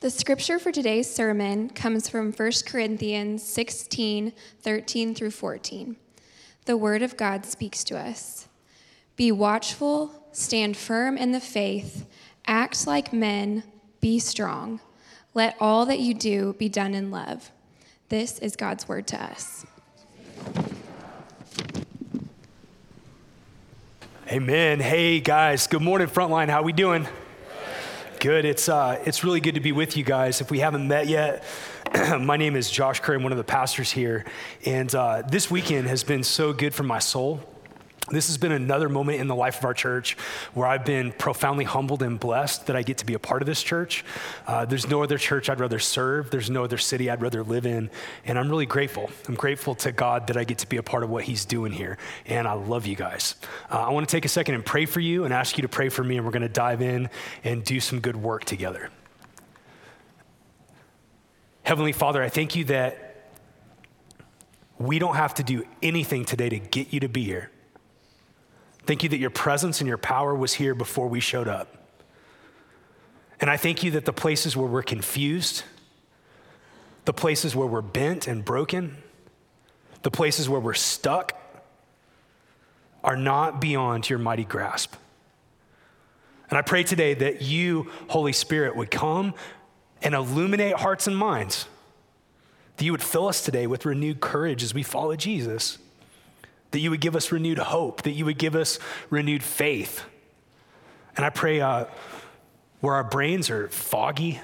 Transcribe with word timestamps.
The 0.00 0.10
scripture 0.10 0.60
for 0.60 0.70
today's 0.70 1.12
sermon 1.12 1.70
comes 1.70 2.08
from 2.08 2.32
1 2.32 2.52
Corinthians 2.66 3.42
16 3.42 4.32
13 4.62 5.14
through 5.16 5.32
14. 5.32 5.96
The 6.66 6.76
word 6.76 7.02
of 7.02 7.16
God 7.16 7.44
speaks 7.44 7.82
to 7.82 7.98
us 7.98 8.46
Be 9.16 9.32
watchful, 9.32 10.22
stand 10.30 10.76
firm 10.76 11.16
in 11.18 11.32
the 11.32 11.40
faith, 11.40 12.06
act 12.46 12.86
like 12.86 13.12
men, 13.12 13.64
be 14.00 14.20
strong. 14.20 14.78
Let 15.34 15.56
all 15.58 15.84
that 15.86 15.98
you 15.98 16.14
do 16.14 16.52
be 16.52 16.68
done 16.68 16.94
in 16.94 17.10
love. 17.10 17.50
This 18.08 18.38
is 18.38 18.54
God's 18.54 18.86
word 18.86 19.08
to 19.08 19.20
us. 19.20 19.66
Amen. 24.28 24.78
Hey 24.78 25.18
guys, 25.18 25.66
good 25.66 25.82
morning, 25.82 26.06
Frontline. 26.06 26.50
How 26.50 26.62
we 26.62 26.72
doing? 26.72 27.08
Good. 28.20 28.44
It's, 28.44 28.68
uh, 28.68 29.00
it's 29.06 29.22
really 29.22 29.38
good 29.38 29.54
to 29.54 29.60
be 29.60 29.70
with 29.70 29.96
you 29.96 30.02
guys. 30.02 30.40
If 30.40 30.50
we 30.50 30.58
haven't 30.58 30.88
met 30.88 31.06
yet, 31.06 31.44
my 32.20 32.36
name 32.36 32.56
is 32.56 32.68
Josh 32.68 32.98
Curry. 32.98 33.16
I'm 33.16 33.22
one 33.22 33.30
of 33.30 33.38
the 33.38 33.44
pastors 33.44 33.92
here. 33.92 34.24
And 34.66 34.92
uh, 34.92 35.22
this 35.22 35.48
weekend 35.52 35.86
has 35.86 36.02
been 36.02 36.24
so 36.24 36.52
good 36.52 36.74
for 36.74 36.82
my 36.82 36.98
soul. 36.98 37.40
This 38.10 38.28
has 38.28 38.38
been 38.38 38.52
another 38.52 38.88
moment 38.88 39.20
in 39.20 39.26
the 39.26 39.34
life 39.34 39.58
of 39.58 39.64
our 39.64 39.74
church 39.74 40.16
where 40.54 40.66
I've 40.66 40.84
been 40.84 41.12
profoundly 41.12 41.64
humbled 41.64 42.02
and 42.02 42.18
blessed 42.18 42.66
that 42.66 42.76
I 42.76 42.82
get 42.82 42.98
to 42.98 43.06
be 43.06 43.14
a 43.14 43.18
part 43.18 43.42
of 43.42 43.46
this 43.46 43.62
church. 43.62 44.04
Uh, 44.46 44.64
there's 44.64 44.88
no 44.88 45.02
other 45.02 45.18
church 45.18 45.50
I'd 45.50 45.60
rather 45.60 45.78
serve, 45.78 46.30
there's 46.30 46.48
no 46.48 46.64
other 46.64 46.78
city 46.78 47.10
I'd 47.10 47.20
rather 47.20 47.42
live 47.42 47.66
in. 47.66 47.90
And 48.24 48.38
I'm 48.38 48.48
really 48.48 48.66
grateful. 48.66 49.10
I'm 49.26 49.34
grateful 49.34 49.74
to 49.76 49.92
God 49.92 50.26
that 50.28 50.36
I 50.36 50.44
get 50.44 50.58
to 50.58 50.66
be 50.66 50.78
a 50.78 50.82
part 50.82 51.02
of 51.02 51.10
what 51.10 51.24
He's 51.24 51.44
doing 51.44 51.72
here. 51.72 51.98
And 52.26 52.48
I 52.48 52.54
love 52.54 52.86
you 52.86 52.96
guys. 52.96 53.34
Uh, 53.70 53.80
I 53.80 53.90
want 53.90 54.08
to 54.08 54.16
take 54.16 54.24
a 54.24 54.28
second 54.28 54.54
and 54.54 54.64
pray 54.64 54.86
for 54.86 55.00
you 55.00 55.24
and 55.24 55.34
ask 55.34 55.58
you 55.58 55.62
to 55.62 55.68
pray 55.68 55.88
for 55.88 56.02
me, 56.02 56.16
and 56.16 56.24
we're 56.24 56.32
going 56.32 56.42
to 56.42 56.48
dive 56.48 56.80
in 56.80 57.10
and 57.44 57.62
do 57.64 57.80
some 57.80 58.00
good 58.00 58.16
work 58.16 58.44
together. 58.44 58.90
Heavenly 61.62 61.92
Father, 61.92 62.22
I 62.22 62.30
thank 62.30 62.56
you 62.56 62.64
that 62.64 63.04
we 64.78 64.98
don't 64.98 65.16
have 65.16 65.34
to 65.34 65.42
do 65.42 65.66
anything 65.82 66.24
today 66.24 66.48
to 66.48 66.58
get 66.58 66.92
you 66.92 67.00
to 67.00 67.08
be 67.08 67.24
here. 67.24 67.50
Thank 68.88 69.02
you 69.02 69.10
that 69.10 69.18
your 69.18 69.28
presence 69.28 69.82
and 69.82 69.86
your 69.86 69.98
power 69.98 70.34
was 70.34 70.54
here 70.54 70.74
before 70.74 71.08
we 71.08 71.20
showed 71.20 71.46
up. 71.46 71.76
And 73.38 73.50
I 73.50 73.58
thank 73.58 73.82
you 73.82 73.90
that 73.90 74.06
the 74.06 74.14
places 74.14 74.56
where 74.56 74.66
we're 74.66 74.82
confused, 74.82 75.62
the 77.04 77.12
places 77.12 77.54
where 77.54 77.66
we're 77.66 77.82
bent 77.82 78.26
and 78.26 78.42
broken, 78.42 78.96
the 80.04 80.10
places 80.10 80.48
where 80.48 80.58
we're 80.58 80.72
stuck 80.72 81.38
are 83.04 83.14
not 83.14 83.60
beyond 83.60 84.08
your 84.08 84.18
mighty 84.18 84.44
grasp. 84.44 84.94
And 86.48 86.56
I 86.56 86.62
pray 86.62 86.82
today 86.82 87.12
that 87.12 87.42
you, 87.42 87.90
Holy 88.08 88.32
Spirit, 88.32 88.74
would 88.74 88.90
come 88.90 89.34
and 90.00 90.14
illuminate 90.14 90.76
hearts 90.76 91.06
and 91.06 91.14
minds, 91.14 91.66
that 92.78 92.86
you 92.86 92.92
would 92.92 93.02
fill 93.02 93.28
us 93.28 93.44
today 93.44 93.66
with 93.66 93.84
renewed 93.84 94.20
courage 94.20 94.62
as 94.62 94.72
we 94.72 94.82
follow 94.82 95.14
Jesus 95.14 95.76
that 96.70 96.80
you 96.80 96.90
would 96.90 97.00
give 97.00 97.16
us 97.16 97.32
renewed 97.32 97.58
hope, 97.58 98.02
that 98.02 98.12
you 98.12 98.24
would 98.24 98.38
give 98.38 98.54
us 98.54 98.78
renewed 99.10 99.42
faith. 99.42 100.04
And 101.16 101.24
I 101.24 101.30
pray 101.30 101.60
uh, 101.60 101.86
where 102.80 102.94
our 102.94 103.04
brains 103.04 103.50
are 103.50 103.68
foggy, 103.68 104.40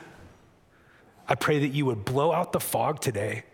I 1.28 1.34
pray 1.34 1.60
that 1.60 1.68
you 1.68 1.86
would 1.86 2.04
blow 2.04 2.32
out 2.32 2.52
the 2.52 2.60
fog 2.60 3.00
today 3.00 3.44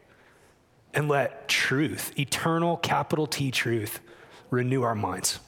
and 0.93 1.09
let 1.09 1.49
truth, 1.49 2.19
eternal 2.19 2.77
capital 2.77 3.27
T 3.27 3.51
truth, 3.51 4.01
renew 4.51 4.83
our 4.83 4.95
minds. 4.95 5.39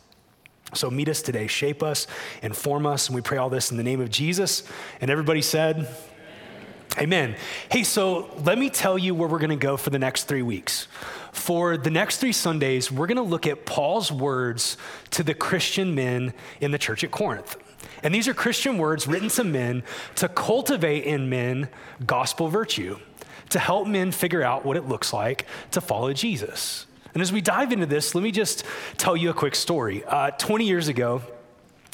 So 0.74 0.90
meet 0.90 1.08
us 1.08 1.20
today, 1.20 1.48
shape 1.48 1.82
us, 1.82 2.06
inform 2.42 2.86
us, 2.86 3.08
and 3.08 3.14
we 3.14 3.20
pray 3.20 3.38
all 3.38 3.50
this 3.50 3.70
in 3.70 3.76
the 3.76 3.82
name 3.82 4.00
of 4.00 4.10
Jesus. 4.10 4.62
And 5.00 5.10
everybody 5.10 5.42
said, 5.42 5.88
Amen. 6.98 7.36
Hey, 7.70 7.84
so 7.84 8.30
let 8.44 8.58
me 8.58 8.68
tell 8.68 8.98
you 8.98 9.14
where 9.14 9.26
we're 9.28 9.38
going 9.38 9.50
to 9.50 9.56
go 9.56 9.78
for 9.78 9.90
the 9.90 9.98
next 9.98 10.24
three 10.24 10.42
weeks. 10.42 10.88
For 11.32 11.78
the 11.78 11.90
next 11.90 12.18
three 12.18 12.32
Sundays, 12.32 12.92
we're 12.92 13.06
going 13.06 13.16
to 13.16 13.22
look 13.22 13.46
at 13.46 13.64
Paul's 13.64 14.12
words 14.12 14.76
to 15.10 15.22
the 15.22 15.34
Christian 15.34 15.94
men 15.94 16.34
in 16.60 16.70
the 16.70 16.78
church 16.78 17.02
at 17.02 17.10
Corinth. 17.10 17.56
And 18.02 18.14
these 18.14 18.28
are 18.28 18.34
Christian 18.34 18.78
words 18.78 19.06
written 19.08 19.28
to 19.30 19.44
men 19.44 19.82
to 20.16 20.28
cultivate 20.28 21.04
in 21.04 21.30
men 21.30 21.68
gospel 22.04 22.48
virtue, 22.48 22.98
to 23.50 23.58
help 23.58 23.88
men 23.88 24.12
figure 24.12 24.42
out 24.42 24.64
what 24.64 24.76
it 24.76 24.86
looks 24.86 25.12
like 25.12 25.46
to 25.70 25.80
follow 25.80 26.12
Jesus. 26.12 26.86
And 27.14 27.22
as 27.22 27.32
we 27.32 27.40
dive 27.40 27.72
into 27.72 27.86
this, 27.86 28.14
let 28.14 28.22
me 28.22 28.30
just 28.30 28.64
tell 28.96 29.16
you 29.16 29.30
a 29.30 29.34
quick 29.34 29.54
story. 29.54 30.04
Uh, 30.04 30.30
20 30.32 30.66
years 30.66 30.88
ago, 30.88 31.22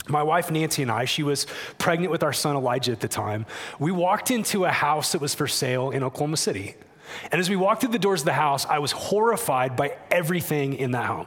my 0.09 0.23
wife 0.23 0.51
Nancy 0.51 0.83
and 0.83 0.91
I, 0.91 1.05
she 1.05 1.23
was 1.23 1.47
pregnant 1.79 2.11
with 2.11 2.23
our 2.23 2.33
son 2.33 2.57
Elijah 2.57 2.93
at 2.93 3.01
the 3.01 3.09
time. 3.09 3.47
We 3.79 3.93
walked 3.93 4.31
into 4.31 4.65
a 4.65 4.71
house 4.71 5.13
that 5.13 5.21
was 5.21 5.35
for 5.35 5.47
sale 5.47 5.91
in 5.91 6.03
Oklahoma 6.03 6.37
City. 6.39 6.75
And 7.31 7.41
as 7.41 7.49
we 7.51 7.57
walked 7.57 7.81
through 7.81 7.93
the 7.93 7.99
doors 7.99 8.23
of 8.23 8.27
the 8.27 8.33
house, 8.33 8.67
I 8.67 8.79
was 8.79 8.93
horrified 8.93 9.77
by 9.77 9.97
everything 10.11 10.75
in 10.75 10.93
that 10.93 11.07
home. 11.07 11.27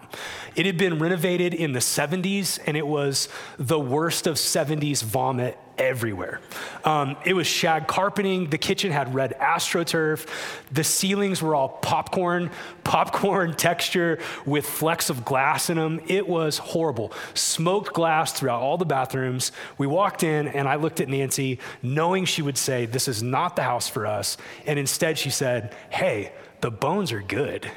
It 0.55 0.65
had 0.65 0.77
been 0.77 0.99
renovated 0.99 1.53
in 1.53 1.73
the 1.73 1.79
70s, 1.79 2.59
and 2.65 2.75
it 2.75 2.85
was 2.85 3.29
the 3.57 3.79
worst 3.79 4.27
of 4.27 4.35
70s 4.35 5.03
vomit 5.03 5.57
everywhere. 5.81 6.39
Um, 6.85 7.17
it 7.25 7.33
was 7.33 7.47
shag 7.47 7.87
carpeting. 7.87 8.49
The 8.49 8.57
kitchen 8.57 8.91
had 8.91 9.13
red 9.13 9.33
astroturf. 9.39 10.27
The 10.71 10.83
ceilings 10.83 11.41
were 11.41 11.55
all 11.55 11.69
popcorn, 11.69 12.51
popcorn 12.83 13.55
texture 13.55 14.19
with 14.45 14.65
flecks 14.65 15.09
of 15.09 15.25
glass 15.25 15.69
in 15.69 15.77
them. 15.77 15.99
It 16.07 16.27
was 16.27 16.59
horrible. 16.59 17.11
Smoked 17.33 17.93
glass 17.93 18.31
throughout 18.31 18.61
all 18.61 18.77
the 18.77 18.85
bathrooms. 18.85 19.51
We 19.77 19.87
walked 19.87 20.23
in, 20.23 20.47
and 20.47 20.67
I 20.69 20.75
looked 20.75 21.01
at 21.01 21.09
Nancy, 21.09 21.59
knowing 21.81 22.25
she 22.25 22.41
would 22.41 22.57
say, 22.57 22.85
This 22.85 23.07
is 23.07 23.23
not 23.23 23.55
the 23.55 23.63
house 23.63 23.89
for 23.89 24.05
us. 24.05 24.37
And 24.65 24.77
instead, 24.77 25.17
she 25.17 25.31
said, 25.31 25.75
Hey, 25.89 26.31
the 26.61 26.71
bones 26.71 27.11
are 27.11 27.23
good. 27.23 27.69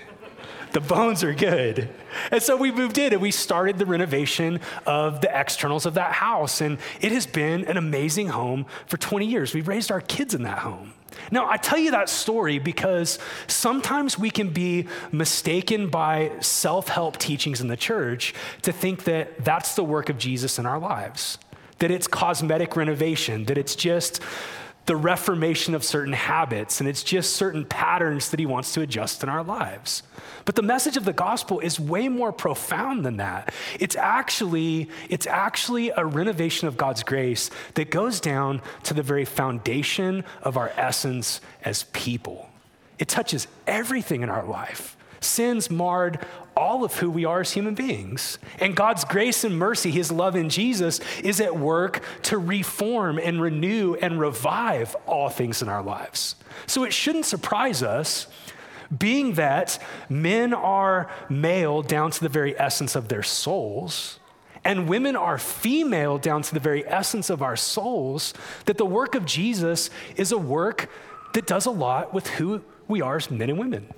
The 0.75 0.81
bones 0.81 1.23
are 1.23 1.33
good. 1.33 1.89
And 2.33 2.43
so 2.43 2.57
we 2.57 2.73
moved 2.73 2.99
in 2.99 3.13
and 3.13 3.23
we 3.23 3.31
started 3.31 3.79
the 3.79 3.87
renovation 3.87 4.59
of 4.87 5.21
the 5.21 5.35
externals 5.35 5.87
of 5.87 5.95
that 5.95 6.13
house. 6.13 6.61
And 6.61 6.79
it 7.01 7.13
has 7.13 7.29
been 7.29 7.65
an 7.67 7.77
amazing 7.77 8.29
home 8.29 8.67
for 8.87 8.97
20 8.97 9.25
years. 9.25 9.55
We've 9.55 9.69
raised 9.69 9.93
our 9.93 10.01
kids 10.01 10.35
in 10.35 10.43
that 10.43 10.59
home. 10.59 10.93
Now, 11.31 11.49
I 11.49 11.59
tell 11.59 11.79
you 11.79 11.93
that 11.93 12.09
story 12.09 12.59
because 12.59 13.21
sometimes 13.47 14.19
we 14.19 14.31
can 14.31 14.51
be 14.51 14.89
mistaken 15.13 15.91
by 15.91 16.33
self 16.41 16.89
help 16.89 17.19
teachings 17.19 17.61
in 17.61 17.69
the 17.69 17.77
church 17.77 18.35
to 18.63 18.73
think 18.73 19.05
that 19.05 19.45
that's 19.45 19.77
the 19.77 19.85
work 19.85 20.09
of 20.09 20.19
Jesus 20.19 20.59
in 20.59 20.67
our 20.67 20.81
lives, 20.81 21.39
that 21.79 21.93
it's 21.93 22.09
cosmetic 22.09 22.75
renovation, 22.75 23.45
that 23.45 23.57
it's 23.57 23.77
just 23.77 24.21
the 24.87 24.97
reformation 24.97 25.75
of 25.75 25.83
certain 25.83 26.13
habits, 26.13 26.81
and 26.81 26.89
it's 26.89 27.03
just 27.03 27.37
certain 27.37 27.65
patterns 27.65 28.31
that 28.31 28.39
he 28.39 28.47
wants 28.47 28.75
to 28.75 28.83
adjust 28.83 29.23
in 29.23 29.29
our 29.29 29.43
lives. 29.43 30.03
But 30.45 30.57
the 30.57 30.63
message 30.63 30.97
of 30.97 31.07
the 31.07 31.13
gospel 31.13 31.61
is 31.61 31.81
way 31.81 32.09
more 32.09 32.33
profound 32.33 33.05
than 33.05 33.17
that. 33.17 33.53
It's 33.81 33.97
actually, 33.97 34.91
it's 35.09 35.27
actually 35.27 35.91
a 35.91 36.05
renovation 36.05 36.69
of 36.69 36.77
God's 36.77 37.03
grace 37.03 37.51
that 37.75 37.91
goes 37.91 38.21
down 38.21 38.61
to 38.83 38.93
the 38.93 39.03
very 39.03 39.25
foundation 39.25 40.25
of 40.43 40.57
our 40.59 40.71
essence 40.77 41.41
as 41.65 41.85
people. 41.85 42.51
It 42.99 43.09
touches 43.09 43.47
everything 43.67 44.23
in 44.23 44.29
our 44.29 44.45
life. 44.45 44.97
Sin's 45.25 45.71
marred 45.71 46.25
all 46.57 46.85
of 46.85 46.95
who 46.95 47.11
we 47.11 47.25
are 47.25 47.41
as 47.41 47.53
human 47.53 47.75
beings. 47.75 48.39
And 48.59 48.77
God's 48.77 49.05
grace 49.05 49.45
and 49.45 49.59
mercy, 49.59 49.91
His 49.91 50.13
love 50.13 50.37
in 50.37 50.49
Jesus, 50.49 51.01
is 51.23 51.41
at 51.41 51.57
work 51.57 52.03
to 52.23 52.39
reform 52.39 53.19
and 53.19 53.41
renew 53.41 53.95
and 53.95 54.21
revive 54.21 54.95
all 55.07 55.29
things 55.29 55.63
in 55.63 55.69
our 55.69 55.83
lives. 55.83 56.37
So 56.67 56.85
it 56.85 56.93
shouldn't 56.93 57.27
surprise 57.27 57.83
us, 57.83 58.27
being 58.97 59.35
that 59.35 59.83
men 60.09 60.55
are 60.55 61.11
male 61.29 61.83
down 61.83 62.11
to 62.13 62.21
the 62.21 62.29
very 62.29 62.59
essence 62.59 62.95
of 62.95 63.09
their 63.09 63.23
souls. 63.23 64.21
And 64.65 64.89
women 64.89 65.17
are 65.17 65.37
female 65.37 66.17
down 66.17 66.43
to 66.43 66.55
the 66.55 66.61
very 66.61 66.87
essence 66.87 67.29
of 67.29 67.43
our 67.43 67.57
souls, 67.57 68.33
that 68.67 68.79
the 68.79 68.87
work 68.87 69.15
of 69.15 69.27
Jesus 69.27 69.91
is 70.17 70.33
a 70.33 70.39
work 70.39 70.89
that 71.35 71.47
does 71.47 71.67
a 71.67 71.71
lot 71.71 72.15
with 72.15 72.29
who 72.29 72.63
we 72.87 73.03
are 73.03 73.17
as 73.17 73.31
men 73.31 73.51
and 73.51 73.59
women 73.59 73.93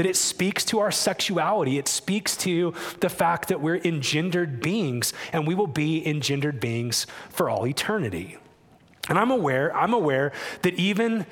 that 0.00 0.06
it 0.06 0.16
speaks 0.16 0.64
to 0.64 0.78
our 0.78 0.90
sexuality. 0.90 1.76
It 1.76 1.86
speaks 1.86 2.34
to 2.38 2.72
the 3.00 3.10
fact 3.10 3.48
that 3.48 3.60
we're 3.60 3.76
engendered 3.76 4.62
beings 4.62 5.12
and 5.30 5.46
we 5.46 5.54
will 5.54 5.66
be 5.66 6.06
engendered 6.08 6.58
beings 6.58 7.06
for 7.28 7.50
all 7.50 7.66
eternity. 7.66 8.38
And 9.10 9.18
I'm 9.18 9.30
aware, 9.30 9.76
I'm 9.76 9.92
aware 9.92 10.32
that 10.62 10.72
even 10.76 11.26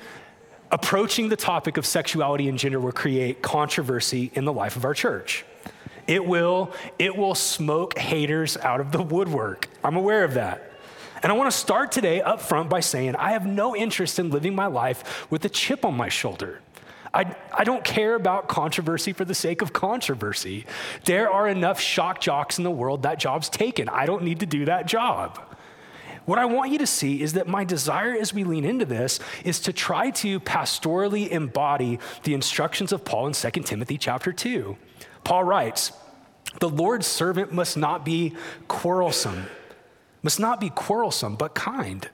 approaching 0.71 1.29
the 1.29 1.35
topic 1.35 1.77
of 1.77 1.85
sexuality 1.87 2.47
and 2.47 2.59
gender 2.59 2.79
will 2.79 2.91
create 2.91 3.41
controversy 3.41 4.29
in 4.35 4.45
the 4.45 4.53
life 4.53 4.75
of 4.75 4.85
our 4.85 4.93
church. 4.93 5.45
It 6.05 6.23
will, 6.23 6.71
it 6.99 7.17
will 7.17 7.33
smoke 7.33 7.97
haters 7.97 8.55
out 8.55 8.81
of 8.81 8.91
the 8.91 9.01
woodwork. 9.01 9.67
I'm 9.83 9.95
aware 9.95 10.23
of 10.23 10.35
that. 10.35 10.69
And 11.23 11.31
I 11.31 11.35
want 11.35 11.51
to 11.51 11.57
start 11.57 11.91
today 11.91 12.21
up 12.21 12.39
front 12.39 12.69
by 12.69 12.81
saying 12.81 13.15
I 13.15 13.31
have 13.31 13.47
no 13.47 13.75
interest 13.75 14.19
in 14.19 14.29
living 14.29 14.53
my 14.53 14.67
life 14.67 15.25
with 15.31 15.43
a 15.43 15.49
chip 15.49 15.83
on 15.85 15.97
my 15.97 16.07
shoulder. 16.07 16.61
I, 17.13 17.35
I 17.57 17.63
don't 17.63 17.83
care 17.83 18.15
about 18.15 18.47
controversy 18.47 19.13
for 19.13 19.25
the 19.25 19.33
sake 19.33 19.61
of 19.61 19.73
controversy. 19.73 20.65
There 21.05 21.29
are 21.29 21.47
enough 21.47 21.79
shock 21.79 22.21
jocks 22.21 22.57
in 22.57 22.63
the 22.63 22.71
world, 22.71 23.03
that 23.03 23.19
job's 23.19 23.49
taken. 23.49 23.89
I 23.89 24.05
don't 24.05 24.23
need 24.23 24.41
to 24.41 24.45
do 24.45 24.65
that 24.65 24.85
job. 24.85 25.39
What 26.25 26.37
I 26.37 26.45
want 26.45 26.71
you 26.71 26.77
to 26.77 26.85
see 26.85 27.23
is 27.23 27.33
that 27.33 27.47
my 27.47 27.63
desire 27.63 28.13
as 28.13 28.35
we 28.35 28.43
lean 28.43 28.63
into 28.63 28.85
this 28.85 29.19
is 29.43 29.59
to 29.61 29.73
try 29.73 30.11
to 30.11 30.39
pastorally 30.41 31.27
embody 31.29 31.97
the 32.21 32.35
instructions 32.35 32.91
of 32.91 33.03
Paul 33.03 33.25
in 33.25 33.33
2 33.33 33.49
Timothy 33.61 33.97
chapter 33.97 34.31
2. 34.31 34.77
Paul 35.23 35.43
writes, 35.43 35.91
The 36.59 36.69
Lord's 36.69 37.07
servant 37.07 37.51
must 37.51 37.77
not 37.77 38.05
be 38.05 38.35
quarrelsome, 38.67 39.47
must 40.21 40.39
not 40.39 40.61
be 40.61 40.69
quarrelsome, 40.69 41.35
but 41.35 41.55
kind. 41.55 42.07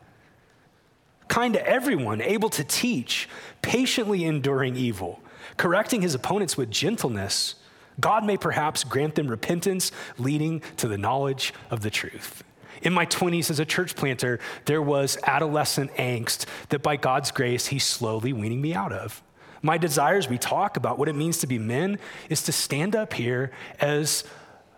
Kind 1.27 1.53
to 1.55 1.67
everyone, 1.67 2.21
able 2.21 2.49
to 2.49 2.63
teach, 2.63 3.27
patiently 3.61 4.23
enduring 4.25 4.75
evil, 4.75 5.21
correcting 5.57 6.01
his 6.01 6.13
opponents 6.13 6.57
with 6.57 6.69
gentleness. 6.69 7.55
God 7.99 8.25
may 8.25 8.37
perhaps 8.37 8.83
grant 8.83 9.15
them 9.15 9.27
repentance, 9.27 9.91
leading 10.17 10.61
to 10.77 10.87
the 10.87 10.97
knowledge 10.97 11.53
of 11.69 11.81
the 11.81 11.89
truth. 11.89 12.43
In 12.81 12.93
my 12.93 13.05
20s 13.05 13.49
as 13.49 13.59
a 13.59 13.65
church 13.65 13.95
planter, 13.95 14.39
there 14.65 14.81
was 14.81 15.17
adolescent 15.23 15.93
angst 15.95 16.45
that 16.69 16.83
by 16.83 16.97
God's 16.97 17.31
grace, 17.31 17.67
He's 17.67 17.85
slowly 17.85 18.33
weaning 18.33 18.61
me 18.61 18.73
out 18.73 18.91
of. 18.91 19.23
My 19.61 19.77
desires, 19.77 20.29
we 20.29 20.37
talk 20.37 20.77
about 20.77 20.99
what 20.99 21.09
it 21.09 21.15
means 21.15 21.39
to 21.39 21.47
be 21.47 21.57
men, 21.57 21.97
is 22.29 22.43
to 22.43 22.51
stand 22.51 22.95
up 22.95 23.13
here 23.13 23.51
as 23.79 24.23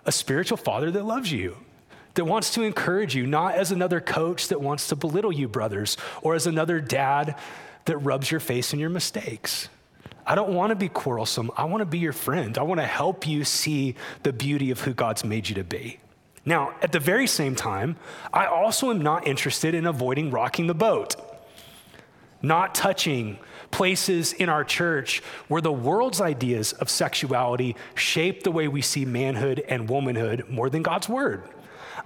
a 0.06 0.12
spiritual 0.12 0.58
father 0.58 0.92
that 0.92 1.04
loves 1.04 1.32
you, 1.32 1.58
that 2.18 2.26
wants 2.26 2.54
to 2.56 2.64
encourage 2.64 3.16
you, 3.16 3.26
not 3.26 3.56
as 3.56 3.72
another 3.72 4.02
coach 4.02 4.50
that 4.50 4.60
wants 4.60 4.88
to 4.88 4.96
belittle 4.96 5.32
you, 5.32 5.48
brothers, 5.48 5.98
or 6.22 6.36
as 6.36 6.48
another 6.48 6.82
dad 6.82 7.36
that 7.86 7.98
rubs 8.00 8.30
your 8.30 8.40
face 8.40 8.74
in 8.74 8.80
your 8.80 8.90
mistakes. 8.90 9.70
I 10.26 10.36
don't 10.36 10.54
want 10.54 10.72
to 10.72 10.76
be 10.76 10.90
quarrelsome. 10.90 11.52
I 11.56 11.66
want 11.66 11.82
to 11.82 11.86
be 11.86 12.00
your 12.00 12.14
friend. 12.14 12.58
I 12.58 12.64
want 12.64 12.82
to 12.82 12.86
help 12.86 13.26
you 13.28 13.46
see 13.46 13.96
the 14.24 14.34
beauty 14.34 14.72
of 14.72 14.82
who 14.82 14.94
God's 14.94 15.24
made 15.24 15.48
you 15.48 15.56
to 15.56 15.64
be. 15.64 16.00
Now, 16.44 16.74
at 16.82 16.92
the 16.92 17.00
very 17.00 17.28
same 17.28 17.56
time, 17.56 17.98
I 18.34 18.48
also 18.48 18.90
am 18.90 19.02
not 19.02 19.28
interested 19.28 19.76
in 19.76 19.86
avoiding 19.86 20.32
rocking 20.32 20.68
the 20.68 20.74
boat, 20.74 21.16
not 22.42 22.74
touching 22.74 23.38
places 23.70 24.34
in 24.34 24.50
our 24.50 24.64
church 24.64 25.22
where 25.50 25.62
the 25.62 25.72
world's 25.72 26.20
ideas 26.20 26.74
of 26.74 26.90
sexuality 26.90 27.76
shape 27.96 28.44
the 28.44 28.52
way 28.52 28.68
we 28.68 28.82
see 28.82 29.06
manhood 29.06 29.64
and 29.68 29.90
womanhood 29.90 30.50
more 30.50 30.70
than 30.70 30.82
God's 30.82 31.08
word. 31.08 31.44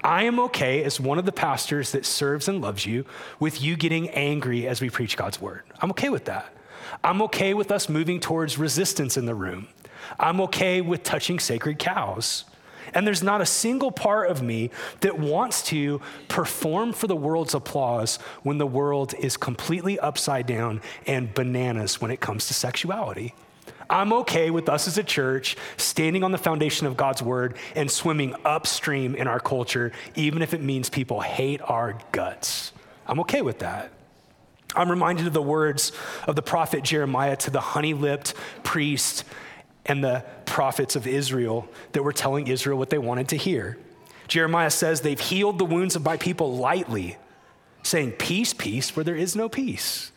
I 0.03 0.23
am 0.23 0.39
okay 0.39 0.83
as 0.83 0.99
one 0.99 1.19
of 1.19 1.25
the 1.25 1.31
pastors 1.31 1.91
that 1.91 2.05
serves 2.05 2.47
and 2.47 2.61
loves 2.61 2.85
you 2.85 3.05
with 3.39 3.61
you 3.61 3.75
getting 3.75 4.09
angry 4.09 4.67
as 4.67 4.81
we 4.81 4.89
preach 4.89 5.15
God's 5.15 5.39
word. 5.39 5.63
I'm 5.79 5.91
okay 5.91 6.09
with 6.09 6.25
that. 6.25 6.53
I'm 7.03 7.21
okay 7.23 7.53
with 7.53 7.71
us 7.71 7.87
moving 7.87 8.19
towards 8.19 8.57
resistance 8.57 9.15
in 9.15 9.25
the 9.25 9.35
room. 9.35 9.67
I'm 10.19 10.41
okay 10.41 10.81
with 10.81 11.03
touching 11.03 11.39
sacred 11.39 11.79
cows. 11.79 12.45
And 12.93 13.07
there's 13.07 13.23
not 13.23 13.41
a 13.41 13.45
single 13.45 13.91
part 13.91 14.29
of 14.29 14.41
me 14.41 14.71
that 15.01 15.17
wants 15.17 15.63
to 15.63 16.01
perform 16.27 16.93
for 16.93 17.07
the 17.07 17.15
world's 17.15 17.53
applause 17.53 18.17
when 18.43 18.57
the 18.57 18.67
world 18.67 19.13
is 19.19 19.37
completely 19.37 19.99
upside 19.99 20.45
down 20.47 20.81
and 21.05 21.33
bananas 21.33 22.01
when 22.01 22.11
it 22.11 22.19
comes 22.19 22.47
to 22.47 22.53
sexuality. 22.53 23.33
I'm 23.91 24.13
okay 24.13 24.49
with 24.51 24.69
us 24.69 24.87
as 24.87 24.97
a 24.97 25.03
church 25.03 25.57
standing 25.75 26.23
on 26.23 26.31
the 26.31 26.37
foundation 26.37 26.87
of 26.87 26.95
God's 26.95 27.21
word 27.21 27.57
and 27.75 27.91
swimming 27.91 28.33
upstream 28.45 29.15
in 29.15 29.27
our 29.27 29.41
culture, 29.41 29.91
even 30.15 30.41
if 30.41 30.53
it 30.53 30.61
means 30.61 30.89
people 30.89 31.19
hate 31.19 31.61
our 31.61 31.97
guts. 32.13 32.71
I'm 33.05 33.19
okay 33.19 33.41
with 33.41 33.59
that. 33.59 33.91
I'm 34.73 34.89
reminded 34.89 35.27
of 35.27 35.33
the 35.33 35.41
words 35.41 35.91
of 36.25 36.37
the 36.37 36.41
prophet 36.41 36.85
Jeremiah 36.85 37.35
to 37.35 37.51
the 37.51 37.59
honey 37.59 37.93
lipped 37.93 38.33
priest 38.63 39.25
and 39.85 40.01
the 40.01 40.23
prophets 40.45 40.95
of 40.95 41.05
Israel 41.05 41.67
that 41.91 42.01
were 42.01 42.13
telling 42.13 42.47
Israel 42.47 42.77
what 42.77 42.89
they 42.89 42.97
wanted 42.97 43.27
to 43.29 43.35
hear. 43.35 43.77
Jeremiah 44.29 44.69
says, 44.69 45.01
They've 45.01 45.19
healed 45.19 45.59
the 45.59 45.65
wounds 45.65 45.97
of 45.97 46.05
my 46.05 46.15
people 46.15 46.55
lightly, 46.55 47.17
saying, 47.83 48.13
Peace, 48.13 48.53
peace, 48.53 48.95
where 48.95 49.03
there 49.03 49.17
is 49.17 49.35
no 49.35 49.49
peace. 49.49 50.10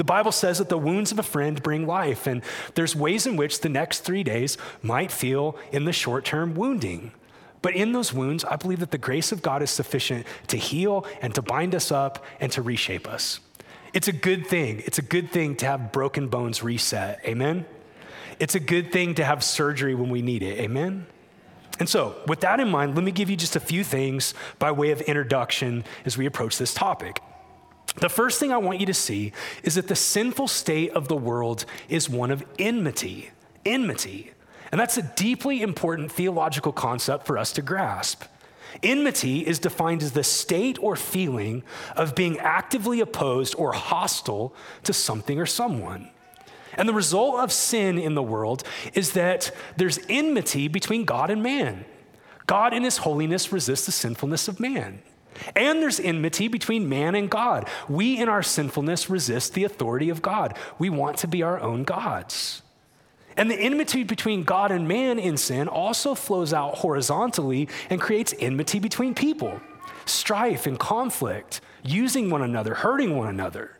The 0.00 0.04
Bible 0.04 0.32
says 0.32 0.56
that 0.56 0.70
the 0.70 0.78
wounds 0.78 1.12
of 1.12 1.18
a 1.18 1.22
friend 1.22 1.62
bring 1.62 1.86
life, 1.86 2.26
and 2.26 2.40
there's 2.74 2.96
ways 2.96 3.26
in 3.26 3.36
which 3.36 3.60
the 3.60 3.68
next 3.68 4.00
three 4.00 4.22
days 4.24 4.56
might 4.80 5.12
feel 5.12 5.58
in 5.72 5.84
the 5.84 5.92
short 5.92 6.24
term 6.24 6.54
wounding. 6.54 7.12
But 7.60 7.74
in 7.74 7.92
those 7.92 8.10
wounds, 8.10 8.42
I 8.42 8.56
believe 8.56 8.80
that 8.80 8.92
the 8.92 8.96
grace 8.96 9.30
of 9.30 9.42
God 9.42 9.60
is 9.60 9.68
sufficient 9.68 10.26
to 10.46 10.56
heal 10.56 11.04
and 11.20 11.34
to 11.34 11.42
bind 11.42 11.74
us 11.74 11.92
up 11.92 12.24
and 12.40 12.50
to 12.52 12.62
reshape 12.62 13.06
us. 13.06 13.40
It's 13.92 14.08
a 14.08 14.12
good 14.12 14.46
thing. 14.46 14.82
It's 14.86 14.96
a 14.98 15.02
good 15.02 15.32
thing 15.32 15.54
to 15.56 15.66
have 15.66 15.92
broken 15.92 16.28
bones 16.28 16.62
reset. 16.62 17.20
Amen? 17.26 17.66
It's 18.38 18.54
a 18.54 18.60
good 18.60 18.92
thing 18.92 19.16
to 19.16 19.24
have 19.26 19.44
surgery 19.44 19.94
when 19.94 20.08
we 20.08 20.22
need 20.22 20.42
it. 20.42 20.60
Amen? 20.60 21.04
And 21.78 21.90
so, 21.90 22.16
with 22.26 22.40
that 22.40 22.58
in 22.58 22.70
mind, 22.70 22.94
let 22.94 23.04
me 23.04 23.12
give 23.12 23.28
you 23.28 23.36
just 23.36 23.54
a 23.54 23.60
few 23.60 23.84
things 23.84 24.32
by 24.58 24.72
way 24.72 24.92
of 24.92 25.02
introduction 25.02 25.84
as 26.06 26.16
we 26.16 26.24
approach 26.24 26.56
this 26.56 26.72
topic. 26.72 27.20
The 27.96 28.08
first 28.08 28.38
thing 28.38 28.52
I 28.52 28.56
want 28.56 28.80
you 28.80 28.86
to 28.86 28.94
see 28.94 29.32
is 29.62 29.74
that 29.74 29.88
the 29.88 29.96
sinful 29.96 30.48
state 30.48 30.92
of 30.92 31.08
the 31.08 31.16
world 31.16 31.64
is 31.88 32.08
one 32.08 32.30
of 32.30 32.44
enmity. 32.58 33.30
Enmity. 33.64 34.32
And 34.70 34.80
that's 34.80 34.96
a 34.96 35.02
deeply 35.02 35.62
important 35.62 36.12
theological 36.12 36.72
concept 36.72 37.26
for 37.26 37.36
us 37.36 37.52
to 37.52 37.62
grasp. 37.62 38.22
Enmity 38.82 39.46
is 39.46 39.58
defined 39.58 40.02
as 40.02 40.12
the 40.12 40.22
state 40.22 40.78
or 40.80 40.94
feeling 40.94 41.64
of 41.96 42.14
being 42.14 42.38
actively 42.38 43.00
opposed 43.00 43.54
or 43.56 43.72
hostile 43.72 44.54
to 44.84 44.92
something 44.92 45.40
or 45.40 45.46
someone. 45.46 46.08
And 46.74 46.88
the 46.88 46.94
result 46.94 47.40
of 47.40 47.50
sin 47.50 47.98
in 47.98 48.14
the 48.14 48.22
world 48.22 48.62
is 48.94 49.12
that 49.12 49.50
there's 49.76 49.98
enmity 50.08 50.68
between 50.68 51.04
God 51.04 51.30
and 51.30 51.42
man. 51.42 51.84
God, 52.46 52.72
in 52.72 52.84
his 52.84 52.98
holiness, 52.98 53.52
resists 53.52 53.86
the 53.86 53.92
sinfulness 53.92 54.46
of 54.46 54.60
man. 54.60 55.02
And 55.56 55.80
there's 55.80 56.00
enmity 56.00 56.48
between 56.48 56.88
man 56.88 57.14
and 57.14 57.30
God. 57.30 57.68
We, 57.88 58.18
in 58.18 58.28
our 58.28 58.42
sinfulness, 58.42 59.08
resist 59.08 59.54
the 59.54 59.64
authority 59.64 60.10
of 60.10 60.22
God. 60.22 60.56
We 60.78 60.90
want 60.90 61.18
to 61.18 61.28
be 61.28 61.42
our 61.42 61.60
own 61.60 61.84
gods. 61.84 62.62
And 63.36 63.50
the 63.50 63.58
enmity 63.58 64.04
between 64.04 64.42
God 64.42 64.70
and 64.70 64.86
man 64.86 65.18
in 65.18 65.36
sin 65.36 65.68
also 65.68 66.14
flows 66.14 66.52
out 66.52 66.78
horizontally 66.78 67.68
and 67.88 68.00
creates 68.00 68.34
enmity 68.38 68.80
between 68.80 69.14
people, 69.14 69.60
strife 70.04 70.66
and 70.66 70.78
conflict, 70.78 71.60
using 71.82 72.28
one 72.28 72.42
another, 72.42 72.74
hurting 72.74 73.16
one 73.16 73.28
another. 73.28 73.78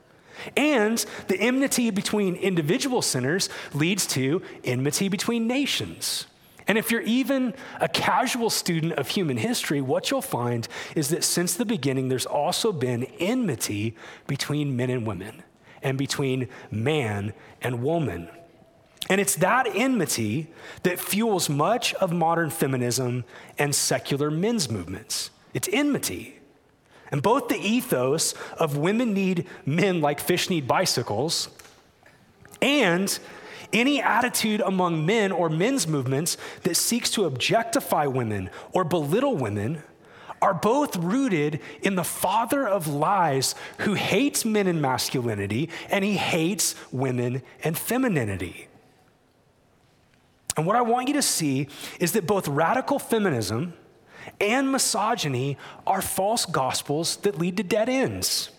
And 0.57 1.05
the 1.29 1.39
enmity 1.39 1.91
between 1.91 2.37
individual 2.37 3.03
sinners 3.03 3.51
leads 3.75 4.07
to 4.09 4.41
enmity 4.65 5.09
between 5.09 5.47
nations. 5.47 6.27
And 6.71 6.79
if 6.79 6.93
you're 6.93 7.01
even 7.01 7.55
a 7.81 7.89
casual 7.89 8.49
student 8.49 8.93
of 8.93 9.09
human 9.09 9.37
history, 9.37 9.81
what 9.81 10.09
you'll 10.09 10.23
find 10.23 10.69
is 10.95 11.09
that 11.09 11.25
since 11.25 11.55
the 11.55 11.65
beginning, 11.65 12.07
there's 12.07 12.27
also 12.27 12.71
been 12.71 13.03
enmity 13.19 13.97
between 14.29 14.77
men 14.77 14.89
and 14.89 15.05
women, 15.05 15.43
and 15.83 15.99
between 15.99 16.49
man 16.71 17.33
and 17.61 17.83
woman. 17.83 18.29
And 19.09 19.21
it's 19.21 19.35
that 19.35 19.67
enmity 19.75 20.47
that 20.85 21.01
fuels 21.01 21.49
much 21.49 21.93
of 21.95 22.13
modern 22.13 22.51
feminism 22.51 23.25
and 23.59 23.75
secular 23.75 24.31
men's 24.31 24.71
movements. 24.71 25.31
It's 25.53 25.69
enmity. 25.73 26.39
And 27.11 27.21
both 27.21 27.49
the 27.49 27.59
ethos 27.59 28.33
of 28.59 28.77
women 28.77 29.13
need 29.13 29.45
men 29.67 30.01
like 30.01 30.21
fish 30.21 30.49
need 30.49 30.69
bicycles 30.69 31.49
and 32.63 33.19
any 33.73 34.01
attitude 34.01 34.61
among 34.61 35.05
men 35.07 35.33
or 35.33 35.49
men's 35.49 35.87
movements 35.87 36.37
that 36.63 36.77
seeks 36.77 37.11
to 37.11 37.25
objectify 37.25 38.07
women 38.07 38.51
or 38.73 38.85
belittle 38.85 39.37
women 39.37 39.83
are 40.43 40.55
both 40.55 40.97
rooted 40.97 41.61
in 41.83 41.97
the 41.97 42.05
father 42.05 42.67
of 42.67 42.89
lies 42.89 43.55
who 43.79 43.95
hates 43.95 44.45
men 44.45 44.67
and 44.67 44.81
masculinity 44.81 45.69
and 45.91 46.05
he 46.05 46.17
hates 46.17 46.75
women 46.91 47.43
and 47.63 47.77
femininity. 47.77 48.69
And 50.57 50.67
what 50.67 50.77
I 50.77 50.83
want 50.83 51.09
you 51.09 51.15
to 51.15 51.23
see 51.23 51.69
is 51.99 52.13
that 52.13 52.27
both 52.27 52.49
radical 52.49 52.99
feminism 52.99 53.75
and 54.41 54.71
misogyny 54.71 55.57
are 55.87 56.03
false 56.03 56.47
gospels 56.47 57.17
that 57.19 57.39
lead 57.39 57.57
to 57.59 57.63
dead 57.63 57.89
ends. 57.89 58.51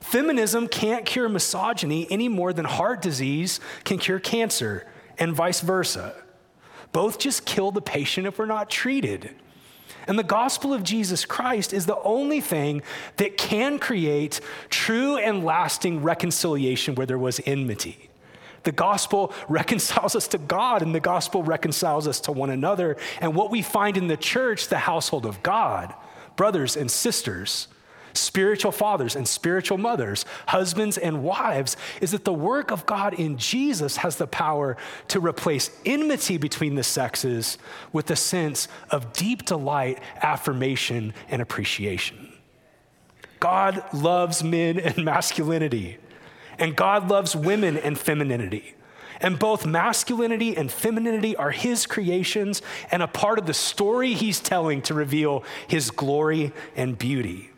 Feminism 0.00 0.66
can't 0.66 1.04
cure 1.04 1.28
misogyny 1.28 2.10
any 2.10 2.28
more 2.28 2.52
than 2.52 2.64
heart 2.64 3.02
disease 3.02 3.60
can 3.84 3.98
cure 3.98 4.18
cancer, 4.18 4.86
and 5.18 5.34
vice 5.34 5.60
versa. 5.60 6.14
Both 6.92 7.18
just 7.18 7.44
kill 7.44 7.70
the 7.70 7.82
patient 7.82 8.26
if 8.26 8.38
we're 8.38 8.46
not 8.46 8.70
treated. 8.70 9.30
And 10.06 10.18
the 10.18 10.24
gospel 10.24 10.72
of 10.72 10.82
Jesus 10.82 11.24
Christ 11.24 11.72
is 11.72 11.86
the 11.86 12.00
only 12.00 12.40
thing 12.40 12.82
that 13.16 13.36
can 13.36 13.78
create 13.78 14.40
true 14.70 15.16
and 15.16 15.44
lasting 15.44 16.02
reconciliation 16.02 16.94
where 16.94 17.06
there 17.06 17.18
was 17.18 17.40
enmity. 17.46 18.08
The 18.62 18.72
gospel 18.72 19.32
reconciles 19.48 20.16
us 20.16 20.26
to 20.28 20.38
God, 20.38 20.82
and 20.82 20.94
the 20.94 21.00
gospel 21.00 21.42
reconciles 21.42 22.08
us 22.08 22.20
to 22.20 22.32
one 22.32 22.50
another. 22.50 22.96
And 23.20 23.34
what 23.34 23.50
we 23.50 23.62
find 23.62 23.96
in 23.96 24.08
the 24.08 24.16
church, 24.16 24.68
the 24.68 24.78
household 24.78 25.26
of 25.26 25.42
God, 25.42 25.94
brothers 26.36 26.76
and 26.76 26.90
sisters, 26.90 27.68
spiritual 28.12 28.72
fathers 28.72 29.16
and 29.16 29.26
spiritual 29.26 29.78
mothers, 29.78 30.24
husbands 30.48 30.98
and 30.98 31.22
wives, 31.22 31.76
is 32.00 32.12
that 32.12 32.24
the 32.24 32.32
work 32.32 32.70
of 32.70 32.86
God 32.86 33.14
in 33.14 33.36
Jesus 33.36 33.98
has 33.98 34.16
the 34.16 34.26
power 34.26 34.76
to 35.08 35.20
replace 35.20 35.70
enmity 35.84 36.36
between 36.36 36.74
the 36.74 36.82
sexes 36.82 37.58
with 37.92 38.10
a 38.10 38.16
sense 38.16 38.68
of 38.90 39.12
deep 39.12 39.44
delight, 39.44 40.00
affirmation, 40.22 41.12
and 41.28 41.42
appreciation. 41.42 42.32
God 43.40 43.82
loves 43.92 44.44
men 44.44 44.78
and 44.78 44.98
masculinity, 45.04 45.98
and 46.58 46.76
God 46.76 47.10
loves 47.10 47.34
women 47.34 47.76
and 47.76 47.98
femininity. 47.98 48.74
And 49.20 49.38
both 49.38 49.66
masculinity 49.66 50.56
and 50.56 50.72
femininity 50.72 51.36
are 51.36 51.50
his 51.50 51.86
creations 51.86 52.62
and 52.90 53.02
a 53.02 53.06
part 53.06 53.38
of 53.38 53.46
the 53.46 53.54
story 53.54 54.14
he's 54.14 54.40
telling 54.40 54.80
to 54.82 54.94
reveal 54.94 55.44
his 55.68 55.90
glory 55.90 56.52
and 56.74 56.96
beauty. 56.96 57.49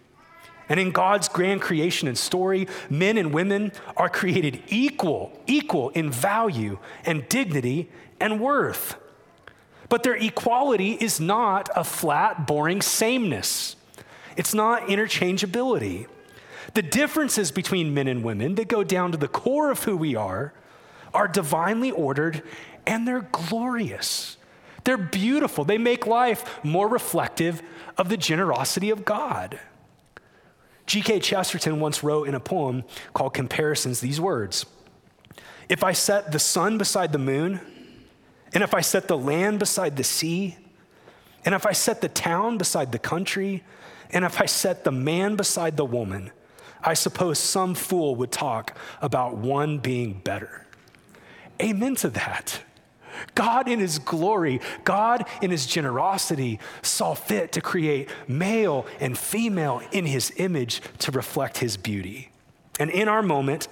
And 0.72 0.80
in 0.80 0.90
God's 0.90 1.28
grand 1.28 1.60
creation 1.60 2.08
and 2.08 2.16
story, 2.16 2.66
men 2.88 3.18
and 3.18 3.34
women 3.34 3.72
are 3.94 4.08
created 4.08 4.62
equal, 4.68 5.38
equal 5.46 5.90
in 5.90 6.10
value 6.10 6.78
and 7.04 7.28
dignity 7.28 7.90
and 8.18 8.40
worth. 8.40 8.96
But 9.90 10.02
their 10.02 10.16
equality 10.16 10.92
is 10.92 11.20
not 11.20 11.68
a 11.76 11.84
flat, 11.84 12.46
boring 12.46 12.80
sameness. 12.80 13.76
It's 14.34 14.54
not 14.54 14.84
interchangeability. 14.84 16.06
The 16.72 16.80
differences 16.80 17.50
between 17.50 17.92
men 17.92 18.08
and 18.08 18.24
women 18.24 18.54
that 18.54 18.68
go 18.68 18.82
down 18.82 19.12
to 19.12 19.18
the 19.18 19.28
core 19.28 19.70
of 19.70 19.84
who 19.84 19.94
we 19.94 20.16
are 20.16 20.54
are 21.12 21.28
divinely 21.28 21.90
ordered 21.90 22.42
and 22.86 23.06
they're 23.06 23.28
glorious. 23.30 24.38
They're 24.84 24.96
beautiful. 24.96 25.66
They 25.66 25.76
make 25.76 26.06
life 26.06 26.64
more 26.64 26.88
reflective 26.88 27.60
of 27.98 28.08
the 28.08 28.16
generosity 28.16 28.88
of 28.88 29.04
God. 29.04 29.60
G.K. 30.92 31.20
Chesterton 31.20 31.80
once 31.80 32.04
wrote 32.04 32.28
in 32.28 32.34
a 32.34 32.40
poem 32.40 32.84
called 33.14 33.32
Comparisons 33.32 34.00
these 34.00 34.20
words 34.20 34.66
If 35.70 35.82
I 35.82 35.92
set 35.92 36.32
the 36.32 36.38
sun 36.38 36.76
beside 36.76 37.12
the 37.12 37.18
moon, 37.18 37.62
and 38.52 38.62
if 38.62 38.74
I 38.74 38.82
set 38.82 39.08
the 39.08 39.16
land 39.16 39.58
beside 39.58 39.96
the 39.96 40.04
sea, 40.04 40.58
and 41.46 41.54
if 41.54 41.64
I 41.64 41.72
set 41.72 42.02
the 42.02 42.10
town 42.10 42.58
beside 42.58 42.92
the 42.92 42.98
country, 42.98 43.64
and 44.10 44.22
if 44.22 44.38
I 44.38 44.44
set 44.44 44.84
the 44.84 44.92
man 44.92 45.34
beside 45.34 45.78
the 45.78 45.86
woman, 45.86 46.30
I 46.84 46.92
suppose 46.92 47.38
some 47.38 47.74
fool 47.74 48.14
would 48.16 48.30
talk 48.30 48.76
about 49.00 49.38
one 49.38 49.78
being 49.78 50.20
better. 50.22 50.66
Amen 51.58 51.94
to 51.96 52.10
that. 52.10 52.60
God, 53.34 53.68
in 53.68 53.78
His 53.78 53.98
glory, 53.98 54.60
God, 54.84 55.26
in 55.40 55.50
His 55.50 55.66
generosity, 55.66 56.58
saw 56.82 57.14
fit 57.14 57.52
to 57.52 57.60
create 57.60 58.08
male 58.28 58.86
and 59.00 59.16
female 59.16 59.82
in 59.92 60.06
His 60.06 60.32
image 60.36 60.80
to 61.00 61.10
reflect 61.10 61.58
His 61.58 61.76
beauty. 61.76 62.30
And 62.78 62.90
in 62.90 63.08
our 63.08 63.22
moment, 63.22 63.68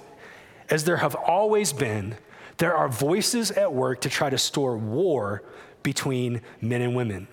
as 0.69 0.83
there 0.85 0.97
have 0.97 1.15
always 1.15 1.73
been, 1.73 2.15
there 2.57 2.75
are 2.75 2.87
voices 2.87 3.51
at 3.51 3.73
work 3.73 4.01
to 4.01 4.09
try 4.09 4.29
to 4.29 4.37
store 4.37 4.77
war 4.77 5.43
between 5.83 6.41
men 6.61 6.81
and 6.81 6.95
women, 6.95 7.27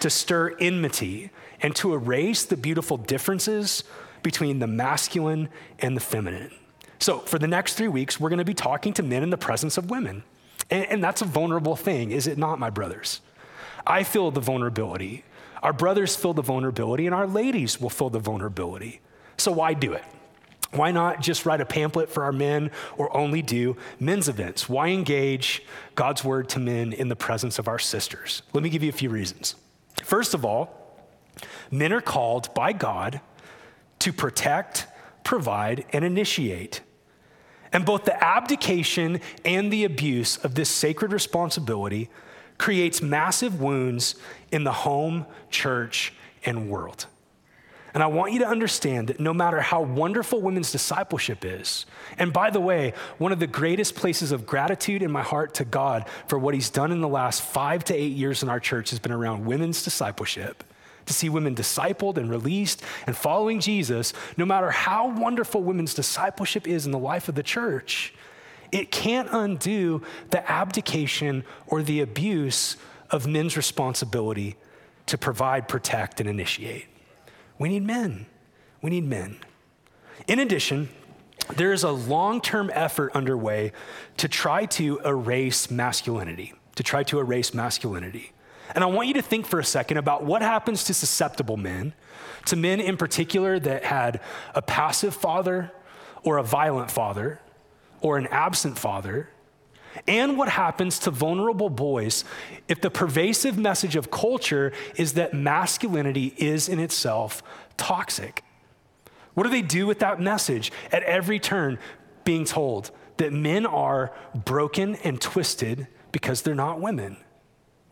to 0.00 0.08
stir 0.08 0.56
enmity, 0.58 1.30
and 1.60 1.76
to 1.76 1.94
erase 1.94 2.44
the 2.44 2.56
beautiful 2.56 2.96
differences 2.96 3.84
between 4.22 4.58
the 4.58 4.66
masculine 4.66 5.48
and 5.78 5.96
the 5.96 6.00
feminine. 6.00 6.50
So, 6.98 7.18
for 7.18 7.38
the 7.38 7.48
next 7.48 7.74
three 7.74 7.88
weeks, 7.88 8.20
we're 8.20 8.28
going 8.28 8.38
to 8.38 8.44
be 8.44 8.54
talking 8.54 8.92
to 8.94 9.02
men 9.02 9.22
in 9.22 9.30
the 9.30 9.36
presence 9.36 9.76
of 9.76 9.90
women. 9.90 10.22
And, 10.70 10.86
and, 10.86 11.04
that's 11.04 11.22
a 11.22 11.24
vulnerable 11.24 11.76
thing, 11.76 12.10
is 12.10 12.26
it 12.26 12.38
not, 12.38 12.58
my 12.58 12.70
brothers? 12.70 13.20
I 13.86 14.04
feel 14.04 14.30
the 14.30 14.40
vulnerability. 14.40 15.24
Our 15.62 15.72
brothers 15.72 16.16
feel 16.16 16.34
the 16.34 16.42
vulnerability, 16.42 17.06
and 17.06 17.14
our 17.14 17.26
ladies 17.26 17.80
will 17.80 17.90
feel 17.90 18.10
the 18.10 18.18
vulnerability. 18.18 19.00
So, 19.36 19.52
why 19.52 19.74
do 19.74 19.92
it? 19.92 20.04
Why 20.72 20.90
not 20.90 21.20
just 21.20 21.44
write 21.44 21.60
a 21.60 21.66
pamphlet 21.66 22.08
for 22.08 22.24
our 22.24 22.32
men 22.32 22.70
or 22.96 23.14
only 23.14 23.42
do 23.42 23.76
men's 24.00 24.28
events? 24.28 24.68
Why 24.68 24.88
engage 24.88 25.62
God's 25.94 26.24
word 26.24 26.48
to 26.50 26.58
men 26.58 26.92
in 26.94 27.08
the 27.08 27.16
presence 27.16 27.58
of 27.58 27.68
our 27.68 27.78
sisters? 27.78 28.42
Let 28.54 28.62
me 28.62 28.70
give 28.70 28.82
you 28.82 28.88
a 28.88 28.92
few 28.92 29.10
reasons. 29.10 29.54
First 30.02 30.32
of 30.32 30.44
all, 30.44 30.96
men 31.70 31.92
are 31.92 32.00
called 32.00 32.54
by 32.54 32.72
God 32.72 33.20
to 33.98 34.12
protect, 34.12 34.86
provide, 35.24 35.84
and 35.92 36.04
initiate. 36.04 36.80
And 37.72 37.84
both 37.84 38.04
the 38.04 38.22
abdication 38.22 39.20
and 39.44 39.72
the 39.72 39.84
abuse 39.84 40.36
of 40.38 40.54
this 40.54 40.68
sacred 40.68 41.12
responsibility 41.12 42.10
creates 42.58 43.00
massive 43.00 43.60
wounds 43.60 44.14
in 44.50 44.64
the 44.64 44.72
home, 44.72 45.26
church, 45.50 46.12
and 46.44 46.68
world. 46.68 47.06
And 47.94 48.02
I 48.02 48.06
want 48.06 48.32
you 48.32 48.38
to 48.38 48.46
understand 48.46 49.08
that 49.08 49.20
no 49.20 49.34
matter 49.34 49.60
how 49.60 49.82
wonderful 49.82 50.40
women's 50.40 50.72
discipleship 50.72 51.44
is, 51.44 51.84
and 52.16 52.32
by 52.32 52.50
the 52.50 52.60
way, 52.60 52.94
one 53.18 53.32
of 53.32 53.38
the 53.38 53.46
greatest 53.46 53.94
places 53.94 54.32
of 54.32 54.46
gratitude 54.46 55.02
in 55.02 55.10
my 55.10 55.22
heart 55.22 55.54
to 55.54 55.64
God 55.64 56.06
for 56.26 56.38
what 56.38 56.54
He's 56.54 56.70
done 56.70 56.90
in 56.90 57.02
the 57.02 57.08
last 57.08 57.42
five 57.42 57.84
to 57.84 57.94
eight 57.94 58.12
years 58.12 58.42
in 58.42 58.48
our 58.48 58.60
church 58.60 58.90
has 58.90 58.98
been 58.98 59.12
around 59.12 59.44
women's 59.44 59.82
discipleship 59.82 60.64
to 61.12 61.18
see 61.18 61.28
women 61.28 61.54
discipled 61.54 62.16
and 62.16 62.30
released 62.30 62.82
and 63.06 63.16
following 63.16 63.60
Jesus, 63.60 64.12
no 64.36 64.44
matter 64.44 64.70
how 64.70 65.08
wonderful 65.08 65.62
women's 65.62 65.94
discipleship 65.94 66.66
is 66.66 66.86
in 66.86 66.92
the 66.92 66.98
life 66.98 67.28
of 67.28 67.34
the 67.34 67.42
church, 67.42 68.14
it 68.70 68.90
can't 68.90 69.28
undo 69.30 70.02
the 70.30 70.50
abdication 70.50 71.44
or 71.66 71.82
the 71.82 72.00
abuse 72.00 72.76
of 73.10 73.26
men's 73.26 73.56
responsibility 73.56 74.56
to 75.06 75.18
provide, 75.18 75.68
protect, 75.68 76.20
and 76.20 76.28
initiate. 76.28 76.86
We 77.58 77.68
need 77.68 77.82
men. 77.82 78.26
We 78.80 78.90
need 78.90 79.04
men. 79.04 79.36
In 80.26 80.38
addition, 80.38 80.88
there 81.56 81.72
is 81.72 81.84
a 81.84 81.90
long 81.90 82.40
term 82.40 82.70
effort 82.72 83.12
underway 83.14 83.72
to 84.16 84.28
try 84.28 84.64
to 84.66 85.00
erase 85.04 85.70
masculinity, 85.70 86.54
to 86.76 86.82
try 86.82 87.02
to 87.04 87.18
erase 87.18 87.52
masculinity. 87.52 88.32
And 88.74 88.82
I 88.82 88.86
want 88.86 89.08
you 89.08 89.14
to 89.14 89.22
think 89.22 89.46
for 89.46 89.58
a 89.58 89.64
second 89.64 89.98
about 89.98 90.24
what 90.24 90.42
happens 90.42 90.84
to 90.84 90.94
susceptible 90.94 91.56
men, 91.56 91.92
to 92.46 92.56
men 92.56 92.80
in 92.80 92.96
particular 92.96 93.58
that 93.58 93.84
had 93.84 94.20
a 94.54 94.62
passive 94.62 95.14
father 95.14 95.72
or 96.24 96.38
a 96.38 96.42
violent 96.42 96.90
father 96.90 97.40
or 98.00 98.18
an 98.18 98.26
absent 98.28 98.78
father, 98.78 99.28
and 100.08 100.38
what 100.38 100.48
happens 100.48 100.98
to 101.00 101.10
vulnerable 101.10 101.68
boys 101.68 102.24
if 102.66 102.80
the 102.80 102.90
pervasive 102.90 103.58
message 103.58 103.94
of 103.94 104.10
culture 104.10 104.72
is 104.96 105.14
that 105.14 105.34
masculinity 105.34 106.34
is 106.38 106.68
in 106.68 106.78
itself 106.78 107.42
toxic. 107.76 108.42
What 109.34 109.44
do 109.44 109.50
they 109.50 109.62
do 109.62 109.86
with 109.86 109.98
that 110.00 110.20
message 110.20 110.72
at 110.90 111.02
every 111.02 111.38
turn 111.38 111.78
being 112.24 112.44
told 112.44 112.90
that 113.18 113.32
men 113.32 113.66
are 113.66 114.12
broken 114.34 114.96
and 114.96 115.20
twisted 115.20 115.86
because 116.10 116.42
they're 116.42 116.54
not 116.54 116.80
women? 116.80 117.16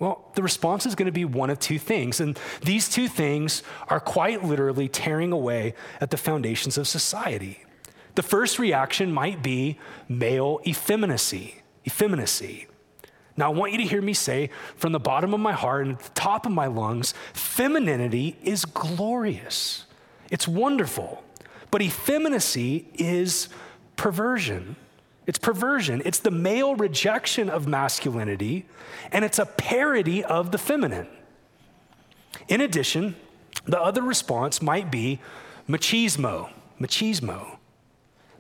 Well, 0.01 0.33
the 0.35 0.43
response 0.43 0.87
is 0.87 0.95
going 0.95 1.07
to 1.07 1.13
be 1.13 1.27
one 1.27 1.51
of 1.51 1.61
two 1.61 1.79
things. 1.79 2.21
And 2.21 2.37
these 2.63 2.89
two 2.89 3.07
things 3.07 3.63
are 3.89 4.01
quite 4.01 4.43
literally 4.43 4.89
tearing 4.89 5.31
away 5.31 5.75
at 6.01 6.11
the 6.11 6.17
foundations 6.17 6.77
of 6.77 6.89
society. 6.89 7.65
The 8.15 8.23
first 8.23 8.59
reaction 8.59 9.13
might 9.13 9.43
be 9.43 9.79
male 10.09 10.61
effeminacy. 10.67 11.63
Effeminacy. 11.87 12.67
Now, 13.37 13.47
I 13.47 13.55
want 13.55 13.73
you 13.73 13.79
to 13.79 13.85
hear 13.85 14.03
me 14.03 14.15
say 14.15 14.51
from 14.75 14.93
the 14.93 14.99
bottom 14.99 15.33
of 15.33 15.41
my 15.41 15.53
heart 15.53 15.87
and 15.87 15.97
at 15.97 16.03
the 16.03 16.11
top 16.11 16.47
of 16.47 16.53
my 16.53 16.67
lungs 16.67 17.15
femininity 17.33 18.37
is 18.43 18.65
glorious, 18.65 19.87
it's 20.31 20.49
wonderful. 20.49 21.23
But 21.71 21.83
effeminacy 21.83 22.89
is 22.95 23.49
perversion. 23.97 24.77
It's 25.31 25.39
perversion. 25.39 26.03
It's 26.05 26.19
the 26.19 26.33
male 26.33 26.75
rejection 26.75 27.49
of 27.49 27.69
masculinity, 27.69 28.67
and 29.13 29.25
it's 29.25 29.39
a 29.39 29.47
parody 29.47 30.25
of 30.25 30.51
the 30.51 30.59
feminine. 30.59 31.07
In 32.49 32.61
addition, 32.61 33.15
the 33.65 33.81
other 33.81 34.03
response 34.03 34.61
might 34.61 34.91
be 34.91 35.21
machismo. 35.69 36.51
Machismo. 36.81 37.59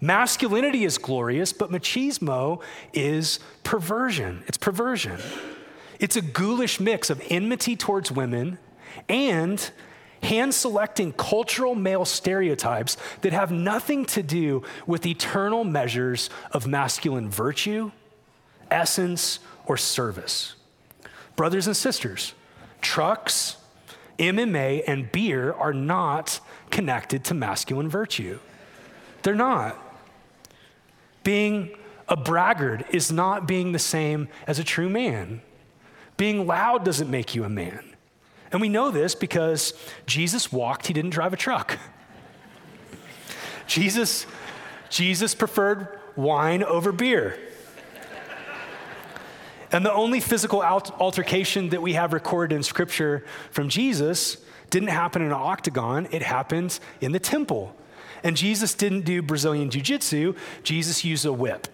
Masculinity 0.01 0.83
is 0.83 0.99
glorious, 0.99 1.53
but 1.53 1.71
machismo 1.71 2.61
is 2.93 3.39
perversion. 3.63 4.43
It's 4.49 4.59
perversion. 4.59 5.21
It's 6.01 6.17
a 6.17 6.23
ghoulish 6.23 6.81
mix 6.81 7.09
of 7.09 7.23
enmity 7.31 7.77
towards 7.77 8.11
women 8.11 8.59
and 9.09 9.71
hand 10.23 10.55
selecting 10.55 11.13
cultural 11.13 11.75
male 11.75 12.05
stereotypes 12.05 12.97
that 13.23 13.33
have 13.33 13.51
nothing 13.51 14.05
to 14.07 14.23
do 14.23 14.63
with 14.87 15.07
eternal 15.07 15.65
measures 15.65 16.31
of 16.53 16.67
masculine 16.67 17.31
virtue, 17.31 17.91
essence, 18.71 19.41
or 19.67 19.77
service. 19.77 20.55
Brothers 21.37 21.67
and 21.67 21.77
sisters, 21.77 22.35
trucks, 22.81 23.57
MMA, 24.19 24.83
and 24.87 25.11
beer 25.11 25.53
are 25.53 25.73
not 25.73 26.41
connected 26.71 27.25
to 27.25 27.35
masculine 27.35 27.89
virtue. 27.89 28.39
They're 29.23 29.35
not. 29.35 29.79
Being 31.25 31.77
a 32.09 32.17
braggart 32.17 32.85
is 32.91 33.11
not 33.11 33.47
being 33.47 33.73
the 33.73 33.79
same 33.79 34.29
as 34.47 34.59
a 34.59 34.65
true 34.65 34.89
man. 34.89 35.41
Being 36.17 36.47
loud 36.47 36.85
doesn't 36.85 37.11
make 37.11 37.35
you 37.35 37.45
a 37.45 37.49
man. 37.49 37.90
And 38.53 38.61
we 38.61 38.69
know 38.69 38.91
this 38.91 39.15
because 39.15 39.75
Jesus 40.07 40.53
walked, 40.53 40.87
he 40.87 40.93
didn't 40.93 41.11
drive 41.11 41.33
a 41.33 41.37
truck. 41.37 41.79
Jesus, 43.67 44.27
Jesus 44.89 45.35
preferred 45.35 46.01
wine 46.17 46.65
over 46.65 46.91
beer. 46.91 47.39
And 49.73 49.87
the 49.87 49.93
only 49.93 50.19
physical 50.19 50.63
altercation 50.63 51.69
that 51.69 51.81
we 51.81 51.93
have 51.93 52.13
recorded 52.13 52.57
in 52.57 52.65
scripture 52.65 53.25
from 53.53 53.69
Jesus 53.69 54.39
didn't 54.69 54.89
happen 54.89 55.23
in 55.23 55.29
an 55.29 55.35
octagon, 55.35 56.09
it 56.11 56.23
happened 56.23 56.81
in 57.01 57.13
the 57.13 57.21
temple. 57.21 57.77
And 58.25 58.37
Jesus 58.37 58.75
didn't 58.75 59.03
do 59.03 59.23
Brazilian 59.23 59.71
Jiu 59.71 59.83
Jitsu, 59.83 60.35
Jesus 60.65 61.05
used 61.05 61.25
a 61.25 61.33
whip. 61.33 61.69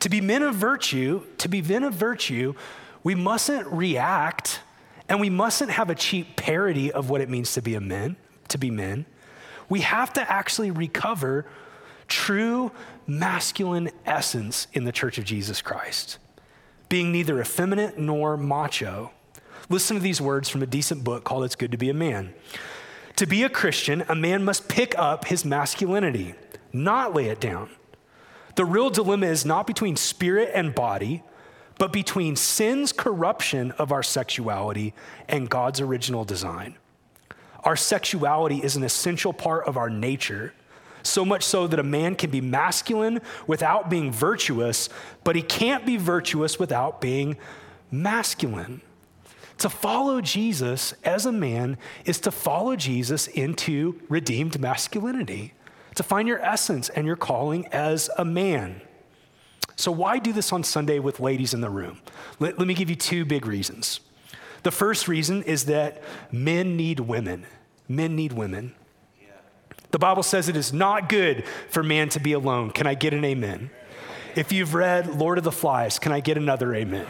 to 0.00 0.08
be 0.08 0.20
men 0.20 0.42
of 0.42 0.54
virtue, 0.54 1.22
to 1.38 1.48
be 1.48 1.62
men 1.62 1.84
of 1.84 1.94
virtue, 1.94 2.54
we 3.02 3.14
mustn't 3.14 3.66
react 3.68 4.60
and 5.08 5.20
we 5.20 5.30
mustn't 5.30 5.70
have 5.70 5.90
a 5.90 5.94
cheap 5.94 6.36
parody 6.36 6.92
of 6.92 7.10
what 7.10 7.20
it 7.20 7.28
means 7.28 7.52
to 7.54 7.62
be 7.62 7.74
a 7.74 7.80
man, 7.80 8.16
to 8.48 8.58
be 8.58 8.70
men. 8.70 9.06
We 9.68 9.80
have 9.80 10.12
to 10.14 10.32
actually 10.32 10.70
recover 10.70 11.46
true 12.06 12.70
masculine 13.06 13.90
essence 14.06 14.66
in 14.72 14.84
the 14.84 14.92
church 14.92 15.18
of 15.18 15.24
Jesus 15.24 15.62
Christ, 15.62 16.18
being 16.88 17.10
neither 17.12 17.40
effeminate 17.40 17.98
nor 17.98 18.36
macho. 18.36 19.12
Listen 19.68 19.96
to 19.96 20.02
these 20.02 20.20
words 20.20 20.48
from 20.48 20.62
a 20.62 20.66
decent 20.66 21.04
book 21.04 21.24
called 21.24 21.44
It's 21.44 21.56
Good 21.56 21.72
to 21.72 21.78
Be 21.78 21.90
a 21.90 21.94
Man. 21.94 22.34
To 23.16 23.26
be 23.26 23.42
a 23.42 23.48
Christian, 23.48 24.04
a 24.08 24.14
man 24.14 24.44
must 24.44 24.68
pick 24.68 24.98
up 24.98 25.26
his 25.26 25.44
masculinity, 25.44 26.34
not 26.72 27.14
lay 27.14 27.26
it 27.26 27.40
down. 27.40 27.70
The 28.56 28.64
real 28.64 28.90
dilemma 28.90 29.26
is 29.26 29.44
not 29.44 29.66
between 29.66 29.96
spirit 29.96 30.50
and 30.54 30.74
body, 30.74 31.22
but 31.80 31.94
between 31.94 32.36
sin's 32.36 32.92
corruption 32.92 33.70
of 33.78 33.90
our 33.90 34.02
sexuality 34.02 34.92
and 35.30 35.48
God's 35.48 35.80
original 35.80 36.26
design. 36.26 36.76
Our 37.64 37.74
sexuality 37.74 38.58
is 38.58 38.76
an 38.76 38.82
essential 38.82 39.32
part 39.32 39.66
of 39.66 39.78
our 39.78 39.88
nature, 39.88 40.52
so 41.02 41.24
much 41.24 41.42
so 41.42 41.66
that 41.66 41.80
a 41.80 41.82
man 41.82 42.16
can 42.16 42.28
be 42.28 42.42
masculine 42.42 43.22
without 43.46 43.88
being 43.88 44.12
virtuous, 44.12 44.90
but 45.24 45.36
he 45.36 45.40
can't 45.40 45.86
be 45.86 45.96
virtuous 45.96 46.58
without 46.58 47.00
being 47.00 47.38
masculine. 47.90 48.82
To 49.56 49.70
follow 49.70 50.20
Jesus 50.20 50.92
as 51.02 51.24
a 51.24 51.32
man 51.32 51.78
is 52.04 52.20
to 52.20 52.30
follow 52.30 52.76
Jesus 52.76 53.26
into 53.26 53.98
redeemed 54.10 54.60
masculinity, 54.60 55.54
to 55.94 56.02
find 56.02 56.28
your 56.28 56.44
essence 56.44 56.90
and 56.90 57.06
your 57.06 57.16
calling 57.16 57.66
as 57.68 58.10
a 58.18 58.24
man. 58.26 58.82
So, 59.80 59.90
why 59.90 60.18
do 60.18 60.30
this 60.30 60.52
on 60.52 60.62
Sunday 60.62 60.98
with 60.98 61.20
ladies 61.20 61.54
in 61.54 61.62
the 61.62 61.70
room? 61.70 62.00
Let, 62.38 62.58
let 62.58 62.68
me 62.68 62.74
give 62.74 62.90
you 62.90 62.96
two 62.96 63.24
big 63.24 63.46
reasons. 63.46 64.00
The 64.62 64.70
first 64.70 65.08
reason 65.08 65.42
is 65.44 65.64
that 65.64 66.02
men 66.30 66.76
need 66.76 67.00
women. 67.00 67.46
Men 67.88 68.14
need 68.14 68.34
women. 68.34 68.74
The 69.90 69.98
Bible 69.98 70.22
says 70.22 70.50
it 70.50 70.56
is 70.56 70.70
not 70.70 71.08
good 71.08 71.44
for 71.70 71.82
man 71.82 72.10
to 72.10 72.20
be 72.20 72.34
alone. 72.34 72.72
Can 72.72 72.86
I 72.86 72.92
get 72.92 73.14
an 73.14 73.24
amen? 73.24 73.70
If 74.36 74.52
you've 74.52 74.74
read 74.74 75.16
Lord 75.16 75.38
of 75.38 75.44
the 75.44 75.50
Flies, 75.50 75.98
can 75.98 76.12
I 76.12 76.20
get 76.20 76.36
another 76.36 76.74
amen? 76.74 77.06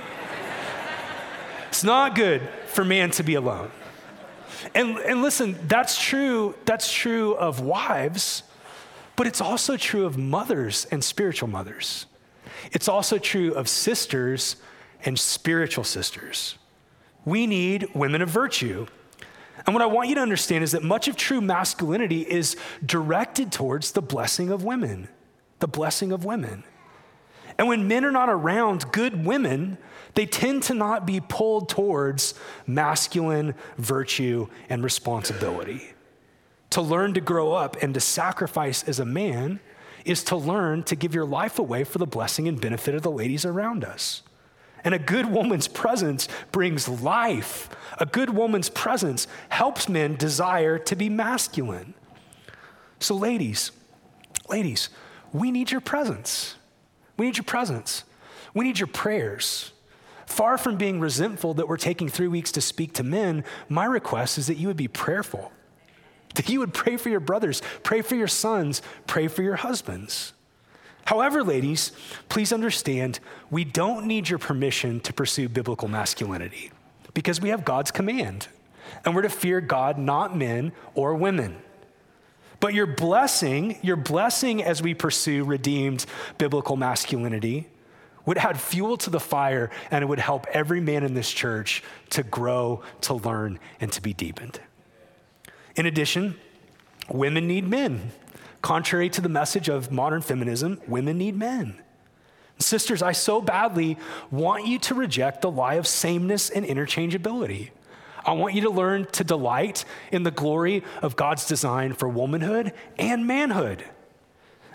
it's 1.69 1.83
not 1.83 2.15
good 2.15 2.41
for 2.69 2.85
man 2.85 3.11
to 3.13 3.25
be 3.25 3.35
alone. 3.35 3.73
And, 4.77 4.97
and 4.99 5.23
listen, 5.23 5.59
that's 5.67 6.01
true, 6.01 6.55
that's 6.67 6.91
true 6.91 7.35
of 7.35 7.61
wives, 7.61 8.45
but 9.17 9.27
it's 9.27 9.41
also 9.41 9.77
true 9.77 10.07
of 10.07 10.17
mothers 10.17 10.87
and 10.93 11.03
spiritual 11.03 11.49
mothers. 11.49 12.07
It's 12.73 12.89
also 12.89 13.19
true 13.19 13.53
of 13.55 13.69
sisters 13.69 14.57
and 15.05 15.19
spiritual 15.19 15.85
sisters. 15.85 16.59
We 17.25 17.47
need 17.47 17.89
women 17.95 18.23
of 18.23 18.29
virtue. 18.29 18.87
And 19.67 19.75
what 19.75 19.83
I 19.83 19.87
want 19.87 20.09
you 20.09 20.15
to 20.15 20.21
understand 20.21 20.65
is 20.65 20.73
that 20.73 20.83
much 20.83 21.09
of 21.09 21.17
true 21.17 21.41
masculinity 21.41 22.23
is 22.23 22.57
directed 22.85 23.53
towards 23.53 23.93
the 23.93 24.03
blessing 24.03 24.51
of 24.51 24.65
women, 24.65 25.09
the 25.59 25.69
blessing 25.69 26.13
of 26.13 26.25
women. 26.25 26.65
And 27.59 27.69
when 27.69 27.87
men 27.87 28.05
are 28.07 28.11
not 28.11 28.31
around 28.31 28.91
good 28.91 29.27
women, 29.27 29.77
they 30.15 30.25
tend 30.25 30.63
to 30.65 30.75
not 30.75 31.07
be 31.07 31.21
pulled 31.21 31.69
towards 31.69 32.35
masculine 32.67 33.55
virtue 33.77 34.49
and 34.71 34.83
responsibility. 34.83 35.93
To 36.71 36.81
learn 36.81 37.15
to 37.15 37.21
grow 37.21 37.53
up 37.53 37.77
and 37.83 37.93
to 37.95 38.01
sacrifice 38.01 38.83
as 38.85 38.99
a 38.99 39.05
man 39.05 39.61
is 40.05 40.25
to 40.25 40.37
learn 40.37 40.83
to 40.85 40.97
give 40.97 41.15
your 41.15 41.25
life 41.25 41.59
away 41.59 41.85
for 41.85 41.99
the 41.99 42.07
blessing 42.07 42.49
and 42.49 42.61
benefit 42.61 42.95
of 42.95 43.03
the 43.03 43.11
ladies 43.11 43.45
around 43.45 43.85
us. 43.85 44.23
And 44.83 44.95
a 44.95 44.99
good 44.99 45.27
woman's 45.27 45.69
presence 45.69 46.29
brings 46.53 46.89
life. 46.89 47.69
A 47.99 48.07
good 48.07 48.31
woman's 48.31 48.71
presence 48.71 49.27
helps 49.51 49.89
men 49.89 50.17
desire 50.17 50.79
to 50.79 50.97
be 50.97 51.09
masculine. 51.09 51.95
So, 52.99 53.15
ladies, 53.15 53.73
ladies, 54.49 54.89
we 55.33 55.51
need 55.51 55.71
your 55.71 55.81
presence. 55.81 56.57
We 57.17 57.27
need 57.27 57.37
your 57.37 57.45
presence. 57.45 58.05
We 58.55 58.65
need 58.65 58.79
your 58.79 58.87
prayers. 58.87 59.73
Far 60.27 60.57
from 60.57 60.77
being 60.77 61.01
resentful 61.01 61.55
that 61.55 61.69
we're 61.69 61.77
taking 61.77 62.09
three 62.09 62.29
weeks 62.29 62.53
to 62.53 62.61
speak 62.61 62.95
to 62.95 63.03
men, 63.03 63.45
my 63.69 63.85
request 63.85 64.39
is 64.39 64.47
that 64.47 64.57
you 64.57 64.69
would 64.69 64.77
be 64.77 64.89
prayerful 64.89 65.53
that 66.35 66.49
you 66.49 66.61
would 66.61 66.75
pray 66.75 66.97
for 66.97 67.09
your 67.09 67.21
brothers, 67.21 67.63
pray 67.83 68.03
for 68.03 68.15
your 68.15 68.29
sons, 68.29 68.83
pray 69.07 69.29
for 69.29 69.43
your 69.43 69.57
husbands. 69.57 70.33
However, 71.05 71.43
ladies, 71.43 71.93
please 72.29 72.53
understand 72.53 73.19
we 73.51 73.65
don't 73.65 74.07
need 74.07 74.29
your 74.29 74.39
permission 74.39 75.01
to 75.01 75.13
pursue 75.13 75.49
biblical 75.49 75.89
masculinity 75.89 76.71
because 77.15 77.41
we 77.41 77.49
have 77.49 77.65
God's 77.65 77.91
command 77.91 78.49
and 79.05 79.15
we're 79.15 79.23
to 79.23 79.29
fear 79.29 79.61
God, 79.61 79.99
not 79.99 80.37
men 80.37 80.73
or 80.95 81.15
women. 81.15 81.57
But 82.61 82.75
your 82.75 82.87
blessing, 82.87 83.79
your 83.83 83.97
blessing 83.97 84.63
as 84.63 84.83
we 84.83 84.95
pursue 84.95 85.45
redeemed 85.45 86.05
biblical 86.39 86.77
masculinity 86.77 87.69
would 88.27 88.37
add 88.39 88.61
fuel 88.61 88.99
to 88.99 89.11
the 89.11 89.19
fire 89.19 89.71
and 89.91 90.03
it 90.03 90.07
would 90.07 90.19
help 90.19 90.47
every 90.53 90.81
man 90.81 91.03
in 91.03 91.15
this 91.15 91.31
church 91.31 91.83
to 92.11 92.23
grow, 92.23 92.83
to 93.01 93.15
learn, 93.15 93.59
and 93.81 93.91
to 93.93 94.03
be 94.03 94.13
deepened. 94.13 94.61
In 95.81 95.87
addition, 95.87 96.37
women 97.09 97.49
need 97.49 97.67
men. 97.67 98.13
Contrary 98.61 99.09
to 99.09 99.23
the 99.23 99.31
message 99.31 99.71
of 99.71 99.91
modern 99.91 100.21
feminism, 100.21 100.79
women 100.87 101.17
need 101.17 101.35
men. 101.35 101.81
Sisters, 102.59 103.01
I 103.01 103.13
so 103.13 103.41
badly 103.41 103.97
want 104.31 104.67
you 104.67 104.79
to 104.81 104.95
reject 104.95 105.41
the 105.41 105.51
lie 105.51 105.77
of 105.77 105.87
sameness 105.87 106.51
and 106.51 106.67
interchangeability. 106.67 107.71
I 108.27 108.33
want 108.33 108.53
you 108.53 108.61
to 108.61 108.69
learn 108.69 109.07
to 109.13 109.25
delight 109.25 109.87
in 110.13 110.23
the 110.23 110.31
glory 110.31 110.85
of 111.01 111.17
God's 111.17 111.47
design 111.47 111.95
for 111.95 112.11
womanhood 112.11 112.75
and 112.99 113.27
manhood. 113.27 113.83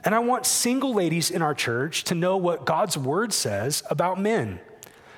And 0.03 0.15
I 0.15 0.19
want 0.19 0.47
single 0.47 0.95
ladies 0.95 1.29
in 1.29 1.43
our 1.43 1.53
church 1.53 2.05
to 2.05 2.15
know 2.15 2.35
what 2.35 2.65
God's 2.65 2.97
word 2.97 3.31
says 3.31 3.83
about 3.91 4.19
men. 4.19 4.59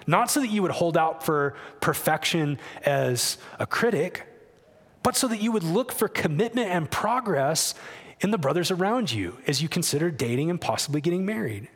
Not 0.05 0.29
so 0.29 0.41
that 0.41 0.49
you 0.49 0.63
would 0.63 0.71
hold 0.71 0.97
out 0.97 1.23
for 1.23 1.55
perfection 1.79 2.59
as 2.83 3.37
a 3.57 3.65
critic, 3.65 4.27
but 5.03 5.15
so 5.15 5.27
that 5.27 5.41
you 5.41 5.51
would 5.51 5.63
look 5.63 5.91
for 5.91 6.07
commitment 6.07 6.69
and 6.69 6.89
progress 6.89 7.75
in 8.19 8.31
the 8.31 8.37
brothers 8.37 8.71
around 8.71 9.11
you 9.11 9.37
as 9.47 9.61
you 9.61 9.69
consider 9.69 10.09
dating 10.09 10.49
and 10.49 10.59
possibly 10.59 11.01
getting 11.01 11.25
married. 11.25 11.69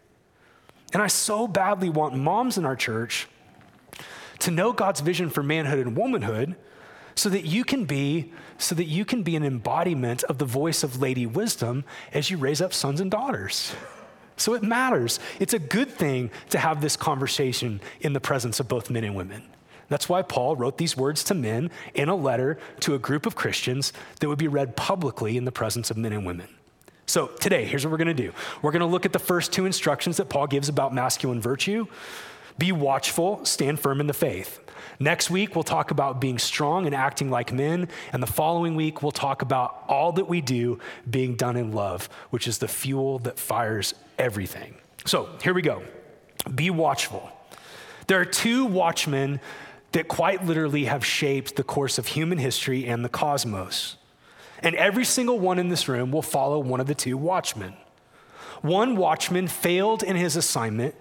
And 0.93 1.01
I 1.01 1.07
so 1.07 1.47
badly 1.47 1.89
want 1.89 2.15
moms 2.15 2.57
in 2.57 2.65
our 2.65 2.75
church 2.75 3.27
to 4.39 4.51
know 4.51 4.73
God's 4.73 5.01
vision 5.01 5.29
for 5.29 5.43
manhood 5.43 5.79
and 5.79 5.95
womanhood 5.95 6.55
so 7.15 7.29
that 7.29 7.45
you 7.45 7.63
can 7.63 7.85
be 7.85 8.33
so 8.57 8.75
that 8.75 8.85
you 8.85 9.05
can 9.05 9.23
be 9.23 9.35
an 9.35 9.43
embodiment 9.43 10.23
of 10.25 10.37
the 10.37 10.45
voice 10.45 10.83
of 10.83 11.01
lady 11.01 11.25
wisdom 11.25 11.83
as 12.13 12.29
you 12.29 12.37
raise 12.37 12.61
up 12.61 12.73
sons 12.73 13.01
and 13.01 13.09
daughters. 13.09 13.73
So 14.37 14.53
it 14.53 14.63
matters. 14.63 15.19
It's 15.39 15.53
a 15.53 15.59
good 15.59 15.89
thing 15.89 16.31
to 16.49 16.59
have 16.59 16.81
this 16.81 16.95
conversation 16.95 17.81
in 18.01 18.13
the 18.13 18.19
presence 18.19 18.59
of 18.59 18.67
both 18.67 18.89
men 18.89 19.03
and 19.03 19.15
women. 19.15 19.43
That's 19.91 20.07
why 20.07 20.21
Paul 20.21 20.55
wrote 20.55 20.77
these 20.77 20.95
words 20.95 21.21
to 21.25 21.33
men 21.33 21.69
in 21.93 22.07
a 22.07 22.15
letter 22.15 22.57
to 22.79 22.95
a 22.95 22.97
group 22.97 23.25
of 23.25 23.35
Christians 23.35 23.91
that 24.21 24.29
would 24.29 24.39
be 24.39 24.47
read 24.47 24.77
publicly 24.77 25.35
in 25.35 25.43
the 25.43 25.51
presence 25.51 25.91
of 25.91 25.97
men 25.97 26.13
and 26.13 26.25
women. 26.25 26.47
So, 27.07 27.27
today, 27.27 27.65
here's 27.65 27.85
what 27.85 27.91
we're 27.91 27.97
gonna 27.97 28.13
do 28.13 28.31
we're 28.61 28.71
gonna 28.71 28.87
look 28.87 29.05
at 29.05 29.11
the 29.11 29.19
first 29.19 29.51
two 29.51 29.65
instructions 29.65 30.15
that 30.15 30.29
Paul 30.29 30.47
gives 30.47 30.69
about 30.69 30.93
masculine 30.93 31.41
virtue 31.41 31.87
be 32.57 32.71
watchful, 32.71 33.43
stand 33.43 33.81
firm 33.81 33.99
in 33.99 34.07
the 34.07 34.13
faith. 34.13 34.61
Next 34.97 35.29
week, 35.29 35.55
we'll 35.55 35.63
talk 35.63 35.91
about 35.91 36.21
being 36.21 36.37
strong 36.37 36.85
and 36.85 36.95
acting 36.95 37.29
like 37.29 37.51
men. 37.51 37.89
And 38.13 38.23
the 38.23 38.27
following 38.27 38.75
week, 38.75 39.01
we'll 39.01 39.11
talk 39.11 39.41
about 39.41 39.83
all 39.89 40.13
that 40.13 40.29
we 40.29 40.39
do 40.39 40.79
being 41.09 41.35
done 41.35 41.57
in 41.57 41.73
love, 41.73 42.07
which 42.29 42.47
is 42.47 42.59
the 42.59 42.67
fuel 42.69 43.19
that 43.19 43.37
fires 43.37 43.93
everything. 44.17 44.75
So, 45.05 45.27
here 45.43 45.53
we 45.53 45.61
go. 45.61 45.83
Be 46.55 46.69
watchful. 46.69 47.29
There 48.07 48.21
are 48.21 48.25
two 48.25 48.65
watchmen 48.65 49.41
that 49.91 50.07
quite 50.07 50.45
literally 50.45 50.85
have 50.85 51.05
shaped 51.05 51.55
the 51.55 51.63
course 51.63 51.97
of 51.97 52.07
human 52.07 52.37
history 52.37 52.87
and 52.87 53.03
the 53.03 53.09
cosmos. 53.09 53.97
And 54.59 54.75
every 54.75 55.05
single 55.05 55.39
one 55.39 55.59
in 55.59 55.69
this 55.69 55.87
room 55.87 56.11
will 56.11 56.21
follow 56.21 56.59
one 56.59 56.79
of 56.79 56.87
the 56.87 56.95
two 56.95 57.17
watchmen. 57.17 57.73
One 58.61 58.95
watchman 58.95 59.47
failed 59.47 60.03
in 60.03 60.15
his 60.15 60.35
assignment, 60.35 60.95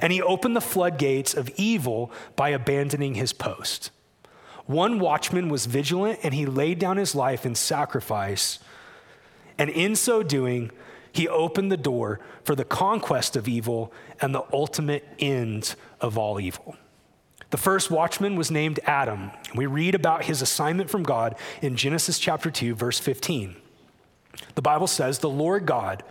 and 0.00 0.12
he 0.12 0.22
opened 0.22 0.54
the 0.54 0.60
floodgates 0.60 1.34
of 1.34 1.50
evil 1.56 2.12
by 2.36 2.50
abandoning 2.50 3.14
his 3.14 3.32
post. 3.32 3.90
One 4.66 5.00
watchman 5.00 5.48
was 5.48 5.66
vigilant, 5.66 6.20
and 6.22 6.34
he 6.34 6.46
laid 6.46 6.78
down 6.78 6.96
his 6.96 7.14
life 7.14 7.44
in 7.44 7.54
sacrifice. 7.54 8.58
And 9.58 9.70
in 9.70 9.96
so 9.96 10.22
doing, 10.22 10.70
he 11.12 11.26
opened 11.26 11.72
the 11.72 11.76
door 11.76 12.20
for 12.44 12.54
the 12.54 12.64
conquest 12.64 13.34
of 13.34 13.48
evil 13.48 13.92
and 14.20 14.34
the 14.34 14.44
ultimate 14.52 15.08
end 15.18 15.74
of 16.00 16.16
all 16.16 16.38
evil. 16.38 16.76
The 17.50 17.56
first 17.56 17.90
watchman 17.90 18.36
was 18.36 18.50
named 18.50 18.78
Adam. 18.84 19.32
We 19.54 19.66
read 19.66 19.94
about 19.96 20.24
his 20.24 20.40
assignment 20.40 20.88
from 20.88 21.02
God 21.02 21.34
in 21.60 21.76
Genesis 21.76 22.18
chapter 22.18 22.50
2, 22.50 22.76
verse 22.76 22.98
15. 23.00 23.56
The 24.54 24.62
Bible 24.62 24.86
says, 24.86 25.18
The 25.18 25.28
Lord 25.28 25.66
God 25.66 26.04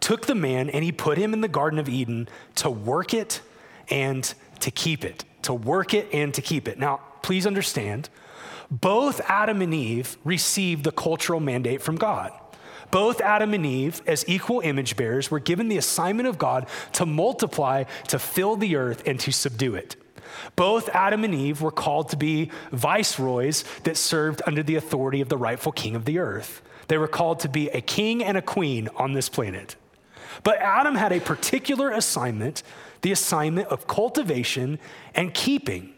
took 0.00 0.26
the 0.26 0.34
man 0.34 0.68
and 0.68 0.84
he 0.84 0.92
put 0.92 1.16
him 1.16 1.32
in 1.32 1.40
the 1.40 1.48
Garden 1.48 1.78
of 1.78 1.88
Eden 1.88 2.28
to 2.56 2.68
work 2.68 3.14
it 3.14 3.40
and 3.88 4.32
to 4.60 4.70
keep 4.70 5.04
it. 5.04 5.24
To 5.42 5.54
work 5.54 5.94
it 5.94 6.08
and 6.12 6.34
to 6.34 6.42
keep 6.42 6.68
it. 6.68 6.78
Now, 6.78 7.00
please 7.22 7.46
understand, 7.46 8.10
both 8.70 9.20
Adam 9.22 9.62
and 9.62 9.72
Eve 9.72 10.18
received 10.22 10.84
the 10.84 10.92
cultural 10.92 11.40
mandate 11.40 11.80
from 11.80 11.96
God. 11.96 12.30
Both 12.90 13.22
Adam 13.22 13.54
and 13.54 13.64
Eve, 13.64 14.02
as 14.06 14.24
equal 14.28 14.60
image 14.60 14.96
bearers, 14.96 15.30
were 15.30 15.40
given 15.40 15.68
the 15.68 15.78
assignment 15.78 16.28
of 16.28 16.38
God 16.38 16.68
to 16.92 17.06
multiply, 17.06 17.84
to 18.08 18.18
fill 18.18 18.56
the 18.56 18.76
earth, 18.76 19.02
and 19.06 19.18
to 19.20 19.32
subdue 19.32 19.74
it. 19.74 19.96
Both 20.56 20.88
Adam 20.90 21.24
and 21.24 21.34
Eve 21.34 21.60
were 21.60 21.70
called 21.70 22.08
to 22.10 22.16
be 22.16 22.50
viceroys 22.72 23.64
that 23.84 23.96
served 23.96 24.42
under 24.46 24.62
the 24.62 24.76
authority 24.76 25.20
of 25.20 25.28
the 25.28 25.36
rightful 25.36 25.72
king 25.72 25.94
of 25.94 26.04
the 26.04 26.18
earth. 26.18 26.62
They 26.88 26.98
were 26.98 27.08
called 27.08 27.40
to 27.40 27.48
be 27.48 27.68
a 27.70 27.80
king 27.80 28.22
and 28.22 28.36
a 28.36 28.42
queen 28.42 28.88
on 28.96 29.12
this 29.12 29.28
planet. 29.28 29.76
But 30.42 30.58
Adam 30.58 30.94
had 30.94 31.12
a 31.12 31.20
particular 31.20 31.90
assignment 31.90 32.62
the 33.04 33.12
assignment 33.12 33.68
of 33.68 33.86
cultivation 33.86 34.78
and 35.14 35.34
keeping. 35.34 35.92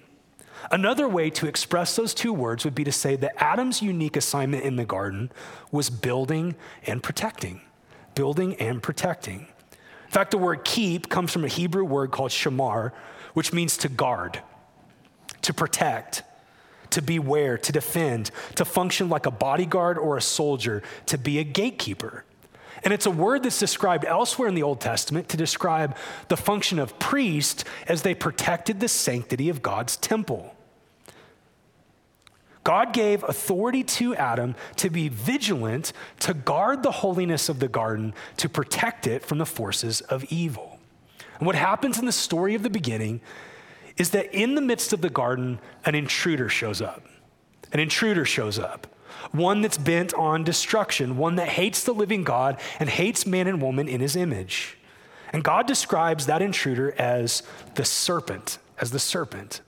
Another 0.72 1.08
way 1.08 1.30
to 1.30 1.46
express 1.46 1.94
those 1.94 2.12
two 2.12 2.32
words 2.32 2.64
would 2.64 2.74
be 2.74 2.82
to 2.82 2.90
say 2.90 3.14
that 3.14 3.40
Adam's 3.40 3.80
unique 3.80 4.16
assignment 4.16 4.64
in 4.64 4.74
the 4.74 4.84
garden 4.84 5.30
was 5.70 5.88
building 5.88 6.56
and 6.84 7.04
protecting. 7.04 7.60
Building 8.16 8.56
and 8.56 8.82
protecting. 8.82 9.46
In 10.06 10.10
fact, 10.10 10.32
the 10.32 10.38
word 10.38 10.64
keep 10.64 11.08
comes 11.08 11.32
from 11.32 11.44
a 11.44 11.48
Hebrew 11.48 11.84
word 11.84 12.10
called 12.10 12.32
shamar, 12.32 12.90
which 13.36 13.52
means 13.52 13.76
to 13.76 13.86
guard, 13.86 14.40
to 15.42 15.52
protect, 15.52 16.22
to 16.88 17.02
beware, 17.02 17.58
to 17.58 17.70
defend, 17.70 18.30
to 18.54 18.64
function 18.64 19.10
like 19.10 19.26
a 19.26 19.30
bodyguard 19.30 19.98
or 19.98 20.16
a 20.16 20.22
soldier, 20.22 20.82
to 21.04 21.18
be 21.18 21.38
a 21.38 21.44
gatekeeper. 21.44 22.24
And 22.82 22.94
it's 22.94 23.04
a 23.04 23.10
word 23.10 23.42
that's 23.42 23.60
described 23.60 24.06
elsewhere 24.06 24.48
in 24.48 24.54
the 24.54 24.62
Old 24.62 24.80
Testament 24.80 25.28
to 25.28 25.36
describe 25.36 25.98
the 26.28 26.36
function 26.38 26.78
of 26.78 26.98
priest 26.98 27.66
as 27.86 28.00
they 28.00 28.14
protected 28.14 28.80
the 28.80 28.88
sanctity 28.88 29.50
of 29.50 29.60
God's 29.60 29.98
temple. 29.98 30.54
God 32.64 32.94
gave 32.94 33.22
authority 33.22 33.84
to 33.84 34.14
Adam 34.14 34.54
to 34.76 34.88
be 34.88 35.10
vigilant, 35.10 35.92
to 36.20 36.32
guard 36.32 36.82
the 36.82 36.90
holiness 36.90 37.50
of 37.50 37.60
the 37.60 37.68
garden, 37.68 38.14
to 38.38 38.48
protect 38.48 39.06
it 39.06 39.22
from 39.22 39.36
the 39.36 39.44
forces 39.44 40.00
of 40.00 40.24
evil. 40.32 40.75
And 41.38 41.46
what 41.46 41.56
happens 41.56 41.98
in 41.98 42.06
the 42.06 42.12
story 42.12 42.54
of 42.54 42.62
the 42.62 42.70
beginning 42.70 43.20
is 43.96 44.10
that 44.10 44.32
in 44.34 44.54
the 44.54 44.60
midst 44.60 44.92
of 44.92 45.00
the 45.00 45.10
garden, 45.10 45.58
an 45.84 45.94
intruder 45.94 46.48
shows 46.48 46.80
up. 46.80 47.04
An 47.72 47.80
intruder 47.80 48.24
shows 48.24 48.58
up. 48.58 48.86
One 49.32 49.60
that's 49.60 49.78
bent 49.78 50.14
on 50.14 50.44
destruction, 50.44 51.16
one 51.16 51.36
that 51.36 51.48
hates 51.48 51.84
the 51.84 51.92
living 51.92 52.22
God 52.24 52.60
and 52.78 52.88
hates 52.88 53.26
man 53.26 53.46
and 53.46 53.60
woman 53.60 53.88
in 53.88 54.00
his 54.00 54.16
image. 54.16 54.78
And 55.32 55.42
God 55.42 55.66
describes 55.66 56.26
that 56.26 56.42
intruder 56.42 56.94
as 56.98 57.42
the 57.74 57.84
serpent, 57.84 58.58
as 58.80 58.90
the 58.90 58.98
serpent. 58.98 59.60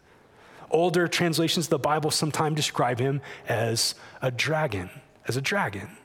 Older 0.71 1.09
translations 1.09 1.67
of 1.67 1.71
the 1.71 1.79
Bible 1.79 2.11
sometimes 2.11 2.57
describe 2.57 3.01
him 3.01 3.21
as 3.49 3.95
a 4.23 4.31
dragon, 4.31 4.91
as 5.27 5.37
a 5.37 5.43
dragon. 5.43 5.98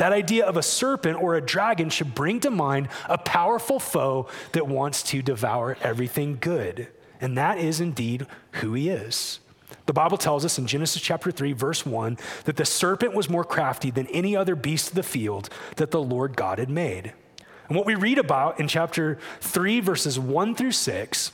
That 0.00 0.14
idea 0.14 0.46
of 0.46 0.56
a 0.56 0.62
serpent 0.62 1.22
or 1.22 1.34
a 1.34 1.42
dragon 1.42 1.90
should 1.90 2.14
bring 2.14 2.40
to 2.40 2.50
mind 2.50 2.88
a 3.06 3.18
powerful 3.18 3.78
foe 3.78 4.28
that 4.52 4.66
wants 4.66 5.02
to 5.02 5.20
devour 5.20 5.76
everything 5.82 6.38
good. 6.40 6.88
And 7.20 7.36
that 7.36 7.58
is 7.58 7.82
indeed 7.82 8.26
who 8.52 8.72
he 8.72 8.88
is. 8.88 9.40
The 9.84 9.92
Bible 9.92 10.16
tells 10.16 10.42
us 10.42 10.58
in 10.58 10.66
Genesis 10.66 11.02
chapter 11.02 11.30
3, 11.30 11.52
verse 11.52 11.84
1, 11.84 12.16
that 12.46 12.56
the 12.56 12.64
serpent 12.64 13.12
was 13.12 13.28
more 13.28 13.44
crafty 13.44 13.90
than 13.90 14.06
any 14.06 14.34
other 14.34 14.56
beast 14.56 14.88
of 14.88 14.94
the 14.94 15.02
field 15.02 15.50
that 15.76 15.90
the 15.90 16.00
Lord 16.00 16.34
God 16.34 16.58
had 16.58 16.70
made. 16.70 17.12
And 17.68 17.76
what 17.76 17.84
we 17.84 17.94
read 17.94 18.16
about 18.16 18.58
in 18.58 18.68
chapter 18.68 19.18
3, 19.42 19.80
verses 19.80 20.18
1 20.18 20.54
through 20.54 20.72
6, 20.72 21.32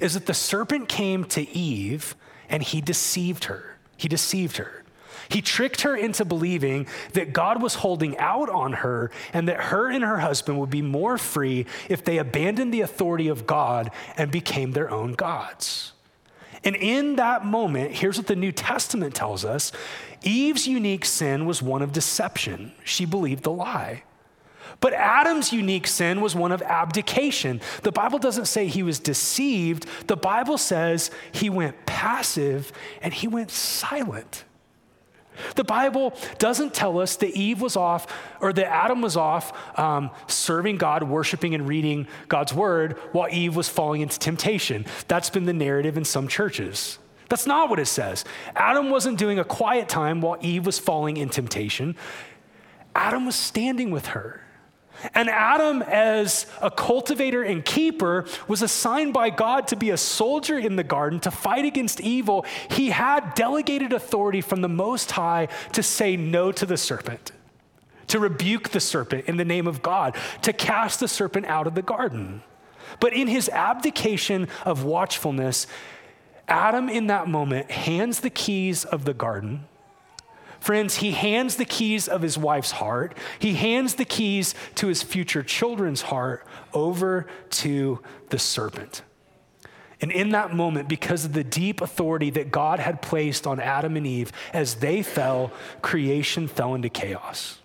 is 0.00 0.14
that 0.14 0.26
the 0.26 0.34
serpent 0.34 0.88
came 0.88 1.22
to 1.26 1.48
Eve 1.50 2.16
and 2.48 2.64
he 2.64 2.80
deceived 2.80 3.44
her. 3.44 3.76
He 3.96 4.08
deceived 4.08 4.56
her. 4.56 4.82
He 5.28 5.42
tricked 5.42 5.82
her 5.82 5.96
into 5.96 6.24
believing 6.24 6.86
that 7.12 7.32
God 7.32 7.60
was 7.62 7.76
holding 7.76 8.16
out 8.18 8.48
on 8.48 8.74
her 8.74 9.10
and 9.32 9.48
that 9.48 9.60
her 9.60 9.90
and 9.90 10.04
her 10.04 10.18
husband 10.18 10.58
would 10.60 10.70
be 10.70 10.82
more 10.82 11.18
free 11.18 11.66
if 11.88 12.04
they 12.04 12.18
abandoned 12.18 12.72
the 12.72 12.82
authority 12.82 13.28
of 13.28 13.46
God 13.46 13.90
and 14.16 14.30
became 14.30 14.72
their 14.72 14.90
own 14.90 15.12
gods. 15.12 15.92
And 16.64 16.74
in 16.74 17.16
that 17.16 17.44
moment, 17.44 17.92
here's 17.92 18.18
what 18.18 18.26
the 18.26 18.36
New 18.36 18.52
Testament 18.52 19.14
tells 19.14 19.44
us 19.44 19.72
Eve's 20.22 20.66
unique 20.66 21.04
sin 21.04 21.46
was 21.46 21.62
one 21.62 21.82
of 21.82 21.92
deception. 21.92 22.72
She 22.84 23.04
believed 23.04 23.44
the 23.44 23.52
lie. 23.52 24.02
But 24.80 24.92
Adam's 24.92 25.52
unique 25.52 25.86
sin 25.86 26.20
was 26.20 26.34
one 26.34 26.52
of 26.52 26.60
abdication. 26.62 27.60
The 27.82 27.92
Bible 27.92 28.18
doesn't 28.18 28.46
say 28.46 28.66
he 28.66 28.82
was 28.82 28.98
deceived, 28.98 29.86
the 30.06 30.16
Bible 30.16 30.58
says 30.58 31.10
he 31.32 31.48
went 31.48 31.86
passive 31.86 32.72
and 33.00 33.14
he 33.14 33.28
went 33.28 33.50
silent. 33.50 34.44
The 35.54 35.64
Bible 35.64 36.14
doesn't 36.38 36.74
tell 36.74 36.98
us 36.98 37.16
that 37.16 37.30
Eve 37.30 37.60
was 37.60 37.76
off 37.76 38.06
or 38.40 38.52
that 38.52 38.66
Adam 38.66 39.02
was 39.02 39.16
off 39.16 39.78
um, 39.78 40.10
serving 40.26 40.76
God, 40.76 41.02
worshiping, 41.02 41.54
and 41.54 41.68
reading 41.68 42.06
God's 42.28 42.52
word 42.54 42.92
while 43.12 43.28
Eve 43.30 43.56
was 43.56 43.68
falling 43.68 44.00
into 44.00 44.18
temptation. 44.18 44.86
That's 45.08 45.30
been 45.30 45.44
the 45.44 45.52
narrative 45.52 45.96
in 45.96 46.04
some 46.04 46.28
churches. 46.28 46.98
That's 47.28 47.46
not 47.46 47.68
what 47.68 47.78
it 47.78 47.86
says. 47.86 48.24
Adam 48.54 48.90
wasn't 48.90 49.18
doing 49.18 49.38
a 49.38 49.44
quiet 49.44 49.88
time 49.88 50.20
while 50.20 50.38
Eve 50.40 50.64
was 50.64 50.78
falling 50.78 51.16
in 51.16 51.28
temptation. 51.28 51.96
Adam 52.94 53.26
was 53.26 53.36
standing 53.36 53.90
with 53.90 54.06
her. 54.06 54.45
And 55.14 55.28
Adam, 55.28 55.82
as 55.82 56.46
a 56.60 56.70
cultivator 56.70 57.42
and 57.42 57.64
keeper, 57.64 58.26
was 58.48 58.62
assigned 58.62 59.12
by 59.12 59.30
God 59.30 59.68
to 59.68 59.76
be 59.76 59.90
a 59.90 59.96
soldier 59.96 60.58
in 60.58 60.76
the 60.76 60.84
garden 60.84 61.20
to 61.20 61.30
fight 61.30 61.64
against 61.64 62.00
evil. 62.00 62.44
He 62.70 62.90
had 62.90 63.34
delegated 63.34 63.92
authority 63.92 64.40
from 64.40 64.62
the 64.62 64.68
Most 64.68 65.10
High 65.12 65.48
to 65.72 65.82
say 65.82 66.16
no 66.16 66.52
to 66.52 66.66
the 66.66 66.76
serpent, 66.76 67.32
to 68.08 68.18
rebuke 68.18 68.70
the 68.70 68.80
serpent 68.80 69.26
in 69.26 69.36
the 69.36 69.44
name 69.44 69.66
of 69.66 69.82
God, 69.82 70.16
to 70.42 70.52
cast 70.52 71.00
the 71.00 71.08
serpent 71.08 71.46
out 71.46 71.66
of 71.66 71.74
the 71.74 71.82
garden. 71.82 72.42
But 73.00 73.12
in 73.12 73.28
his 73.28 73.48
abdication 73.48 74.48
of 74.64 74.84
watchfulness, 74.84 75.66
Adam, 76.48 76.88
in 76.88 77.08
that 77.08 77.28
moment, 77.28 77.70
hands 77.70 78.20
the 78.20 78.30
keys 78.30 78.84
of 78.84 79.04
the 79.04 79.14
garden 79.14 79.66
Friends, 80.66 80.96
he 80.96 81.12
hands 81.12 81.54
the 81.54 81.64
keys 81.64 82.08
of 82.08 82.22
his 82.22 82.36
wife's 82.36 82.72
heart, 82.72 83.16
he 83.38 83.54
hands 83.54 83.94
the 83.94 84.04
keys 84.04 84.52
to 84.74 84.88
his 84.88 85.00
future 85.00 85.44
children's 85.44 86.02
heart 86.02 86.44
over 86.74 87.28
to 87.50 88.02
the 88.30 88.38
serpent. 88.40 89.02
And 90.00 90.10
in 90.10 90.30
that 90.30 90.52
moment, 90.52 90.88
because 90.88 91.24
of 91.24 91.34
the 91.34 91.44
deep 91.44 91.80
authority 91.80 92.30
that 92.30 92.50
God 92.50 92.80
had 92.80 93.00
placed 93.00 93.46
on 93.46 93.60
Adam 93.60 93.96
and 93.96 94.08
Eve, 94.08 94.32
as 94.52 94.74
they 94.74 95.04
fell, 95.04 95.52
creation 95.82 96.48
fell 96.48 96.74
into 96.74 96.88
chaos. 96.88 97.60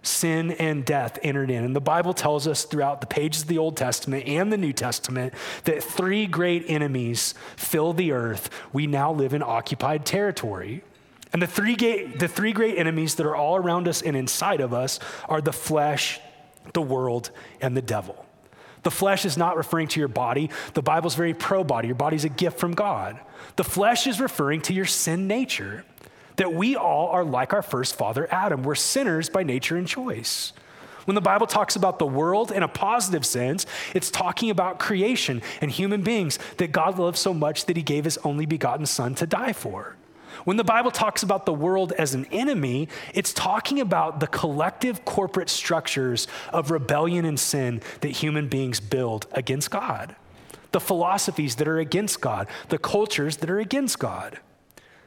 Sin 0.00 0.52
and 0.52 0.86
death 0.86 1.18
entered 1.22 1.50
in. 1.50 1.64
And 1.64 1.76
the 1.76 1.82
Bible 1.82 2.14
tells 2.14 2.48
us 2.48 2.64
throughout 2.64 3.02
the 3.02 3.06
pages 3.06 3.42
of 3.42 3.48
the 3.48 3.58
Old 3.58 3.76
Testament 3.76 4.26
and 4.26 4.50
the 4.50 4.56
New 4.56 4.72
Testament 4.72 5.34
that 5.64 5.84
three 5.84 6.26
great 6.26 6.64
enemies 6.66 7.34
fill 7.56 7.92
the 7.92 8.12
earth. 8.12 8.48
We 8.72 8.86
now 8.86 9.12
live 9.12 9.34
in 9.34 9.42
occupied 9.42 10.06
territory. 10.06 10.82
And 11.32 11.42
the 11.42 11.46
three, 11.46 11.74
the 11.74 12.28
three 12.28 12.52
great 12.52 12.78
enemies 12.78 13.16
that 13.16 13.26
are 13.26 13.36
all 13.36 13.56
around 13.56 13.86
us 13.86 14.02
and 14.02 14.16
inside 14.16 14.60
of 14.60 14.72
us 14.72 14.98
are 15.28 15.40
the 15.40 15.52
flesh, 15.52 16.20
the 16.72 16.82
world, 16.82 17.30
and 17.60 17.76
the 17.76 17.82
devil. 17.82 18.24
The 18.82 18.90
flesh 18.90 19.24
is 19.24 19.36
not 19.36 19.56
referring 19.56 19.88
to 19.88 20.00
your 20.00 20.08
body. 20.08 20.50
The 20.74 20.82
Bible's 20.82 21.14
very 21.14 21.34
pro 21.34 21.64
body. 21.64 21.88
Your 21.88 21.94
body's 21.96 22.24
a 22.24 22.30
gift 22.30 22.58
from 22.58 22.72
God. 22.72 23.18
The 23.56 23.64
flesh 23.64 24.06
is 24.06 24.20
referring 24.20 24.62
to 24.62 24.72
your 24.72 24.86
sin 24.86 25.26
nature, 25.26 25.84
that 26.36 26.54
we 26.54 26.76
all 26.76 27.08
are 27.08 27.24
like 27.24 27.52
our 27.52 27.62
first 27.62 27.96
father, 27.96 28.28
Adam. 28.30 28.62
We're 28.62 28.76
sinners 28.76 29.28
by 29.28 29.42
nature 29.42 29.76
and 29.76 29.86
choice. 29.86 30.52
When 31.04 31.14
the 31.14 31.20
Bible 31.20 31.46
talks 31.46 31.74
about 31.74 31.98
the 31.98 32.06
world 32.06 32.52
in 32.52 32.62
a 32.62 32.68
positive 32.68 33.26
sense, 33.26 33.66
it's 33.94 34.10
talking 34.10 34.48
about 34.48 34.78
creation 34.78 35.42
and 35.60 35.70
human 35.70 36.02
beings 36.02 36.38
that 36.58 36.70
God 36.70 36.98
loves 36.98 37.18
so 37.18 37.34
much 37.34 37.66
that 37.66 37.76
he 37.76 37.82
gave 37.82 38.04
his 38.04 38.18
only 38.24 38.46
begotten 38.46 38.86
Son 38.86 39.14
to 39.16 39.26
die 39.26 39.52
for. 39.52 39.97
When 40.44 40.56
the 40.56 40.64
Bible 40.64 40.90
talks 40.90 41.22
about 41.22 41.46
the 41.46 41.52
world 41.52 41.92
as 41.92 42.14
an 42.14 42.26
enemy, 42.30 42.88
it's 43.14 43.32
talking 43.32 43.80
about 43.80 44.20
the 44.20 44.26
collective 44.26 45.04
corporate 45.04 45.48
structures 45.50 46.26
of 46.52 46.70
rebellion 46.70 47.24
and 47.24 47.38
sin 47.38 47.80
that 48.00 48.10
human 48.10 48.48
beings 48.48 48.80
build 48.80 49.26
against 49.32 49.70
God, 49.70 50.16
the 50.72 50.80
philosophies 50.80 51.56
that 51.56 51.68
are 51.68 51.78
against 51.78 52.20
God, 52.20 52.48
the 52.68 52.78
cultures 52.78 53.38
that 53.38 53.50
are 53.50 53.58
against 53.58 53.98
God. 53.98 54.38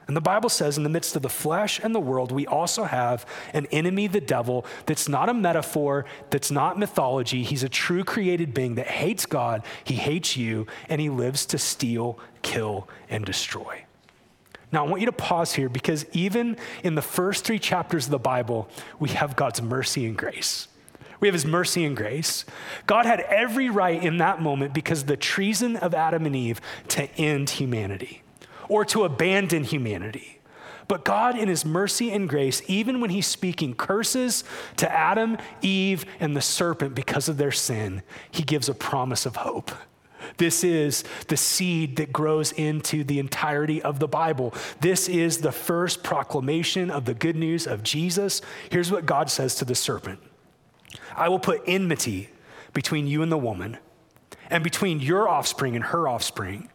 And 0.07 0.17
the 0.17 0.21
Bible 0.21 0.49
says, 0.49 0.77
in 0.77 0.83
the 0.83 0.89
midst 0.89 1.15
of 1.15 1.21
the 1.21 1.29
flesh 1.29 1.79
and 1.81 1.95
the 1.95 1.99
world, 1.99 2.33
we 2.33 2.45
also 2.45 2.83
have 2.83 3.25
an 3.53 3.67
enemy, 3.67 4.07
the 4.07 4.19
devil, 4.19 4.65
that's 4.85 5.07
not 5.07 5.29
a 5.29 5.33
metaphor, 5.33 6.05
that's 6.31 6.51
not 6.51 6.77
mythology. 6.77 7.43
He's 7.43 7.63
a 7.63 7.69
true 7.69 8.03
created 8.03 8.53
being 8.53 8.75
that 8.75 8.87
hates 8.87 9.25
God, 9.25 9.63
he 9.83 9.93
hates 9.93 10.35
you, 10.35 10.67
and 10.89 10.99
he 10.99 11.09
lives 11.09 11.45
to 11.45 11.57
steal, 11.57 12.19
kill, 12.41 12.89
and 13.09 13.23
destroy. 13.23 13.85
Now, 14.71 14.85
I 14.85 14.89
want 14.89 15.01
you 15.01 15.07
to 15.07 15.11
pause 15.11 15.53
here 15.53 15.69
because 15.69 16.05
even 16.13 16.57
in 16.83 16.95
the 16.95 17.01
first 17.01 17.43
three 17.43 17.59
chapters 17.59 18.05
of 18.05 18.11
the 18.11 18.19
Bible, 18.19 18.69
we 18.99 19.09
have 19.09 19.35
God's 19.35 19.61
mercy 19.61 20.05
and 20.05 20.17
grace. 20.17 20.67
We 21.19 21.27
have 21.27 21.33
his 21.33 21.45
mercy 21.45 21.85
and 21.85 21.95
grace. 21.95 22.45
God 22.87 23.05
had 23.05 23.19
every 23.21 23.69
right 23.69 24.01
in 24.01 24.17
that 24.17 24.41
moment 24.41 24.73
because 24.73 25.03
the 25.03 25.17
treason 25.17 25.75
of 25.75 25.93
Adam 25.93 26.25
and 26.25 26.35
Eve 26.35 26.61
to 26.89 27.03
end 27.15 27.51
humanity 27.51 28.23
or 28.67 28.85
to 28.85 29.03
abandon 29.03 29.63
humanity. 29.63 30.39
But 30.87 31.05
God, 31.05 31.37
in 31.37 31.47
His 31.47 31.63
mercy 31.63 32.11
and 32.11 32.27
grace, 32.27 32.61
even 32.67 32.99
when 32.99 33.11
He's 33.11 33.27
speaking 33.27 33.75
curses 33.75 34.43
to 34.77 34.91
Adam, 34.91 35.37
Eve, 35.61 36.05
and 36.19 36.35
the 36.35 36.41
serpent 36.41 36.95
because 36.95 37.29
of 37.29 37.37
their 37.37 37.51
sin, 37.51 38.01
He 38.29 38.43
gives 38.43 38.67
a 38.67 38.73
promise 38.73 39.25
of 39.25 39.37
hope. 39.37 39.71
This 40.37 40.63
is 40.63 41.03
the 41.27 41.37
seed 41.37 41.97
that 41.97 42.13
grows 42.13 42.51
into 42.53 43.03
the 43.03 43.19
entirety 43.19 43.81
of 43.81 43.99
the 43.99 44.07
Bible. 44.07 44.53
This 44.79 45.07
is 45.09 45.39
the 45.39 45.51
first 45.51 46.03
proclamation 46.03 46.89
of 46.89 47.05
the 47.05 47.13
good 47.13 47.35
news 47.35 47.67
of 47.67 47.83
Jesus. 47.83 48.41
Here's 48.69 48.91
what 48.91 49.05
God 49.05 49.29
says 49.29 49.55
to 49.55 49.65
the 49.65 49.75
serpent 49.75 50.19
I 51.15 51.29
will 51.29 51.39
put 51.39 51.61
enmity 51.65 52.29
between 52.73 53.07
you 53.07 53.21
and 53.21 53.31
the 53.31 53.37
woman, 53.37 53.77
and 54.49 54.63
between 54.63 54.99
your 54.99 55.27
offspring 55.27 55.75
and 55.75 55.85
her 55.85 56.07
offspring. 56.07 56.69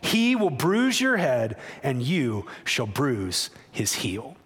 He 0.00 0.36
will 0.36 0.50
bruise 0.50 1.00
your 1.00 1.16
head, 1.16 1.56
and 1.82 2.02
you 2.02 2.46
shall 2.64 2.86
bruise 2.86 3.50
his 3.70 3.94
heel. 3.94 4.36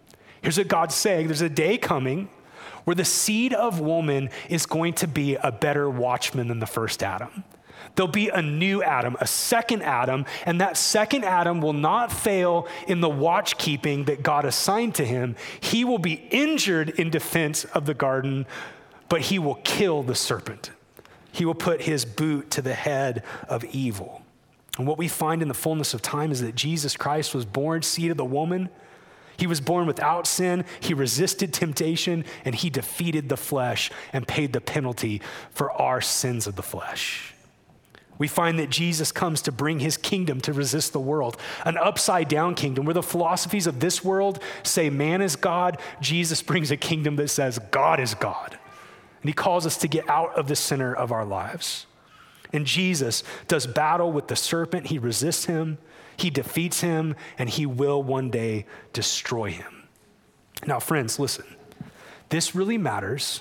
Here's 0.41 0.57
what 0.57 0.69
God's 0.69 0.95
saying 0.95 1.27
there's 1.27 1.41
a 1.41 1.49
day 1.49 1.79
coming 1.79 2.29
where 2.85 2.95
the 2.95 3.05
seed 3.05 3.53
of 3.53 3.81
woman 3.81 4.31
is 4.49 4.65
going 4.65 4.95
to 4.95 5.07
be 5.07 5.35
a 5.35 5.53
better 5.53 5.91
watchman 5.91 6.49
than 6.49 6.59
the 6.59 6.67
first 6.67 7.03
Adam. 7.03 7.45
There'll 7.99 8.07
be 8.07 8.29
a 8.29 8.41
new 8.41 8.81
Adam, 8.81 9.17
a 9.21 9.27
second 9.27 9.83
Adam, 9.83 10.25
and 10.47 10.61
that 10.61 10.77
second 10.77 11.25
Adam 11.25 11.61
will 11.61 11.73
not 11.73 12.13
fail 12.13 12.69
in 12.87 13.01
the 13.01 13.09
watch 13.09 13.59
keeping 13.59 14.05
that 14.05 14.23
God 14.23 14.45
assigned 14.45 14.95
to 14.95 15.05
him. 15.05 15.35
He 15.59 15.85
will 15.85 15.99
be 15.99 16.13
injured 16.31 16.91
in 16.91 17.11
defense 17.11 17.65
of 17.65 17.87
the 17.87 17.95
garden, 17.95 18.47
but 19.09 19.23
he 19.23 19.41
will 19.41 19.57
kill 19.65 20.05
the 20.05 20.15
serpent. 20.15 20.71
He 21.33 21.45
will 21.45 21.57
put 21.57 21.81
his 21.81 22.05
boot 22.05 22.53
to 22.53 22.63
the 22.63 22.73
head 22.73 23.25
of 23.49 23.65
evil. 23.65 24.23
And 24.79 24.87
what 24.87 24.97
we 24.97 25.09
find 25.09 25.43
in 25.43 25.49
the 25.49 25.53
fullness 25.53 25.93
of 25.93 26.01
time 26.01 26.31
is 26.31 26.41
that 26.41 26.55
Jesus 26.55 26.97
Christ 26.97 27.35
was 27.35 27.45
born 27.45 27.83
seed 27.83 28.13
of 28.13 28.17
the 28.17 28.25
woman. 28.25 28.69
He 29.37 29.49
was 29.49 29.61
born 29.61 29.89
without 29.89 30.29
sin. 30.29 30.65
He 30.79 30.95
resisted 30.95 31.53
temptation 31.53 32.25
and 32.45 32.55
he 32.55 32.71
defeated 32.71 33.29
the 33.29 33.37
flesh 33.37 33.91
and 34.13 34.29
paid 34.29 34.53
the 34.53 34.61
penalty 34.61 35.21
for 35.51 35.73
our 35.73 36.01
sins 36.01 36.47
of 36.47 36.55
the 36.55 36.63
flesh. 36.63 37.35
We 38.19 38.29
find 38.29 38.59
that 38.59 38.71
Jesus 38.71 39.13
comes 39.13 39.43
to 39.43 39.53
bring 39.53 39.79
his 39.79 39.97
kingdom 39.97 40.41
to 40.43 40.53
resist 40.53 40.93
the 40.93 41.01
world, 41.01 41.37
an 41.65 41.77
upside 41.77 42.29
down 42.29 42.55
kingdom 42.55 42.85
where 42.85 42.95
the 42.95 43.03
philosophies 43.03 43.67
of 43.67 43.81
this 43.81 44.05
world 44.05 44.43
say 44.63 44.91
man 44.91 45.23
is 45.23 45.37
God. 45.37 45.79
Jesus 46.01 46.43
brings 46.43 46.71
a 46.71 46.77
kingdom 46.77 47.17
that 47.17 47.29
says 47.29 47.59
God 47.71 48.01
is 48.01 48.15
God. 48.15 48.59
And 49.23 49.29
he 49.29 49.33
calls 49.33 49.67
us 49.67 49.77
to 49.79 49.89
get 49.89 50.09
out 50.09 50.35
of 50.35 50.49
the 50.49 50.57
center 50.57 50.95
of 50.95 51.13
our 51.13 51.25
lives. 51.25 51.87
And 52.53 52.67
Jesus 52.67 53.23
does 53.47 53.67
battle 53.67 54.11
with 54.11 54.29
the 54.29 54.37
serpent. 54.37 54.87
He 54.87 54.99
resists 54.99 55.45
him, 55.45 55.79
he 56.17 56.31
defeats 56.31 56.81
him, 56.81 57.15
and 57.37 57.49
he 57.49 57.67
will 57.67 58.03
one 58.03 58.31
day 58.31 58.67
destroy 58.93 59.51
him. 59.51 59.85
Now, 60.67 60.81
friends, 60.81 61.19
listen. 61.19 61.45
This 62.31 62.55
really 62.55 62.79
matters 62.79 63.41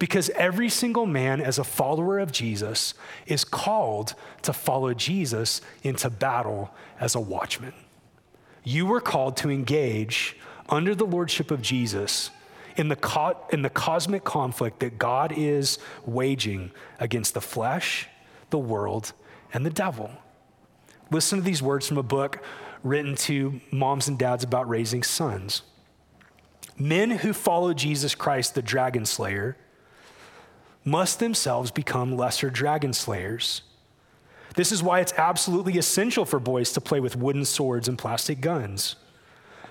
because 0.00 0.30
every 0.30 0.70
single 0.70 1.04
man, 1.04 1.42
as 1.42 1.58
a 1.58 1.62
follower 1.62 2.18
of 2.18 2.32
Jesus, 2.32 2.94
is 3.26 3.44
called 3.44 4.14
to 4.40 4.52
follow 4.52 4.94
Jesus 4.94 5.60
into 5.82 6.08
battle 6.08 6.74
as 6.98 7.14
a 7.14 7.20
watchman. 7.20 7.74
You 8.64 8.86
were 8.86 9.02
called 9.02 9.36
to 9.38 9.50
engage 9.50 10.38
under 10.70 10.94
the 10.94 11.04
lordship 11.04 11.50
of 11.50 11.60
Jesus 11.60 12.30
in 12.76 12.88
the, 12.88 12.96
co- 12.96 13.36
in 13.50 13.60
the 13.60 13.68
cosmic 13.68 14.24
conflict 14.24 14.80
that 14.80 14.96
God 14.96 15.34
is 15.36 15.78
waging 16.06 16.70
against 16.98 17.34
the 17.34 17.42
flesh, 17.42 18.08
the 18.48 18.58
world, 18.58 19.12
and 19.52 19.66
the 19.66 19.70
devil. 19.70 20.10
Listen 21.10 21.40
to 21.40 21.44
these 21.44 21.62
words 21.62 21.86
from 21.86 21.98
a 21.98 22.02
book 22.02 22.42
written 22.82 23.16
to 23.16 23.60
moms 23.70 24.08
and 24.08 24.18
dads 24.18 24.44
about 24.44 24.66
raising 24.66 25.02
sons. 25.02 25.60
Men 26.78 27.10
who 27.10 27.34
follow 27.34 27.74
Jesus 27.74 28.14
Christ, 28.14 28.54
the 28.54 28.62
dragon 28.62 29.04
slayer, 29.04 29.58
must 30.84 31.18
themselves 31.18 31.70
become 31.70 32.16
lesser 32.16 32.50
dragon 32.50 32.92
slayers. 32.92 33.62
This 34.56 34.72
is 34.72 34.82
why 34.82 35.00
it's 35.00 35.12
absolutely 35.14 35.78
essential 35.78 36.24
for 36.24 36.40
boys 36.40 36.72
to 36.72 36.80
play 36.80 37.00
with 37.00 37.16
wooden 37.16 37.44
swords 37.44 37.88
and 37.88 37.98
plastic 37.98 38.40
guns. 38.40 38.96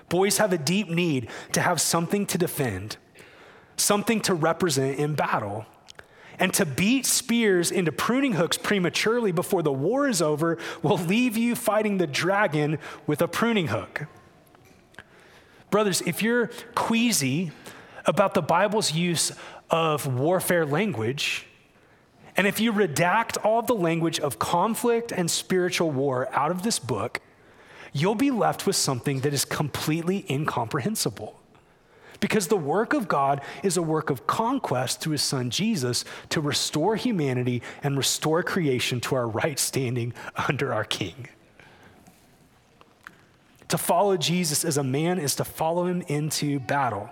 Boys 0.08 0.38
have 0.38 0.52
a 0.52 0.58
deep 0.58 0.88
need 0.88 1.28
to 1.52 1.60
have 1.60 1.80
something 1.80 2.26
to 2.26 2.38
defend, 2.38 2.96
something 3.76 4.20
to 4.22 4.34
represent 4.34 4.98
in 4.98 5.14
battle. 5.14 5.66
And 6.38 6.54
to 6.54 6.64
beat 6.64 7.04
spears 7.04 7.70
into 7.70 7.92
pruning 7.92 8.32
hooks 8.32 8.56
prematurely 8.56 9.30
before 9.30 9.62
the 9.62 9.72
war 9.72 10.08
is 10.08 10.22
over 10.22 10.56
will 10.82 10.96
leave 10.96 11.36
you 11.36 11.54
fighting 11.54 11.98
the 11.98 12.06
dragon 12.06 12.78
with 13.06 13.20
a 13.20 13.28
pruning 13.28 13.68
hook. 13.68 14.06
Brothers, 15.70 16.00
if 16.02 16.22
you're 16.22 16.48
queasy 16.74 17.52
about 18.06 18.32
the 18.32 18.40
Bible's 18.42 18.92
use 18.92 19.32
of 19.70 20.06
warfare 20.06 20.66
language, 20.66 21.46
and 22.36 22.46
if 22.46 22.60
you 22.60 22.72
redact 22.72 23.36
all 23.44 23.62
the 23.62 23.74
language 23.74 24.20
of 24.20 24.38
conflict 24.38 25.12
and 25.12 25.30
spiritual 25.30 25.90
war 25.90 26.28
out 26.32 26.50
of 26.50 26.62
this 26.62 26.78
book, 26.78 27.20
you'll 27.92 28.14
be 28.14 28.30
left 28.30 28.66
with 28.66 28.76
something 28.76 29.20
that 29.20 29.34
is 29.34 29.44
completely 29.44 30.24
incomprehensible. 30.30 31.38
Because 32.20 32.48
the 32.48 32.56
work 32.56 32.92
of 32.92 33.08
God 33.08 33.40
is 33.62 33.76
a 33.76 33.82
work 33.82 34.10
of 34.10 34.26
conquest 34.26 35.00
through 35.00 35.12
his 35.12 35.22
son 35.22 35.50
Jesus 35.50 36.04
to 36.28 36.40
restore 36.40 36.94
humanity 36.96 37.62
and 37.82 37.96
restore 37.96 38.42
creation 38.42 39.00
to 39.02 39.14
our 39.14 39.26
right 39.26 39.58
standing 39.58 40.12
under 40.48 40.72
our 40.72 40.84
king. 40.84 41.28
To 43.68 43.78
follow 43.78 44.16
Jesus 44.16 44.64
as 44.64 44.76
a 44.76 44.84
man 44.84 45.18
is 45.18 45.36
to 45.36 45.44
follow 45.44 45.86
him 45.86 46.02
into 46.08 46.58
battle. 46.58 47.08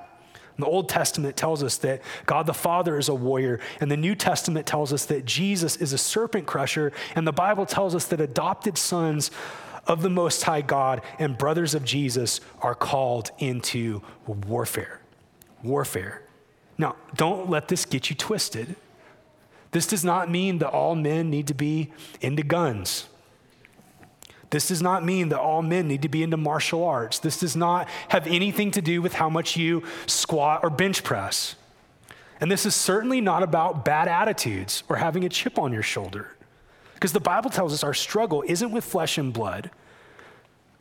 The 0.59 0.66
Old 0.66 0.88
Testament 0.88 1.37
tells 1.37 1.62
us 1.62 1.77
that 1.79 2.03
God 2.27 2.47
the 2.47 2.55
Father 2.55 2.99
is 2.99 3.09
a 3.09 3.14
warrior, 3.14 3.61
and 3.81 3.90
the 3.90 3.97
New 3.97 4.16
Testament 4.16 4.66
tells 4.66 4.92
us 4.92 5.07
that 5.07 5.25
Jesus 5.25 5.77
is 5.77 5.92
a 5.92 5.99
serpent 5.99 6.47
crusher, 6.47 6.92
and 7.14 7.27
the 7.27 7.33
Bible 7.33 7.64
tells 7.64 7.94
us 7.94 8.07
that 8.07 8.21
adopted 8.21 8.77
sons 8.77 9.31
of 9.87 10.03
the 10.03 10.11
Most 10.11 10.42
High 10.42 10.62
God 10.62 11.03
and 11.18 11.38
brothers 11.38 11.75
of 11.75 11.85
Jesus 11.85 12.40
are 12.61 12.75
called 12.75 13.31
into 13.38 14.03
warfare. 14.27 15.01
Warfare. 15.62 16.23
Now, 16.77 16.97
don't 17.14 17.49
let 17.49 17.68
this 17.68 17.85
get 17.85 18.11
you 18.11 18.16
twisted. 18.16 18.77
This 19.71 19.87
does 19.87 20.05
not 20.05 20.31
mean 20.31 20.59
that 20.59 20.71
all 20.71 20.94
men 20.94 21.31
need 21.31 21.47
to 21.49 21.55
be 21.55 21.92
into 22.21 22.42
guns. 22.42 23.09
This 24.51 24.69
does 24.69 24.81
not 24.81 25.05
mean 25.05 25.29
that 25.29 25.41
all 25.41 25.63
men 25.63 25.89
need 25.89 26.03
to 26.03 26.09
be 26.09 26.23
into 26.23 26.37
martial 26.37 26.85
arts. 26.85 27.19
This 27.19 27.39
does 27.39 27.55
not 27.55 27.89
have 28.09 28.27
anything 28.27 28.71
to 28.73 28.81
do 28.81 29.03
with 29.03 29.15
how 29.15 29.29
much 29.29 29.57
you 29.57 29.83
squat 30.07 30.61
or 30.63 30.71
bench 30.71 31.05
press. 31.05 31.55
And 32.41 32.51
this 32.51 32.65
is 32.65 32.75
certainly 32.75 33.21
not 33.21 33.43
about 33.43 33.85
bad 33.85 34.09
attitudes 34.09 34.85
or 34.89 34.97
having 34.97 35.25
a 35.25 35.29
chip 35.29 35.59
on 35.59 35.73
your 35.73 35.83
shoulder. 35.83 36.31
Because 36.95 37.13
the 37.13 37.21
Bible 37.21 37.51
tells 37.51 37.73
us 37.73 37.85
our 37.85 37.95
struggle 37.95 38.43
isn't 38.47 38.71
with 38.71 38.85
flesh 38.85 39.19
and 39.19 39.33
blood. 39.33 39.71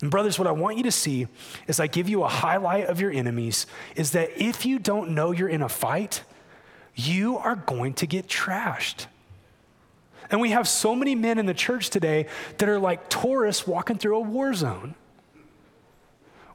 And, 0.01 0.11
brothers, 0.11 0.37
what 0.37 0.47
I 0.47 0.51
want 0.51 0.77
you 0.77 0.83
to 0.83 0.91
see 0.91 1.27
as 1.67 1.79
I 1.79 1.87
give 1.87 2.07
you 2.07 2.23
a 2.23 2.27
highlight 2.27 2.85
of 2.85 3.01
your 3.01 3.11
enemies 3.11 3.65
is 3.95 4.11
that 4.11 4.29
if 4.41 4.65
you 4.65 4.79
don't 4.79 5.11
know 5.11 5.31
you're 5.31 5.49
in 5.49 5.61
a 5.61 5.69
fight, 5.69 6.23
you 6.95 7.37
are 7.37 7.55
going 7.55 7.93
to 7.95 8.07
get 8.07 8.27
trashed. 8.27 9.07
And 10.29 10.41
we 10.41 10.51
have 10.51 10.67
so 10.67 10.95
many 10.95 11.15
men 11.15 11.37
in 11.37 11.45
the 11.45 11.53
church 11.53 11.89
today 11.89 12.27
that 12.57 12.67
are 12.67 12.79
like 12.79 13.09
tourists 13.09 13.65
walking 13.65 13.97
through 13.97 14.17
a 14.17 14.21
war 14.21 14.53
zone. 14.53 14.95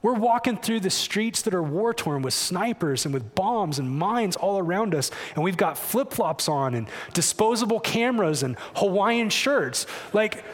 We're 0.02 0.14
walking 0.14 0.56
through 0.56 0.80
the 0.80 0.90
streets 0.90 1.42
that 1.42 1.54
are 1.54 1.62
war 1.62 1.94
torn 1.94 2.22
with 2.22 2.35
snipers 2.35 3.04
and 3.04 3.14
with 3.14 3.37
bombs 3.37 3.78
and 3.78 3.88
mines 3.88 4.35
all 4.35 4.58
around 4.58 4.96
us, 4.96 5.12
and 5.37 5.44
we've 5.44 5.56
got 5.56 5.78
flip 5.78 6.12
flops 6.12 6.48
on 6.48 6.74
and 6.74 6.88
disposable 7.14 7.78
cameras 7.78 8.42
and 8.42 8.56
Hawaiian 8.74 9.30
shirts. 9.30 9.87
Like, 10.12 10.44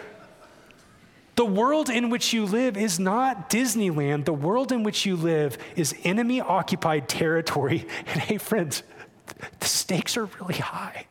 the 1.37 1.47
world 1.47 1.89
in 1.89 2.11
which 2.11 2.33
you 2.33 2.45
live 2.45 2.77
is 2.77 2.99
not 2.99 3.49
Disneyland. 3.49 4.25
The 4.25 4.33
world 4.33 4.73
in 4.73 4.83
which 4.83 5.07
you 5.07 5.17
live 5.17 5.57
is 5.77 5.95
enemy 6.05 6.41
occupied 6.41 7.09
territory. 7.09 7.87
And 8.07 8.21
hey, 8.21 8.39
friends, 8.39 8.83
the 9.61 9.67
stakes 9.67 10.17
are 10.17 10.25
really 10.25 10.57
high. 10.57 11.07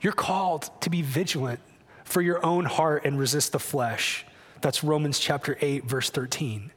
You're 0.00 0.12
called 0.12 0.70
to 0.82 0.90
be 0.90 1.02
vigilant 1.02 1.60
for 2.04 2.20
your 2.20 2.44
own 2.44 2.64
heart 2.64 3.04
and 3.04 3.18
resist 3.18 3.52
the 3.52 3.58
flesh. 3.58 4.24
That's 4.60 4.84
Romans 4.84 5.18
chapter 5.18 5.56
8, 5.60 5.84
verse 5.84 6.10
13. 6.10 6.70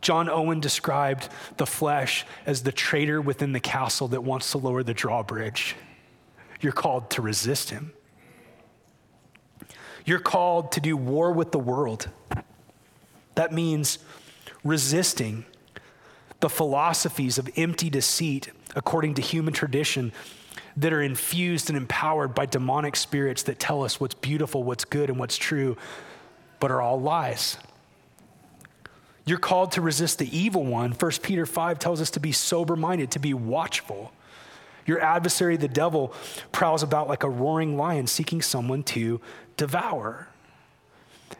John 0.00 0.28
Owen 0.28 0.60
described 0.60 1.28
the 1.56 1.66
flesh 1.66 2.26
as 2.44 2.62
the 2.62 2.72
traitor 2.72 3.20
within 3.20 3.52
the 3.52 3.60
castle 3.60 4.08
that 4.08 4.22
wants 4.22 4.50
to 4.50 4.58
lower 4.58 4.82
the 4.82 4.92
drawbridge. 4.92 5.76
You're 6.60 6.72
called 6.72 7.10
to 7.10 7.22
resist 7.22 7.70
him. 7.70 7.92
You're 10.04 10.18
called 10.18 10.72
to 10.72 10.80
do 10.80 10.96
war 10.96 11.32
with 11.32 11.52
the 11.52 11.58
world. 11.58 12.10
That 13.34 13.52
means 13.52 13.98
resisting 14.62 15.46
the 16.40 16.50
philosophies 16.50 17.38
of 17.38 17.48
empty 17.56 17.88
deceit 17.88 18.50
according 18.76 19.14
to 19.14 19.22
human 19.22 19.54
tradition 19.54 20.12
that 20.76 20.92
are 20.92 21.02
infused 21.02 21.70
and 21.70 21.76
empowered 21.76 22.34
by 22.34 22.46
demonic 22.46 22.96
spirits 22.96 23.44
that 23.44 23.58
tell 23.58 23.84
us 23.84 24.00
what's 24.00 24.14
beautiful, 24.14 24.62
what's 24.62 24.84
good, 24.84 25.08
and 25.08 25.18
what's 25.18 25.36
true, 25.36 25.76
but 26.58 26.70
are 26.70 26.82
all 26.82 27.00
lies. 27.00 27.56
You're 29.24 29.38
called 29.38 29.72
to 29.72 29.80
resist 29.80 30.18
the 30.18 30.36
evil 30.36 30.64
one. 30.64 30.92
1 30.92 31.10
Peter 31.22 31.46
5 31.46 31.78
tells 31.78 32.00
us 32.00 32.10
to 32.10 32.20
be 32.20 32.32
sober 32.32 32.76
minded, 32.76 33.10
to 33.12 33.18
be 33.18 33.32
watchful. 33.32 34.12
Your 34.86 35.00
adversary, 35.00 35.56
the 35.56 35.68
devil, 35.68 36.12
prowls 36.52 36.82
about 36.82 37.08
like 37.08 37.22
a 37.22 37.30
roaring 37.30 37.76
lion 37.76 38.06
seeking 38.06 38.42
someone 38.42 38.82
to 38.84 39.20
devour. 39.56 40.28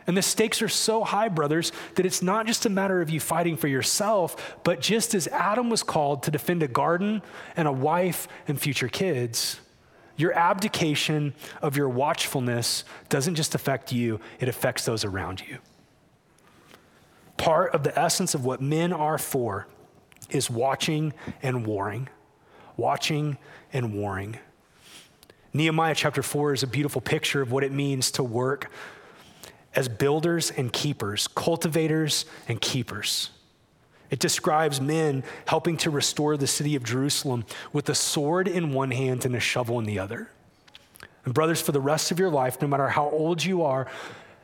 And 0.06 0.16
the 0.16 0.22
stakes 0.22 0.60
are 0.60 0.68
so 0.68 1.02
high, 1.02 1.28
brothers, 1.28 1.72
that 1.94 2.04
it's 2.04 2.22
not 2.22 2.46
just 2.46 2.66
a 2.66 2.70
matter 2.70 3.00
of 3.00 3.08
you 3.10 3.20
fighting 3.20 3.56
for 3.56 3.68
yourself, 3.68 4.56
but 4.62 4.80
just 4.80 5.14
as 5.14 5.28
Adam 5.28 5.70
was 5.70 5.82
called 5.82 6.22
to 6.24 6.30
defend 6.30 6.62
a 6.62 6.68
garden 6.68 7.22
and 7.56 7.66
a 7.66 7.72
wife 7.72 8.28
and 8.46 8.60
future 8.60 8.88
kids, 8.88 9.60
your 10.16 10.32
abdication 10.34 11.34
of 11.62 11.76
your 11.76 11.88
watchfulness 11.88 12.84
doesn't 13.08 13.34
just 13.34 13.54
affect 13.54 13.92
you, 13.92 14.20
it 14.38 14.48
affects 14.48 14.84
those 14.84 15.04
around 15.04 15.42
you. 15.48 15.58
Part 17.36 17.74
of 17.74 17.82
the 17.82 17.98
essence 17.98 18.34
of 18.34 18.44
what 18.44 18.60
men 18.60 18.92
are 18.92 19.18
for 19.18 19.66
is 20.30 20.48
watching 20.48 21.12
and 21.42 21.66
warring. 21.66 22.08
Watching 22.76 23.38
and 23.72 23.94
warring. 23.94 24.38
Nehemiah 25.52 25.94
chapter 25.94 26.22
4 26.22 26.52
is 26.52 26.62
a 26.62 26.66
beautiful 26.66 27.00
picture 27.00 27.40
of 27.40 27.52
what 27.52 27.64
it 27.64 27.72
means 27.72 28.10
to 28.12 28.22
work 28.24 28.70
as 29.74 29.88
builders 29.88 30.50
and 30.50 30.72
keepers, 30.72 31.26
cultivators 31.28 32.24
and 32.48 32.60
keepers. 32.60 33.30
It 34.10 34.18
describes 34.18 34.80
men 34.80 35.24
helping 35.46 35.76
to 35.78 35.90
restore 35.90 36.36
the 36.36 36.46
city 36.46 36.76
of 36.76 36.84
Jerusalem 36.84 37.44
with 37.72 37.88
a 37.88 37.94
sword 37.94 38.46
in 38.46 38.72
one 38.72 38.90
hand 38.90 39.24
and 39.24 39.34
a 39.34 39.40
shovel 39.40 39.78
in 39.78 39.86
the 39.86 39.98
other. 39.98 40.30
And, 41.24 41.34
brothers, 41.34 41.60
for 41.60 41.72
the 41.72 41.80
rest 41.80 42.10
of 42.10 42.18
your 42.18 42.30
life, 42.30 42.60
no 42.60 42.68
matter 42.68 42.88
how 42.88 43.08
old 43.08 43.42
you 43.42 43.62
are, 43.62 43.86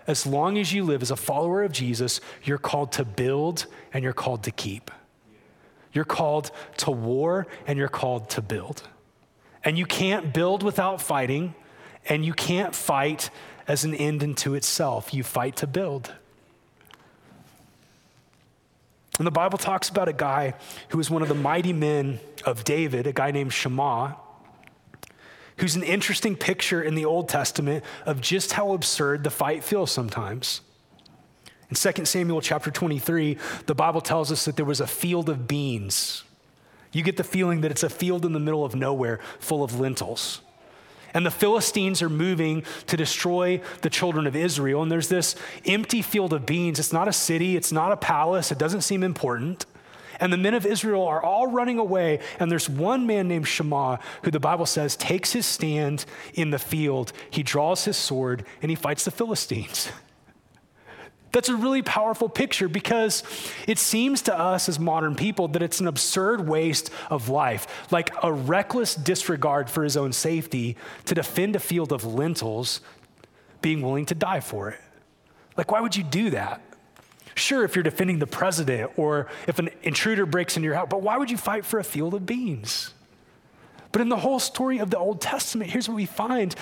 as 0.06 0.26
long 0.26 0.58
as 0.58 0.72
you 0.72 0.82
live 0.82 1.02
as 1.02 1.10
a 1.10 1.16
follower 1.16 1.62
of 1.62 1.72
Jesus, 1.72 2.20
you're 2.42 2.58
called 2.58 2.90
to 2.92 3.04
build 3.04 3.66
and 3.92 4.02
you're 4.02 4.12
called 4.12 4.42
to 4.44 4.50
keep. 4.50 4.90
You're 5.92 6.04
called 6.04 6.50
to 6.78 6.90
war 6.90 7.46
and 7.66 7.78
you're 7.78 7.88
called 7.88 8.30
to 8.30 8.42
build. 8.42 8.82
And 9.62 9.78
you 9.78 9.84
can't 9.84 10.32
build 10.32 10.62
without 10.62 11.02
fighting, 11.02 11.54
and 12.08 12.24
you 12.24 12.32
can't 12.32 12.74
fight 12.74 13.28
as 13.70 13.84
an 13.84 13.94
end 13.94 14.20
unto 14.20 14.54
itself. 14.54 15.14
You 15.14 15.22
fight 15.22 15.54
to 15.58 15.66
build. 15.68 16.12
And 19.16 19.24
the 19.24 19.30
Bible 19.30 19.58
talks 19.58 19.88
about 19.88 20.08
a 20.08 20.12
guy 20.12 20.54
who 20.88 20.98
was 20.98 21.08
one 21.08 21.22
of 21.22 21.28
the 21.28 21.36
mighty 21.36 21.72
men 21.72 22.18
of 22.44 22.64
David, 22.64 23.06
a 23.06 23.12
guy 23.12 23.30
named 23.30 23.52
Shema, 23.52 24.14
who's 25.58 25.76
an 25.76 25.84
interesting 25.84 26.34
picture 26.34 26.82
in 26.82 26.96
the 26.96 27.04
Old 27.04 27.28
Testament 27.28 27.84
of 28.06 28.20
just 28.20 28.54
how 28.54 28.72
absurd 28.72 29.22
the 29.22 29.30
fight 29.30 29.62
feels 29.62 29.92
sometimes. 29.92 30.62
In 31.68 31.76
2 31.76 32.04
Samuel 32.06 32.40
chapter 32.40 32.72
23, 32.72 33.38
the 33.66 33.74
Bible 33.76 34.00
tells 34.00 34.32
us 34.32 34.46
that 34.46 34.56
there 34.56 34.64
was 34.64 34.80
a 34.80 34.86
field 34.88 35.28
of 35.28 35.46
beans. 35.46 36.24
You 36.90 37.04
get 37.04 37.16
the 37.16 37.22
feeling 37.22 37.60
that 37.60 37.70
it's 37.70 37.84
a 37.84 37.90
field 37.90 38.26
in 38.26 38.32
the 38.32 38.40
middle 38.40 38.64
of 38.64 38.74
nowhere 38.74 39.20
full 39.38 39.62
of 39.62 39.78
lentils. 39.78 40.40
And 41.14 41.26
the 41.26 41.30
Philistines 41.30 42.02
are 42.02 42.08
moving 42.08 42.64
to 42.86 42.96
destroy 42.96 43.60
the 43.82 43.90
children 43.90 44.26
of 44.26 44.36
Israel. 44.36 44.82
And 44.82 44.90
there's 44.90 45.08
this 45.08 45.34
empty 45.66 46.02
field 46.02 46.32
of 46.32 46.46
beans. 46.46 46.78
It's 46.78 46.92
not 46.92 47.08
a 47.08 47.12
city, 47.12 47.56
it's 47.56 47.72
not 47.72 47.92
a 47.92 47.96
palace, 47.96 48.52
it 48.52 48.58
doesn't 48.58 48.82
seem 48.82 49.02
important. 49.02 49.66
And 50.20 50.32
the 50.32 50.36
men 50.36 50.54
of 50.54 50.66
Israel 50.66 51.06
are 51.06 51.22
all 51.22 51.46
running 51.46 51.78
away. 51.78 52.20
And 52.38 52.50
there's 52.50 52.68
one 52.68 53.06
man 53.06 53.26
named 53.26 53.48
Shema 53.48 53.96
who 54.22 54.30
the 54.30 54.38
Bible 54.38 54.66
says 54.66 54.94
takes 54.94 55.32
his 55.32 55.46
stand 55.46 56.04
in 56.34 56.50
the 56.50 56.58
field. 56.58 57.12
He 57.30 57.42
draws 57.42 57.86
his 57.86 57.96
sword 57.96 58.44
and 58.60 58.70
he 58.70 58.76
fights 58.76 59.04
the 59.04 59.10
Philistines. 59.10 59.90
That's 61.32 61.48
a 61.48 61.54
really 61.54 61.82
powerful 61.82 62.28
picture 62.28 62.68
because 62.68 63.22
it 63.68 63.78
seems 63.78 64.22
to 64.22 64.36
us 64.36 64.68
as 64.68 64.80
modern 64.80 65.14
people 65.14 65.48
that 65.48 65.62
it's 65.62 65.80
an 65.80 65.86
absurd 65.86 66.48
waste 66.48 66.90
of 67.08 67.28
life, 67.28 67.92
like 67.92 68.10
a 68.22 68.32
reckless 68.32 68.94
disregard 68.94 69.70
for 69.70 69.84
his 69.84 69.96
own 69.96 70.12
safety 70.12 70.76
to 71.04 71.14
defend 71.14 71.54
a 71.54 71.60
field 71.60 71.92
of 71.92 72.04
lentils, 72.04 72.80
being 73.62 73.80
willing 73.80 74.06
to 74.06 74.14
die 74.14 74.40
for 74.40 74.70
it. 74.70 74.80
Like, 75.56 75.70
why 75.70 75.80
would 75.80 75.94
you 75.94 76.02
do 76.02 76.30
that? 76.30 76.62
Sure, 77.36 77.64
if 77.64 77.76
you're 77.76 77.82
defending 77.84 78.18
the 78.18 78.26
president 78.26 78.90
or 78.96 79.28
if 79.46 79.58
an 79.58 79.70
intruder 79.82 80.26
breaks 80.26 80.56
into 80.56 80.66
your 80.66 80.74
house, 80.74 80.88
but 80.90 81.00
why 81.00 81.16
would 81.16 81.30
you 81.30 81.36
fight 81.36 81.64
for 81.64 81.78
a 81.78 81.84
field 81.84 82.14
of 82.14 82.26
beans? 82.26 82.92
But 83.92 84.02
in 84.02 84.08
the 84.08 84.16
whole 84.16 84.38
story 84.38 84.78
of 84.78 84.90
the 84.90 84.98
Old 84.98 85.20
Testament, 85.20 85.70
here's 85.70 85.88
what 85.88 85.96
we 85.96 86.06
find 86.06 86.54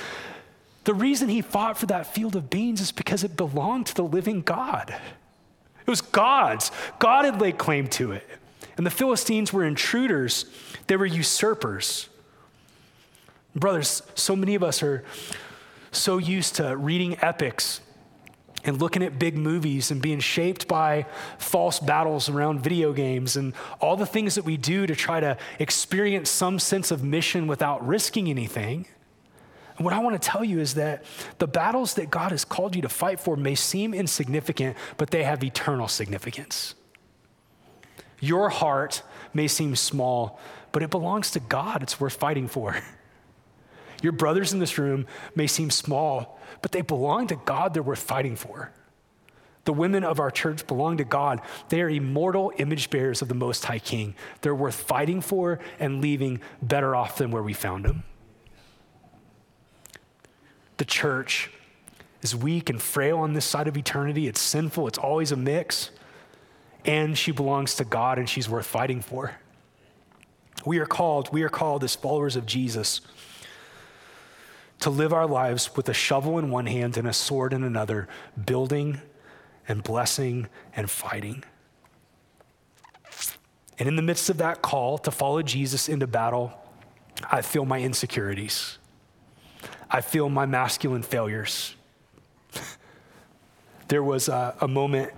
the 0.85 0.95
reason 0.95 1.29
he 1.29 1.43
fought 1.43 1.77
for 1.77 1.87
that 1.87 2.07
field 2.07 2.37
of 2.37 2.49
beans 2.49 2.81
is 2.81 2.93
because 2.93 3.25
it 3.25 3.37
belonged 3.37 3.87
to 3.87 3.95
the 3.95 4.05
living 4.05 4.41
God. 4.41 4.95
It 5.81 5.91
was 5.91 6.01
God's. 6.01 6.71
God 6.99 7.25
had 7.25 7.41
laid 7.41 7.59
claim 7.59 7.89
to 7.89 8.13
it. 8.13 8.27
And 8.77 8.87
the 8.87 8.91
Philistines 8.91 9.53
were 9.53 9.65
intruders, 9.65 10.47
they 10.87 10.97
were 10.97 11.07
usurpers. 11.07 12.09
Brothers, 13.55 14.03
so 14.15 14.37
many 14.37 14.55
of 14.55 14.63
us 14.63 14.83
are 14.83 15.05
so 15.91 16.19
used 16.19 16.57
to 16.57 16.77
reading 16.77 17.17
epics 17.21 17.81
and 18.65 18.81
looking 18.81 19.03
at 19.03 19.19
big 19.19 19.37
movies 19.37 19.91
and 19.91 20.03
being 20.03 20.21
shaped 20.21 20.69
by 20.69 21.07
false 21.39 21.81
battles 21.81 22.29
around 22.29 22.61
video 22.61 22.93
games 22.93 23.37
and 23.37 23.55
all 23.81 23.97
the 23.97 24.07
things 24.07 24.35
that 24.35 24.45
we 24.45 24.57
do 24.57 24.87
to 24.87 24.95
try 24.95 25.21
to 25.21 25.37
experience 25.59 26.31
some 26.31 26.59
sense 26.59 26.91
of 26.91 27.03
mission 27.03 27.47
without 27.47 27.85
risking 27.87 28.29
anything. 28.29 28.87
What 29.79 29.95
I 29.95 30.01
want 30.01 30.21
to 30.21 30.29
tell 30.29 30.45
you 30.45 30.59
is 30.59 30.75
that 30.75 31.05
the 31.39 31.47
battles 31.47 31.95
that 31.95 32.11
God 32.11 32.33
has 32.33 32.45
called 32.45 32.75
you 32.75 32.83
to 32.83 32.89
fight 32.89 33.21
for 33.21 33.37
may 33.37 33.55
seem 33.55 33.95
insignificant, 33.95 34.77
but 34.97 35.11
they 35.11 35.23
have 35.23 35.43
eternal 35.45 35.87
significance. 35.87 36.75
Your 38.21 38.49
heart 38.49 39.03
may 39.33 39.47
seem 39.47 39.77
small, 39.77 40.41
but 40.73 40.83
it 40.83 40.91
belongs 40.91 41.31
to 41.33 41.41
God. 41.41 41.83
It's 41.83 42.01
worth 42.01 42.17
fighting 42.17 42.49
for. 42.49 42.77
Your 44.03 44.13
brothers 44.13 44.53
in 44.53 44.59
this 44.59 44.79
room 44.79 45.07
may 45.35 45.47
seem 45.47 45.71
small, 45.71 46.41
but 46.61 46.73
they 46.73 46.83
belong 46.83 47.29
to 47.29 47.37
God. 47.37 47.75
They're 47.75 47.83
worth 47.83 48.03
fighting 48.03 48.37
for. 48.37 48.73
The 49.65 49.73
women 49.73 50.03
of 50.03 50.19
our 50.19 50.31
church 50.31 50.67
belong 50.67 50.97
to 50.97 51.05
God. 51.05 51.41
They 51.69 51.83
are 51.83 51.91
immortal 51.91 52.53
image 52.57 52.91
bearers 52.91 53.23
of 53.23 53.29
the 53.29 53.35
Most 53.35 53.65
High 53.65 53.81
King. 53.81 54.15
They're 54.41 54.55
worth 54.55 54.77
fighting 54.77 55.21
for 55.21 55.59
and 55.79 56.01
leaving 56.01 56.41
better 56.63 56.97
off 56.97 57.19
than 57.19 57.31
where 57.31 57.43
we 57.43 57.53
found 57.53 57.85
them. 57.85 58.05
The 60.79 60.85
church 60.85 61.51
is 62.23 62.35
weak 62.35 62.71
and 62.71 62.81
frail 62.81 63.19
on 63.19 63.35
this 63.35 63.45
side 63.45 63.69
of 63.69 63.77
eternity. 63.77 64.27
It's 64.27 64.41
sinful, 64.41 64.89
it's 64.89 64.99
always 64.99 65.31
a 65.31 65.37
mix. 65.37 65.91
And 66.85 67.19
she 67.19 67.33
belongs 67.33 67.75
to 67.77 67.85
God 67.85 68.19
and 68.19 68.29
she's 68.29 68.49
worth 68.49 68.67
fighting 68.67 69.03
for. 69.03 69.35
We 70.65 70.79
are 70.79 70.87
called, 70.87 71.33
we 71.33 71.43
are 71.43 71.49
called 71.49 71.85
as 71.85 71.95
followers 71.95 72.37
of 72.37 72.47
Jesus 72.47 73.01
to 74.81 74.91
live 74.91 75.13
our 75.13 75.27
lives 75.27 75.77
with 75.77 75.89
a 75.89 75.95
shovel 75.95 76.39
in 76.39 76.51
one 76.51 76.67
hand 76.67 76.97
and 76.97 77.07
a 77.07 77.13
sword 77.13 77.53
in 77.53 77.65
another, 77.65 78.09
building 78.47 79.01
and 79.67 79.83
blessing 79.83 80.49
and 80.75 80.89
fighting. 80.91 81.45
And 83.79 83.89
in 83.89 83.97
the 83.97 84.03
midst 84.03 84.31
of 84.31 84.39
that 84.39 84.63
call 84.63 84.99
to 84.99 85.11
follow 85.11 85.43
Jesus 85.43 85.89
into 85.89 86.07
battle, 86.07 86.53
I 87.31 87.43
feel 87.43 87.65
my 87.65 87.81
insecurities. 87.81 88.78
I 89.91 90.01
feel 90.01 90.29
my 90.29 90.47
masculine 90.47 91.03
failures. 91.03 91.75
there 93.89 94.03
was 94.03 94.29
a, 94.29 94.55
a 94.61 94.69
moment, 94.69 95.13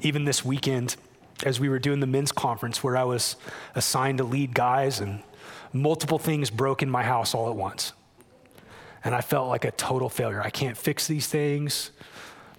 even 0.00 0.24
this 0.24 0.44
weekend, 0.44 0.96
as 1.44 1.58
we 1.58 1.68
were 1.68 1.78
doing 1.78 2.00
the 2.00 2.06
men's 2.06 2.32
conference, 2.32 2.84
where 2.84 2.96
I 2.96 3.04
was 3.04 3.36
assigned 3.74 4.18
to 4.18 4.24
lead 4.24 4.54
guys, 4.54 5.00
and 5.00 5.22
multiple 5.72 6.18
things 6.18 6.50
broke 6.50 6.82
in 6.82 6.90
my 6.90 7.02
house 7.02 7.34
all 7.34 7.50
at 7.50 7.56
once 7.56 7.92
and 9.04 9.14
I 9.14 9.20
felt 9.20 9.48
like 9.48 9.64
a 9.64 9.70
total 9.72 10.08
failure. 10.08 10.40
I 10.42 10.50
can't 10.50 10.76
fix 10.76 11.06
these 11.06 11.26
things. 11.26 11.90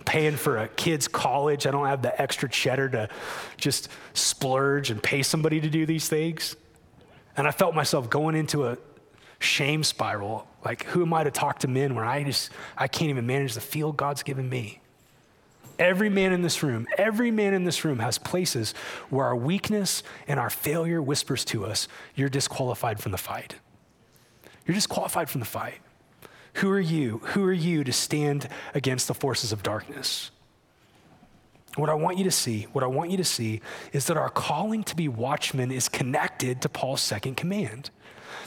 Paying 0.05 0.35
for 0.35 0.57
a 0.57 0.67
kid's 0.67 1.07
college, 1.07 1.65
I 1.65 1.71
don't 1.71 1.87
have 1.87 2.01
the 2.01 2.19
extra 2.21 2.49
cheddar 2.49 2.89
to 2.89 3.09
just 3.55 3.87
splurge 4.13 4.91
and 4.91 5.01
pay 5.01 5.23
somebody 5.23 5.61
to 5.61 5.69
do 5.69 5.85
these 5.85 6.09
things. 6.09 6.57
And 7.37 7.47
I 7.47 7.51
felt 7.51 7.73
myself 7.73 8.09
going 8.09 8.35
into 8.35 8.67
a 8.67 8.77
shame 9.39 9.83
spiral 9.83 10.47
Like, 10.63 10.83
who 10.85 11.01
am 11.01 11.13
I 11.13 11.23
to 11.23 11.31
talk 11.31 11.59
to 11.59 11.67
men 11.67 11.95
when 11.95 12.05
I 12.05 12.23
just, 12.23 12.51
I 12.77 12.87
can't 12.87 13.09
even 13.09 13.25
manage 13.25 13.53
the 13.53 13.61
field 13.61 13.97
God's 13.97 14.23
given 14.23 14.49
me? 14.49 14.79
Every 15.79 16.09
man 16.09 16.31
in 16.33 16.43
this 16.43 16.61
room, 16.61 16.87
every 16.97 17.31
man 17.31 17.53
in 17.53 17.63
this 17.63 17.83
room 17.83 17.99
has 17.99 18.17
places 18.17 18.73
where 19.09 19.25
our 19.25 19.35
weakness 19.35 20.03
and 20.27 20.39
our 20.39 20.49
failure 20.49 21.01
whispers 21.01 21.43
to 21.45 21.65
us, 21.65 21.87
you're 22.15 22.29
disqualified 22.29 22.99
from 22.99 23.11
the 23.11 23.17
fight. 23.17 23.55
You're 24.65 24.75
disqualified 24.75 25.29
from 25.29 25.39
the 25.39 25.45
fight. 25.45 25.79
Who 26.55 26.69
are 26.69 26.79
you? 26.79 27.19
Who 27.29 27.43
are 27.43 27.53
you 27.53 27.83
to 27.83 27.91
stand 27.91 28.47
against 28.75 29.07
the 29.07 29.13
forces 29.13 29.51
of 29.51 29.63
darkness? 29.63 30.29
What 31.75 31.89
I 31.89 31.95
want 31.95 32.19
you 32.19 32.23
to 32.25 32.31
see, 32.31 32.67
what 32.71 32.83
I 32.83 32.87
want 32.87 33.09
you 33.09 33.17
to 33.17 33.23
see 33.23 33.59
is 33.91 34.05
that 34.05 34.17
our 34.17 34.29
calling 34.29 34.83
to 34.83 34.95
be 34.95 35.07
watchmen 35.07 35.71
is 35.71 35.89
connected 35.89 36.61
to 36.61 36.69
Paul's 36.69 37.01
second 37.01 37.35
command. 37.35 37.89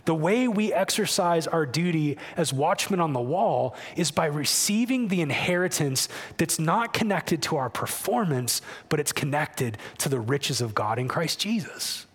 The 0.07 0.15
way 0.15 0.49
we 0.49 0.73
exercise 0.73 1.47
our 1.47 1.67
duty 1.67 2.17
as 2.37 2.53
watchmen 2.53 3.01
on 3.01 3.13
the 3.13 3.21
wall 3.21 3.77
is 3.97 4.11
by 4.11 4.27
receiving 4.27 5.09
the 5.09 5.21
inheritance 5.21 6.09
that's 6.39 6.59
not 6.59 6.93
connected 6.93 7.43
to 7.43 7.57
our 7.57 7.69
performance, 7.69 8.63
but 8.89 9.01
it's 9.01 9.13
connected 9.13 9.77
to 9.99 10.09
the 10.09 10.21
riches 10.21 10.61
of 10.61 10.75
God 10.75 10.99
in 10.99 11.09
Christ 11.09 11.41
Jesus. 11.41 12.07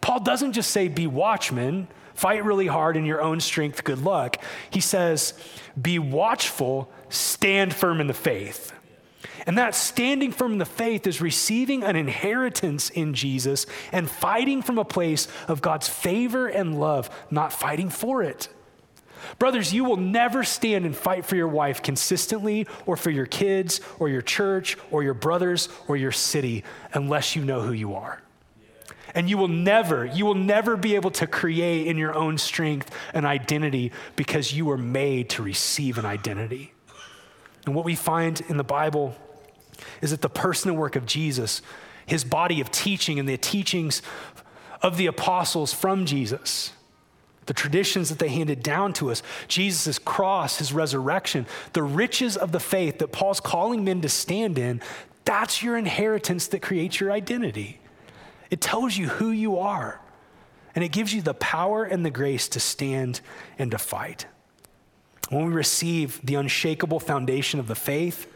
Paul 0.00 0.20
doesn't 0.20 0.52
just 0.52 0.70
say, 0.70 0.88
be 0.88 1.06
watchmen, 1.06 1.88
fight 2.14 2.44
really 2.44 2.66
hard 2.66 2.96
in 2.96 3.04
your 3.04 3.22
own 3.22 3.40
strength, 3.40 3.84
good 3.84 4.02
luck. 4.02 4.42
He 4.68 4.80
says, 4.80 5.32
be 5.80 5.98
watchful, 5.98 6.90
stand 7.08 7.72
firm 7.74 8.00
in 8.00 8.08
the 8.08 8.14
faith. 8.14 8.72
And 9.46 9.58
that 9.58 9.74
standing 9.74 10.32
firm 10.32 10.58
the 10.58 10.64
faith 10.64 11.06
is 11.06 11.20
receiving 11.20 11.82
an 11.82 11.96
inheritance 11.96 12.90
in 12.90 13.14
Jesus 13.14 13.66
and 13.92 14.10
fighting 14.10 14.62
from 14.62 14.78
a 14.78 14.84
place 14.84 15.28
of 15.48 15.62
God's 15.62 15.88
favor 15.88 16.46
and 16.46 16.80
love, 16.80 17.10
not 17.30 17.52
fighting 17.52 17.90
for 17.90 18.22
it. 18.22 18.48
Brothers, 19.38 19.72
you 19.72 19.84
will 19.84 19.96
never 19.96 20.44
stand 20.44 20.84
and 20.84 20.96
fight 20.96 21.24
for 21.24 21.36
your 21.36 21.48
wife 21.48 21.82
consistently 21.82 22.66
or 22.86 22.96
for 22.96 23.10
your 23.10 23.26
kids 23.26 23.80
or 23.98 24.08
your 24.08 24.22
church 24.22 24.76
or 24.90 25.02
your 25.02 25.14
brothers 25.14 25.68
or 25.88 25.96
your 25.96 26.12
city 26.12 26.64
unless 26.92 27.36
you 27.36 27.44
know 27.44 27.60
who 27.60 27.72
you 27.72 27.94
are. 27.94 28.22
And 29.14 29.30
you 29.30 29.38
will 29.38 29.48
never, 29.48 30.04
you 30.04 30.26
will 30.26 30.34
never 30.34 30.76
be 30.76 30.94
able 30.94 31.10
to 31.12 31.26
create 31.26 31.86
in 31.86 31.96
your 31.96 32.14
own 32.14 32.36
strength 32.38 32.90
an 33.14 33.24
identity 33.24 33.92
because 34.14 34.52
you 34.52 34.66
were 34.66 34.76
made 34.76 35.30
to 35.30 35.42
receive 35.42 35.96
an 35.96 36.04
identity. 36.04 36.72
And 37.66 37.74
what 37.74 37.84
we 37.84 37.96
find 37.96 38.40
in 38.48 38.56
the 38.56 38.64
Bible 38.64 39.14
is 40.00 40.12
that 40.12 40.22
the 40.22 40.30
person 40.30 40.70
and 40.70 40.78
work 40.78 40.96
of 40.96 41.04
Jesus, 41.04 41.60
his 42.06 42.24
body 42.24 42.60
of 42.60 42.70
teaching 42.70 43.18
and 43.18 43.28
the 43.28 43.36
teachings 43.36 44.00
of 44.80 44.96
the 44.96 45.06
apostles 45.06 45.74
from 45.74 46.06
Jesus, 46.06 46.72
the 47.46 47.54
traditions 47.54 48.08
that 48.08 48.18
they 48.18 48.28
handed 48.28 48.62
down 48.62 48.92
to 48.94 49.10
us, 49.10 49.22
Jesus' 49.48 49.98
cross, 49.98 50.58
his 50.58 50.72
resurrection, 50.72 51.46
the 51.72 51.82
riches 51.82 52.36
of 52.36 52.52
the 52.52 52.60
faith 52.60 52.98
that 52.98 53.12
Paul's 53.12 53.40
calling 53.40 53.84
men 53.84 54.00
to 54.00 54.08
stand 54.08 54.58
in, 54.58 54.80
that's 55.24 55.62
your 55.62 55.76
inheritance 55.76 56.46
that 56.48 56.62
creates 56.62 57.00
your 57.00 57.10
identity. 57.10 57.80
It 58.50 58.60
tells 58.60 58.96
you 58.96 59.08
who 59.08 59.30
you 59.30 59.58
are, 59.58 60.00
and 60.74 60.84
it 60.84 60.92
gives 60.92 61.12
you 61.12 61.20
the 61.20 61.34
power 61.34 61.82
and 61.82 62.06
the 62.06 62.10
grace 62.10 62.48
to 62.50 62.60
stand 62.60 63.20
and 63.58 63.72
to 63.72 63.78
fight. 63.78 64.26
When 65.30 65.46
we 65.46 65.52
receive 65.52 66.20
the 66.24 66.36
unshakable 66.36 67.00
foundation 67.00 67.58
of 67.58 67.66
the 67.66 67.74
faith, 67.74 68.32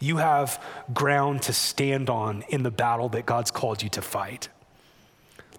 you 0.00 0.16
have 0.18 0.62
ground 0.92 1.42
to 1.42 1.52
stand 1.52 2.08
on 2.10 2.42
in 2.48 2.62
the 2.62 2.70
battle 2.70 3.08
that 3.10 3.26
God's 3.26 3.50
called 3.50 3.82
you 3.82 3.88
to 3.90 4.02
fight. 4.02 4.48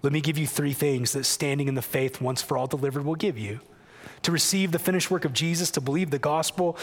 Let 0.02 0.12
me 0.12 0.20
give 0.20 0.38
you 0.38 0.46
three 0.46 0.72
things 0.72 1.12
that 1.12 1.24
standing 1.24 1.68
in 1.68 1.74
the 1.74 1.82
faith 1.82 2.20
once 2.20 2.42
for 2.42 2.56
all 2.56 2.66
delivered 2.66 3.04
will 3.04 3.14
give 3.14 3.38
you 3.38 3.60
to 4.22 4.32
receive 4.32 4.72
the 4.72 4.78
finished 4.78 5.10
work 5.10 5.24
of 5.24 5.32
Jesus, 5.32 5.70
to 5.72 5.80
believe 5.80 6.10
the 6.10 6.18
gospel, 6.18 6.76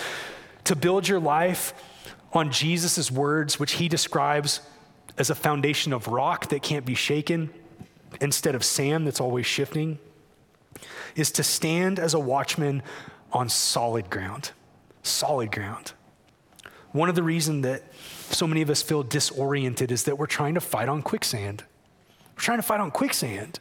to 0.64 0.76
build 0.76 1.08
your 1.08 1.20
life 1.20 1.74
on 2.32 2.52
Jesus' 2.52 3.12
words, 3.12 3.60
which 3.60 3.74
he 3.74 3.88
describes 3.88 4.62
as 5.18 5.30
a 5.30 5.36
foundation 5.36 5.94
of 5.94 6.08
rock 6.08 6.50
that 6.50 6.64
can't 6.64 6.86
be 6.86 6.96
shaken 6.96 7.50
instead 8.22 8.56
of 8.56 8.64
sand 8.64 9.06
that's 9.06 9.22
always 9.22 9.46
shifting, 9.46 10.00
is 11.16 11.32
to 11.32 11.44
stand 11.44 12.00
as 12.00 12.14
a 12.14 12.20
watchman 12.20 12.82
on 13.34 13.50
solid 13.50 14.10
ground. 14.10 14.52
Solid 15.02 15.52
ground. 15.52 15.94
One 16.94 17.10
of 17.10 17.16
the 17.16 17.24
reasons 17.24 17.64
that 17.64 17.84
so 18.30 18.48
many 18.48 18.62
of 18.62 18.70
us 18.70 18.82
feel 18.82 19.04
disoriented 19.04 19.92
is 19.92 20.04
that 20.04 20.18
we're 20.18 20.28
trying 20.28 20.54
to 20.54 20.62
fight 20.62 20.88
on 20.88 21.02
quicksand. 21.02 21.64
We're 22.36 22.42
trying 22.42 22.60
to 22.60 22.64
fight 22.64 22.80
on 22.80 22.92
quicksand. 22.92 23.60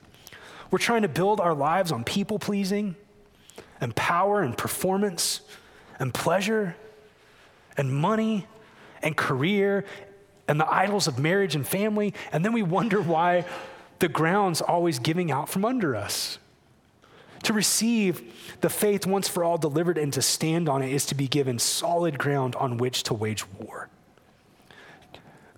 We're 0.70 0.78
trying 0.78 1.02
to 1.02 1.08
build 1.08 1.40
our 1.40 1.54
lives 1.54 1.92
on 1.92 2.04
people 2.04 2.38
pleasing 2.38 2.94
and 3.80 3.96
power 3.96 4.42
and 4.42 4.56
performance 4.56 5.40
and 5.98 6.12
pleasure 6.14 6.76
and 7.76 7.92
money 7.92 8.46
and 9.02 9.16
career 9.16 9.84
and 10.46 10.60
the 10.60 10.72
idols 10.72 11.08
of 11.08 11.18
marriage 11.18 11.54
and 11.54 11.66
family. 11.66 12.14
And 12.32 12.44
then 12.44 12.52
we 12.52 12.62
wonder 12.62 13.00
why 13.00 13.44
the 13.98 14.08
ground's 14.08 14.60
always 14.60 14.98
giving 14.98 15.30
out 15.30 15.48
from 15.48 15.64
under 15.64 15.96
us. 15.96 16.38
To 17.44 17.52
receive 17.52 18.56
the 18.60 18.70
faith 18.70 19.06
once 19.06 19.28
for 19.28 19.42
all 19.42 19.58
delivered 19.58 19.98
and 19.98 20.12
to 20.12 20.22
stand 20.22 20.68
on 20.68 20.82
it 20.82 20.92
is 20.92 21.06
to 21.06 21.14
be 21.14 21.26
given 21.26 21.58
solid 21.58 22.18
ground 22.18 22.54
on 22.56 22.76
which 22.76 23.02
to 23.04 23.14
wage 23.14 23.44
war. 23.58 23.88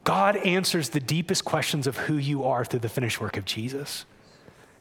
God 0.02 0.36
answers 0.36 0.90
the 0.90 1.00
deepest 1.00 1.44
questions 1.44 1.86
of 1.86 1.96
who 1.96 2.16
you 2.16 2.44
are 2.44 2.64
through 2.64 2.80
the 2.80 2.88
finished 2.88 3.20
work 3.20 3.36
of 3.36 3.44
Jesus. 3.44 4.04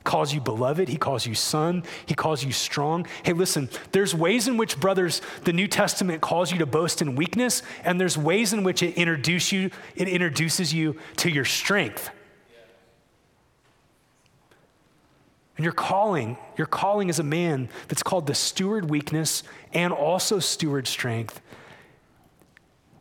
Calls 0.03 0.33
you 0.33 0.41
beloved, 0.41 0.89
he 0.89 0.97
calls 0.97 1.25
you 1.25 1.33
son, 1.33 1.83
he 2.05 2.13
calls 2.13 2.43
you 2.43 2.51
strong. 2.51 3.07
Hey, 3.23 3.31
listen, 3.31 3.69
there's 3.93 4.13
ways 4.13 4.49
in 4.49 4.57
which, 4.57 4.77
brothers, 4.77 5.21
the 5.45 5.53
New 5.53 5.67
Testament 5.67 6.21
calls 6.21 6.51
you 6.51 6.57
to 6.57 6.65
boast 6.65 7.01
in 7.01 7.15
weakness, 7.15 7.63
and 7.85 8.01
there's 8.01 8.17
ways 8.17 8.51
in 8.51 8.63
which 8.63 8.83
it 8.83 8.97
you, 8.97 9.71
it 9.95 10.07
introduces 10.09 10.73
you 10.73 10.97
to 11.17 11.29
your 11.29 11.45
strength. 11.45 12.09
And 15.55 15.63
your 15.63 15.73
calling, 15.73 16.37
your 16.57 16.67
calling 16.67 17.09
as 17.09 17.19
a 17.19 17.23
man 17.23 17.69
that's 17.87 18.03
called 18.03 18.27
the 18.27 18.33
steward 18.33 18.89
weakness 18.89 19.43
and 19.71 19.93
also 19.93 20.39
steward 20.39 20.87
strength 20.87 21.41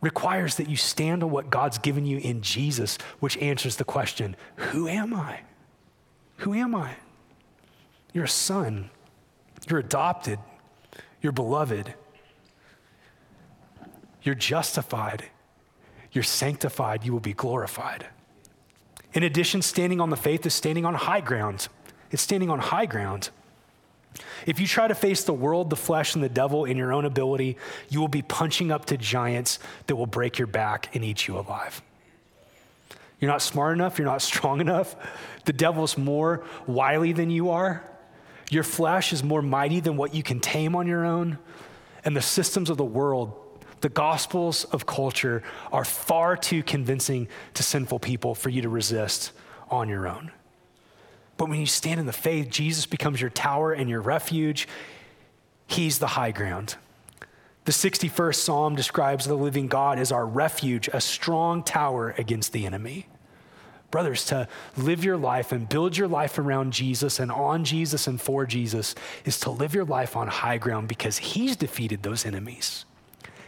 requires 0.01 0.55
that 0.55 0.69
you 0.69 0.75
stand 0.75 1.23
on 1.23 1.31
what 1.31 1.49
God's 1.49 1.77
given 1.77 2.05
you 2.05 2.17
in 2.17 2.41
Jesus, 2.41 2.97
which 3.19 3.37
answers 3.37 3.77
the 3.77 3.85
question 3.85 4.35
Who 4.57 4.87
am 4.87 5.13
I? 5.13 5.39
Who 6.37 6.53
am 6.53 6.75
I? 6.75 6.95
You're 8.13 8.25
a 8.25 8.29
son, 8.29 8.91
you're 9.67 9.79
adopted, 9.79 10.37
you're 11.21 11.31
beloved, 11.31 11.93
you're 14.21 14.35
justified, 14.35 15.25
you're 16.11 16.23
sanctified, 16.23 17.03
you 17.05 17.13
will 17.13 17.19
be 17.19 17.33
glorified. 17.33 18.05
In 19.13 19.23
addition, 19.23 19.61
standing 19.61 20.01
on 20.01 20.09
the 20.09 20.17
faith 20.17 20.45
is 20.45 20.53
standing 20.53 20.85
on 20.85 20.93
high 20.95 21.21
ground. 21.21 21.67
It's 22.13 22.21
standing 22.21 22.51
on 22.51 22.59
high 22.59 22.85
ground. 22.85 23.31
If 24.45 24.59
you 24.59 24.67
try 24.67 24.87
to 24.87 24.93
face 24.93 25.23
the 25.23 25.33
world, 25.33 25.71
the 25.71 25.75
flesh, 25.75 26.13
and 26.13 26.23
the 26.23 26.29
devil 26.29 26.63
in 26.65 26.77
your 26.77 26.93
own 26.93 27.05
ability, 27.05 27.57
you 27.89 27.99
will 27.99 28.07
be 28.07 28.21
punching 28.21 28.71
up 28.71 28.85
to 28.85 28.97
giants 28.97 29.57
that 29.87 29.95
will 29.95 30.05
break 30.05 30.37
your 30.37 30.47
back 30.47 30.95
and 30.95 31.03
eat 31.03 31.27
you 31.27 31.39
alive. 31.39 31.81
You're 33.19 33.31
not 33.31 33.41
smart 33.41 33.75
enough, 33.75 33.97
you're 33.97 34.05
not 34.05 34.21
strong 34.31 34.61
enough. 34.61 34.95
The 35.45 35.53
devil's 35.53 35.97
more 35.97 36.43
wily 36.67 37.13
than 37.13 37.31
you 37.31 37.49
are. 37.49 37.83
Your 38.51 38.63
flesh 38.63 39.11
is 39.11 39.23
more 39.23 39.41
mighty 39.41 39.79
than 39.79 39.97
what 39.97 40.13
you 40.13 40.21
can 40.21 40.39
tame 40.39 40.75
on 40.75 40.85
your 40.85 41.05
own. 41.05 41.39
And 42.05 42.15
the 42.15 42.21
systems 42.21 42.69
of 42.69 42.77
the 42.77 42.85
world, 42.85 43.33
the 43.81 43.89
gospels 43.89 44.65
of 44.65 44.85
culture, 44.85 45.41
are 45.71 45.85
far 45.85 46.37
too 46.37 46.61
convincing 46.61 47.27
to 47.55 47.63
sinful 47.63 47.99
people 47.99 48.35
for 48.35 48.49
you 48.49 48.61
to 48.61 48.69
resist 48.69 49.31
on 49.71 49.89
your 49.89 50.07
own. 50.07 50.31
But 51.37 51.49
when 51.49 51.59
you 51.59 51.65
stand 51.65 51.99
in 51.99 52.05
the 52.05 52.13
faith, 52.13 52.49
Jesus 52.49 52.85
becomes 52.85 53.19
your 53.19 53.29
tower 53.29 53.73
and 53.73 53.89
your 53.89 54.01
refuge. 54.01 54.67
He's 55.67 55.99
the 55.99 56.07
high 56.07 56.31
ground. 56.31 56.75
The 57.65 57.71
61st 57.71 58.35
Psalm 58.35 58.75
describes 58.75 59.25
the 59.25 59.35
living 59.35 59.67
God 59.67 59.97
as 59.97 60.11
our 60.11 60.25
refuge, 60.25 60.89
a 60.91 60.99
strong 60.99 61.63
tower 61.63 62.13
against 62.17 62.51
the 62.51 62.65
enemy. 62.65 63.07
Brothers, 63.89 64.25
to 64.25 64.47
live 64.75 65.03
your 65.05 65.17
life 65.17 65.51
and 65.51 65.69
build 65.69 65.95
your 65.95 66.07
life 66.07 66.37
around 66.37 66.73
Jesus 66.73 67.19
and 67.19 67.31
on 67.31 67.63
Jesus 67.63 68.07
and 68.07 68.19
for 68.19 68.45
Jesus 68.45 68.95
is 69.23 69.39
to 69.41 69.51
live 69.51 69.73
your 69.73 69.85
life 69.85 70.17
on 70.17 70.27
high 70.27 70.57
ground 70.57 70.87
because 70.87 71.19
He's 71.19 71.55
defeated 71.55 72.03
those 72.03 72.25
enemies. 72.25 72.85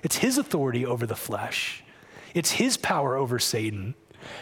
It's 0.03 0.17
His 0.17 0.37
authority 0.37 0.85
over 0.85 1.05
the 1.05 1.15
flesh, 1.15 1.83
it's 2.33 2.51
His 2.51 2.77
power 2.77 3.17
over 3.17 3.39
Satan, 3.39 3.95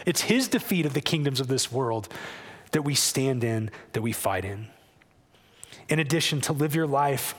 it's 0.06 0.22
His 0.22 0.50
defeat 0.50 0.86
of 0.86 0.94
the 0.94 1.02
kingdoms 1.02 1.40
of 1.40 1.48
this 1.48 1.72
world 1.72 2.10
that 2.74 2.84
we 2.84 2.94
stand 2.94 3.44
in, 3.44 3.72
that 3.94 4.02
we 4.02 4.12
fight 4.12 4.46
in. 4.46 4.68
In 5.90 6.00
addition, 6.00 6.42
to 6.42 6.54
live 6.54 6.76
your 6.76 6.88
life 6.88 7.36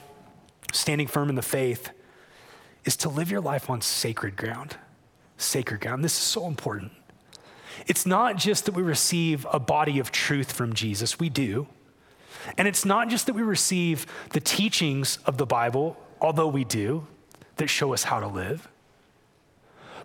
standing 0.73 1.07
firm 1.07 1.29
in 1.29 1.35
the 1.35 1.41
faith 1.41 1.91
is 2.83 2.97
to 2.97 3.09
live 3.09 3.31
your 3.31 3.41
life 3.41 3.69
on 3.69 3.81
sacred 3.81 4.35
ground. 4.35 4.77
Sacred 5.37 5.81
ground. 5.81 6.03
This 6.03 6.13
is 6.13 6.19
so 6.19 6.47
important. 6.47 6.91
It's 7.87 8.05
not 8.05 8.37
just 8.37 8.65
that 8.65 8.73
we 8.73 8.83
receive 8.83 9.45
a 9.51 9.59
body 9.59 9.99
of 9.99 10.11
truth 10.11 10.51
from 10.51 10.73
Jesus, 10.73 11.19
we 11.19 11.29
do, 11.29 11.67
And 12.57 12.67
it's 12.67 12.85
not 12.85 13.09
just 13.09 13.25
that 13.25 13.33
we 13.33 13.41
receive 13.41 14.05
the 14.31 14.39
teachings 14.39 15.19
of 15.25 15.37
the 15.37 15.45
Bible, 15.45 15.97
although 16.21 16.47
we 16.47 16.63
do, 16.63 17.07
that 17.57 17.67
show 17.67 17.93
us 17.93 18.03
how 18.03 18.19
to 18.19 18.27
live. 18.27 18.67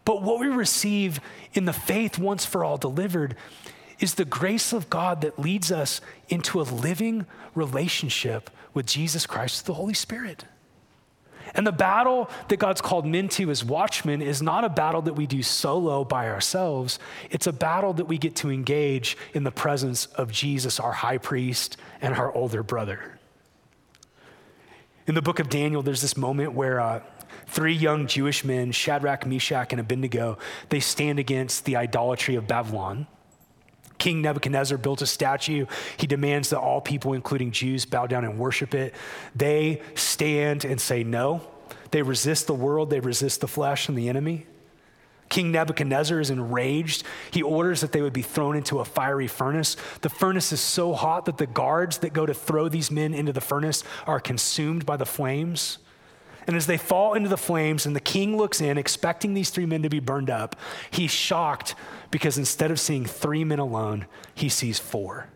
But 0.04 0.22
what 0.22 0.40
we 0.40 0.48
receive 0.48 1.20
in 1.52 1.66
the 1.66 1.72
faith 1.72 2.18
once 2.18 2.46
for 2.46 2.64
all 2.64 2.78
delivered 2.78 3.36
is 4.00 4.14
the 4.14 4.24
grace 4.24 4.72
of 4.72 4.90
God 4.90 5.20
that 5.20 5.38
leads 5.38 5.70
us 5.70 6.00
into 6.28 6.60
a 6.60 6.62
living 6.62 7.26
relationship 7.54 8.50
with 8.74 8.86
Jesus 8.86 9.26
Christ, 9.26 9.66
the 9.66 9.74
Holy 9.74 9.94
Spirit. 9.94 10.44
And 11.54 11.66
the 11.66 11.72
battle 11.72 12.30
that 12.48 12.58
God's 12.58 12.80
called 12.80 13.06
men 13.06 13.28
to 13.30 13.50
as 13.50 13.64
watchmen 13.64 14.22
is 14.22 14.40
not 14.40 14.64
a 14.64 14.68
battle 14.68 15.02
that 15.02 15.14
we 15.14 15.26
do 15.26 15.42
solo 15.42 16.04
by 16.04 16.28
ourselves. 16.28 16.98
It's 17.30 17.46
a 17.46 17.52
battle 17.52 17.92
that 17.94 18.04
we 18.04 18.18
get 18.18 18.36
to 18.36 18.50
engage 18.50 19.16
in 19.34 19.44
the 19.44 19.50
presence 19.50 20.06
of 20.06 20.30
Jesus, 20.30 20.78
our 20.78 20.92
high 20.92 21.18
priest, 21.18 21.76
and 22.00 22.14
our 22.14 22.32
older 22.32 22.62
brother. 22.62 23.18
In 25.06 25.14
the 25.14 25.22
book 25.22 25.40
of 25.40 25.48
Daniel, 25.48 25.82
there's 25.82 26.02
this 26.02 26.16
moment 26.16 26.52
where 26.52 26.80
uh, 26.80 27.02
three 27.46 27.74
young 27.74 28.06
Jewish 28.06 28.44
men, 28.44 28.70
Shadrach, 28.70 29.26
Meshach, 29.26 29.72
and 29.72 29.80
Abednego, 29.80 30.38
they 30.68 30.78
stand 30.78 31.18
against 31.18 31.64
the 31.64 31.74
idolatry 31.74 32.36
of 32.36 32.46
Babylon. 32.46 33.08
King 34.00 34.22
Nebuchadnezzar 34.22 34.78
built 34.78 35.02
a 35.02 35.06
statue. 35.06 35.66
He 35.98 36.08
demands 36.08 36.50
that 36.50 36.58
all 36.58 36.80
people, 36.80 37.12
including 37.12 37.52
Jews, 37.52 37.84
bow 37.84 38.06
down 38.08 38.24
and 38.24 38.38
worship 38.38 38.74
it. 38.74 38.94
They 39.36 39.82
stand 39.94 40.64
and 40.64 40.80
say 40.80 41.04
no. 41.04 41.42
They 41.92 42.02
resist 42.02 42.46
the 42.46 42.54
world, 42.54 42.90
they 42.90 43.00
resist 43.00 43.40
the 43.40 43.46
flesh 43.46 43.88
and 43.88 43.96
the 43.96 44.08
enemy. 44.08 44.46
King 45.28 45.52
Nebuchadnezzar 45.52 46.18
is 46.18 46.30
enraged. 46.30 47.04
He 47.30 47.42
orders 47.42 47.82
that 47.82 47.92
they 47.92 48.00
would 48.00 48.12
be 48.12 48.22
thrown 48.22 48.56
into 48.56 48.80
a 48.80 48.84
fiery 48.84 49.28
furnace. 49.28 49.76
The 50.00 50.08
furnace 50.08 50.50
is 50.50 50.60
so 50.60 50.92
hot 50.92 51.26
that 51.26 51.38
the 51.38 51.46
guards 51.46 51.98
that 51.98 52.12
go 52.12 52.26
to 52.26 52.34
throw 52.34 52.68
these 52.68 52.90
men 52.90 53.14
into 53.14 53.32
the 53.32 53.40
furnace 53.40 53.84
are 54.06 54.18
consumed 54.18 54.86
by 54.86 54.96
the 54.96 55.06
flames. 55.06 55.78
And 56.50 56.56
as 56.56 56.66
they 56.66 56.78
fall 56.78 57.14
into 57.14 57.28
the 57.28 57.36
flames 57.36 57.86
and 57.86 57.94
the 57.94 58.00
king 58.00 58.36
looks 58.36 58.60
in, 58.60 58.76
expecting 58.76 59.34
these 59.34 59.50
three 59.50 59.66
men 59.66 59.84
to 59.84 59.88
be 59.88 60.00
burned 60.00 60.30
up, 60.30 60.56
he's 60.90 61.12
shocked 61.12 61.76
because 62.10 62.38
instead 62.38 62.72
of 62.72 62.80
seeing 62.80 63.06
three 63.06 63.44
men 63.44 63.60
alone, 63.60 64.06
he 64.34 64.48
sees 64.48 64.76
four. 64.80 65.28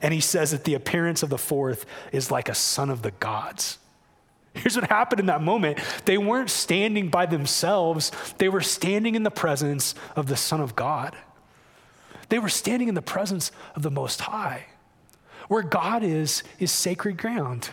And 0.00 0.14
he 0.14 0.20
says 0.20 0.52
that 0.52 0.62
the 0.62 0.74
appearance 0.74 1.24
of 1.24 1.28
the 1.28 1.38
fourth 1.38 1.86
is 2.12 2.30
like 2.30 2.48
a 2.48 2.54
son 2.54 2.88
of 2.88 3.02
the 3.02 3.10
gods. 3.10 3.78
Here's 4.54 4.76
what 4.76 4.88
happened 4.88 5.18
in 5.18 5.26
that 5.26 5.42
moment 5.42 5.80
they 6.04 6.18
weren't 6.18 6.50
standing 6.50 7.08
by 7.08 7.26
themselves, 7.26 8.12
they 8.38 8.48
were 8.48 8.60
standing 8.60 9.16
in 9.16 9.24
the 9.24 9.32
presence 9.32 9.96
of 10.14 10.28
the 10.28 10.36
Son 10.36 10.60
of 10.60 10.76
God. 10.76 11.16
They 12.28 12.38
were 12.38 12.48
standing 12.48 12.86
in 12.86 12.94
the 12.94 13.02
presence 13.02 13.50
of 13.74 13.82
the 13.82 13.90
Most 13.90 14.20
High. 14.20 14.66
Where 15.48 15.64
God 15.64 16.04
is, 16.04 16.44
is 16.60 16.70
sacred 16.70 17.16
ground. 17.18 17.70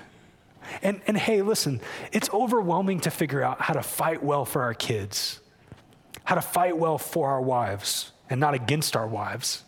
And, 0.81 1.01
and 1.07 1.17
hey, 1.17 1.41
listen, 1.41 1.81
it's 2.11 2.29
overwhelming 2.33 3.01
to 3.01 3.11
figure 3.11 3.43
out 3.43 3.61
how 3.61 3.73
to 3.73 3.83
fight 3.83 4.23
well 4.23 4.45
for 4.45 4.63
our 4.63 4.73
kids, 4.73 5.39
how 6.23 6.35
to 6.35 6.41
fight 6.41 6.77
well 6.77 6.97
for 6.97 7.29
our 7.29 7.41
wives 7.41 8.11
and 8.29 8.39
not 8.39 8.53
against 8.53 8.95
our 8.95 9.07
wives. 9.07 9.63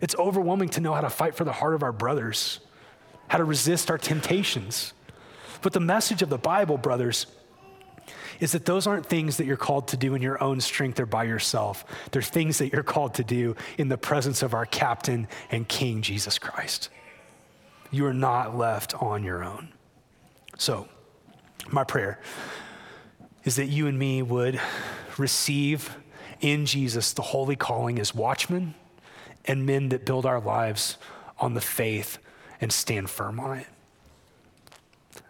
It's 0.00 0.14
overwhelming 0.16 0.70
to 0.70 0.80
know 0.80 0.94
how 0.94 1.00
to 1.00 1.10
fight 1.10 1.34
for 1.34 1.44
the 1.44 1.52
heart 1.52 1.74
of 1.74 1.82
our 1.82 1.92
brothers, 1.92 2.60
how 3.28 3.38
to 3.38 3.44
resist 3.44 3.90
our 3.90 3.98
temptations. 3.98 4.92
But 5.60 5.72
the 5.72 5.80
message 5.80 6.22
of 6.22 6.28
the 6.28 6.38
Bible, 6.38 6.78
brothers, 6.78 7.26
is 8.40 8.52
that 8.52 8.64
those 8.64 8.86
aren't 8.86 9.06
things 9.06 9.36
that 9.36 9.46
you're 9.46 9.56
called 9.56 9.88
to 9.88 9.96
do 9.96 10.14
in 10.14 10.22
your 10.22 10.42
own 10.42 10.60
strength 10.60 11.00
or 11.00 11.06
by 11.06 11.24
yourself. 11.24 11.84
They're 12.12 12.22
things 12.22 12.58
that 12.58 12.72
you're 12.72 12.82
called 12.82 13.14
to 13.14 13.24
do 13.24 13.56
in 13.76 13.88
the 13.88 13.98
presence 13.98 14.42
of 14.42 14.54
our 14.54 14.66
captain 14.66 15.26
and 15.50 15.66
king, 15.66 16.02
Jesus 16.02 16.38
Christ. 16.38 16.90
You 17.90 18.06
are 18.06 18.14
not 18.14 18.56
left 18.56 18.94
on 19.02 19.24
your 19.24 19.42
own. 19.42 19.72
So, 20.58 20.88
my 21.70 21.84
prayer 21.84 22.20
is 23.44 23.56
that 23.56 23.66
you 23.66 23.86
and 23.86 23.96
me 23.96 24.22
would 24.22 24.60
receive 25.16 25.96
in 26.40 26.66
Jesus 26.66 27.12
the 27.12 27.22
holy 27.22 27.54
calling 27.54 27.98
as 28.00 28.12
watchmen 28.12 28.74
and 29.44 29.64
men 29.64 29.88
that 29.90 30.04
build 30.04 30.26
our 30.26 30.40
lives 30.40 30.98
on 31.38 31.54
the 31.54 31.60
faith 31.60 32.18
and 32.60 32.72
stand 32.72 33.08
firm 33.08 33.38
on 33.38 33.58
it. 33.58 33.66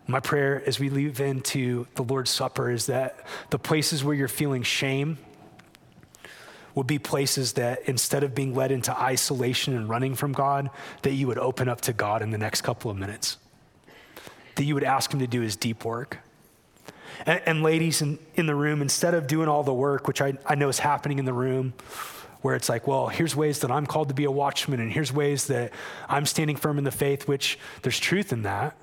My 0.06 0.20
prayer 0.20 0.62
as 0.66 0.80
we 0.80 0.88
leave 0.88 1.20
into 1.20 1.86
the 1.94 2.02
Lord's 2.02 2.30
Supper 2.30 2.70
is 2.70 2.86
that 2.86 3.18
the 3.50 3.58
places 3.58 4.02
where 4.02 4.14
you're 4.14 4.28
feeling 4.28 4.62
shame 4.62 5.18
would 6.74 6.86
be 6.86 6.98
places 6.98 7.52
that 7.54 7.80
instead 7.86 8.24
of 8.24 8.34
being 8.34 8.54
led 8.54 8.72
into 8.72 8.98
isolation 8.98 9.76
and 9.76 9.90
running 9.90 10.14
from 10.14 10.32
God, 10.32 10.70
that 11.02 11.12
you 11.12 11.26
would 11.26 11.38
open 11.38 11.68
up 11.68 11.82
to 11.82 11.92
God 11.92 12.22
in 12.22 12.30
the 12.30 12.38
next 12.38 12.62
couple 12.62 12.90
of 12.90 12.96
minutes 12.96 13.36
that 14.58 14.64
you 14.64 14.74
would 14.74 14.84
ask 14.84 15.12
him 15.12 15.20
to 15.20 15.26
do 15.26 15.40
his 15.40 15.56
deep 15.56 15.84
work. 15.84 16.18
And, 17.24 17.40
and 17.46 17.62
ladies 17.62 18.02
in, 18.02 18.18
in 18.34 18.46
the 18.46 18.54
room, 18.54 18.82
instead 18.82 19.14
of 19.14 19.26
doing 19.26 19.48
all 19.48 19.62
the 19.62 19.72
work, 19.72 20.06
which 20.06 20.20
I, 20.20 20.34
I 20.44 20.54
know 20.54 20.68
is 20.68 20.78
happening 20.78 21.18
in 21.18 21.24
the 21.24 21.32
room, 21.32 21.72
where 22.42 22.54
it's 22.54 22.68
like, 22.68 22.86
well, 22.86 23.08
here's 23.08 23.34
ways 23.34 23.60
that 23.60 23.70
I'm 23.70 23.86
called 23.86 24.08
to 24.08 24.14
be 24.14 24.24
a 24.24 24.30
watchman, 24.30 24.80
and 24.80 24.92
here's 24.92 25.12
ways 25.12 25.46
that 25.46 25.72
I'm 26.08 26.26
standing 26.26 26.56
firm 26.56 26.78
in 26.78 26.84
the 26.84 26.90
faith, 26.90 27.26
which 27.26 27.58
there's 27.82 27.98
truth 27.98 28.32
in 28.32 28.42
that. 28.42 28.76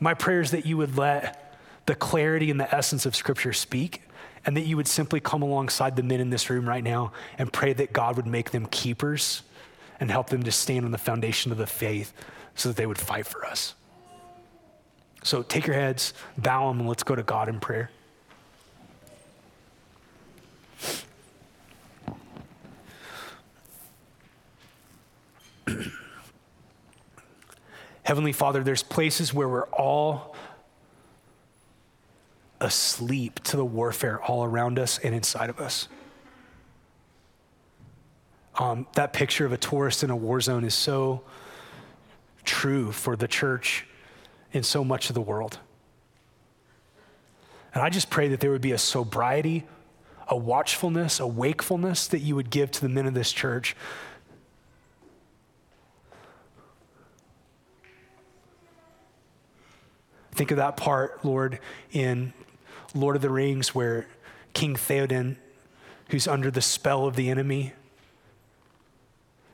My 0.00 0.14
prayer 0.14 0.40
is 0.40 0.50
that 0.52 0.66
you 0.66 0.76
would 0.78 0.96
let 0.96 1.58
the 1.86 1.94
clarity 1.94 2.50
and 2.50 2.58
the 2.60 2.74
essence 2.74 3.04
of 3.06 3.16
Scripture 3.16 3.52
speak, 3.52 4.02
and 4.44 4.56
that 4.56 4.62
you 4.62 4.76
would 4.76 4.88
simply 4.88 5.20
come 5.20 5.42
alongside 5.42 5.96
the 5.96 6.02
men 6.02 6.20
in 6.20 6.30
this 6.30 6.48
room 6.50 6.68
right 6.68 6.82
now 6.82 7.12
and 7.38 7.52
pray 7.52 7.72
that 7.72 7.92
God 7.92 8.16
would 8.16 8.26
make 8.26 8.50
them 8.50 8.66
keepers 8.66 9.42
and 10.00 10.10
help 10.10 10.30
them 10.30 10.42
to 10.42 10.52
stand 10.52 10.84
on 10.84 10.90
the 10.90 10.98
foundation 10.98 11.52
of 11.52 11.58
the 11.58 11.66
faith 11.66 12.12
so 12.54 12.68
that 12.68 12.76
they 12.76 12.86
would 12.86 12.98
fight 12.98 13.26
for 13.26 13.46
us. 13.46 13.74
So 15.22 15.42
take 15.42 15.66
your 15.66 15.76
heads, 15.76 16.14
bow 16.36 16.68
them, 16.68 16.80
and 16.80 16.88
let's 16.88 17.02
go 17.04 17.14
to 17.14 17.22
God 17.22 17.48
in 17.48 17.60
prayer. 17.60 17.90
Heavenly 28.02 28.32
Father, 28.32 28.64
there's 28.64 28.82
places 28.82 29.32
where 29.32 29.48
we're 29.48 29.68
all 29.68 30.34
asleep 32.60 33.40
to 33.44 33.56
the 33.56 33.64
warfare 33.64 34.20
all 34.22 34.44
around 34.44 34.78
us 34.78 34.98
and 34.98 35.14
inside 35.14 35.50
of 35.50 35.60
us. 35.60 35.88
Um, 38.56 38.86
that 38.94 39.12
picture 39.12 39.46
of 39.46 39.52
a 39.52 39.56
tourist 39.56 40.02
in 40.04 40.10
a 40.10 40.16
war 40.16 40.40
zone 40.40 40.64
is 40.64 40.74
so 40.74 41.22
true 42.44 42.90
for 42.92 43.16
the 43.16 43.28
church 43.28 43.86
in 44.52 44.62
so 44.62 44.84
much 44.84 45.08
of 45.08 45.14
the 45.14 45.20
world. 45.20 45.58
And 47.74 47.82
I 47.82 47.88
just 47.88 48.10
pray 48.10 48.28
that 48.28 48.40
there 48.40 48.50
would 48.50 48.60
be 48.60 48.72
a 48.72 48.78
sobriety, 48.78 49.64
a 50.28 50.36
watchfulness, 50.36 51.20
a 51.20 51.26
wakefulness 51.26 52.06
that 52.08 52.20
you 52.20 52.36
would 52.36 52.50
give 52.50 52.70
to 52.72 52.80
the 52.82 52.88
men 52.88 53.06
of 53.06 53.14
this 53.14 53.32
church. 53.32 53.74
Think 60.32 60.50
of 60.50 60.56
that 60.56 60.76
part, 60.76 61.24
Lord, 61.24 61.58
in 61.92 62.32
Lord 62.94 63.16
of 63.16 63.22
the 63.22 63.30
Rings, 63.30 63.74
where 63.74 64.06
King 64.54 64.76
Theoden, 64.76 65.36
who's 66.08 66.26
under 66.26 66.50
the 66.50 66.62
spell 66.62 67.06
of 67.06 67.16
the 67.16 67.30
enemy, 67.30 67.72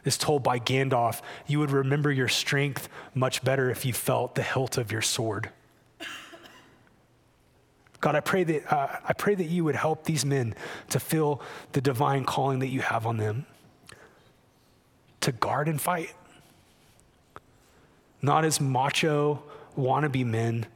is 0.05 0.17
told 0.17 0.43
by 0.43 0.59
Gandalf, 0.59 1.21
you 1.47 1.59
would 1.59 1.71
remember 1.71 2.11
your 2.11 2.29
strength 2.29 2.89
much 3.15 3.43
better 3.45 3.71
if 3.71 3.85
you 3.85 3.93
felt 3.93 4.35
the 4.35 4.43
hilt 4.43 4.79
of 4.79 4.93
your 4.93 5.03
sword. 5.03 5.51
God, 8.01 8.15
I 8.15 8.21
pray 8.21 8.45
that, 8.45 8.73
uh, 8.73 8.97
I 9.05 9.13
pray 9.13 9.35
that 9.35 9.47
you 9.47 9.65
would 9.65 9.75
help 9.75 10.05
these 10.05 10.25
men 10.25 10.55
to 10.91 11.01
feel 11.01 11.43
the 11.73 11.81
divine 11.81 12.25
calling 12.25 12.61
that 12.61 12.69
you 12.69 12.81
have 12.81 13.07
on 13.07 13.17
them 13.17 13.45
to 15.21 15.33
guard 15.33 15.69
and 15.69 15.81
fight. 15.81 16.15
Not 18.23 18.45
as 18.45 18.61
macho, 18.61 19.43
wannabe 19.77 20.25
men, 20.25 20.67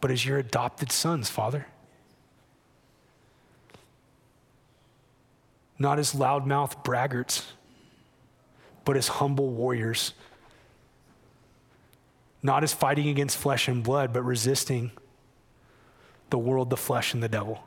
but 0.00 0.10
as 0.10 0.26
your 0.26 0.38
adopted 0.38 0.92
sons, 0.92 1.30
Father. 1.30 1.66
Not 5.78 5.98
as 5.98 6.12
loudmouth 6.12 6.84
braggarts 6.84 7.46
but 8.84 8.96
as 8.96 9.08
humble 9.08 9.48
warriors. 9.48 10.12
Not 12.42 12.64
as 12.64 12.72
fighting 12.72 13.08
against 13.08 13.36
flesh 13.36 13.68
and 13.68 13.82
blood, 13.82 14.12
but 14.12 14.22
resisting 14.22 14.90
the 16.30 16.38
world, 16.38 16.70
the 16.70 16.76
flesh, 16.76 17.14
and 17.14 17.22
the 17.22 17.28
devil. 17.28 17.62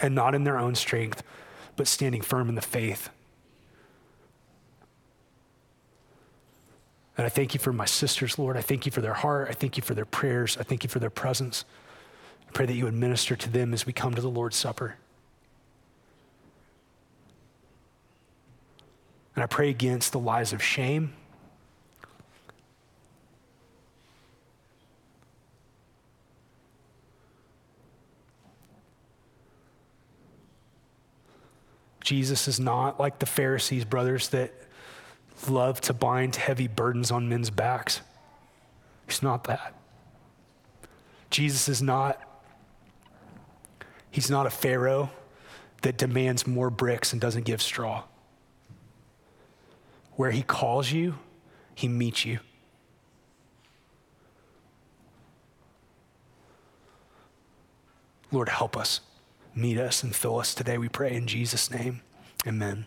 And 0.00 0.14
not 0.14 0.34
in 0.34 0.44
their 0.44 0.58
own 0.58 0.74
strength, 0.74 1.22
but 1.76 1.86
standing 1.86 2.22
firm 2.22 2.48
in 2.48 2.54
the 2.54 2.62
faith. 2.62 3.10
And 7.16 7.26
I 7.26 7.28
thank 7.28 7.52
you 7.52 7.60
for 7.60 7.72
my 7.72 7.84
sisters, 7.84 8.38
Lord. 8.38 8.56
I 8.56 8.62
thank 8.62 8.86
you 8.86 8.92
for 8.92 9.02
their 9.02 9.12
heart. 9.12 9.48
I 9.50 9.52
thank 9.52 9.76
you 9.76 9.82
for 9.82 9.94
their 9.94 10.06
prayers. 10.06 10.56
I 10.58 10.62
thank 10.62 10.82
you 10.82 10.88
for 10.88 10.98
their 10.98 11.10
presence. 11.10 11.64
I 12.48 12.52
pray 12.52 12.66
that 12.66 12.74
you 12.74 12.84
would 12.84 12.94
minister 12.94 13.36
to 13.36 13.50
them 13.50 13.74
as 13.74 13.84
we 13.84 13.92
come 13.92 14.14
to 14.14 14.22
the 14.22 14.30
Lord's 14.30 14.56
Supper. 14.56 14.96
And 19.34 19.42
I 19.42 19.46
pray 19.46 19.70
against 19.70 20.12
the 20.12 20.18
lies 20.18 20.52
of 20.52 20.62
shame. 20.62 21.14
Jesus 32.02 32.48
is 32.48 32.58
not 32.58 32.98
like 33.00 33.20
the 33.20 33.26
Pharisees, 33.26 33.84
brothers, 33.84 34.28
that 34.30 34.52
love 35.48 35.80
to 35.82 35.94
bind 35.94 36.36
heavy 36.36 36.66
burdens 36.66 37.10
on 37.10 37.28
men's 37.28 37.48
backs. 37.48 38.00
He's 39.06 39.22
not 39.22 39.44
that. 39.44 39.74
Jesus 41.30 41.68
is 41.68 41.80
not, 41.80 42.20
he's 44.10 44.30
not 44.30 44.46
a 44.46 44.50
Pharaoh 44.50 45.10
that 45.82 45.96
demands 45.96 46.46
more 46.46 46.70
bricks 46.70 47.12
and 47.12 47.20
doesn't 47.20 47.44
give 47.44 47.62
straw. 47.62 48.02
Where 50.22 50.30
he 50.30 50.44
calls 50.44 50.92
you, 50.92 51.18
he 51.74 51.88
meets 51.88 52.24
you. 52.24 52.38
Lord, 58.30 58.48
help 58.48 58.76
us. 58.76 59.00
Meet 59.56 59.78
us 59.78 60.04
and 60.04 60.14
fill 60.14 60.38
us 60.38 60.54
today, 60.54 60.78
we 60.78 60.88
pray 60.88 61.16
in 61.16 61.26
Jesus' 61.26 61.72
name. 61.72 62.02
Amen. 62.46 62.86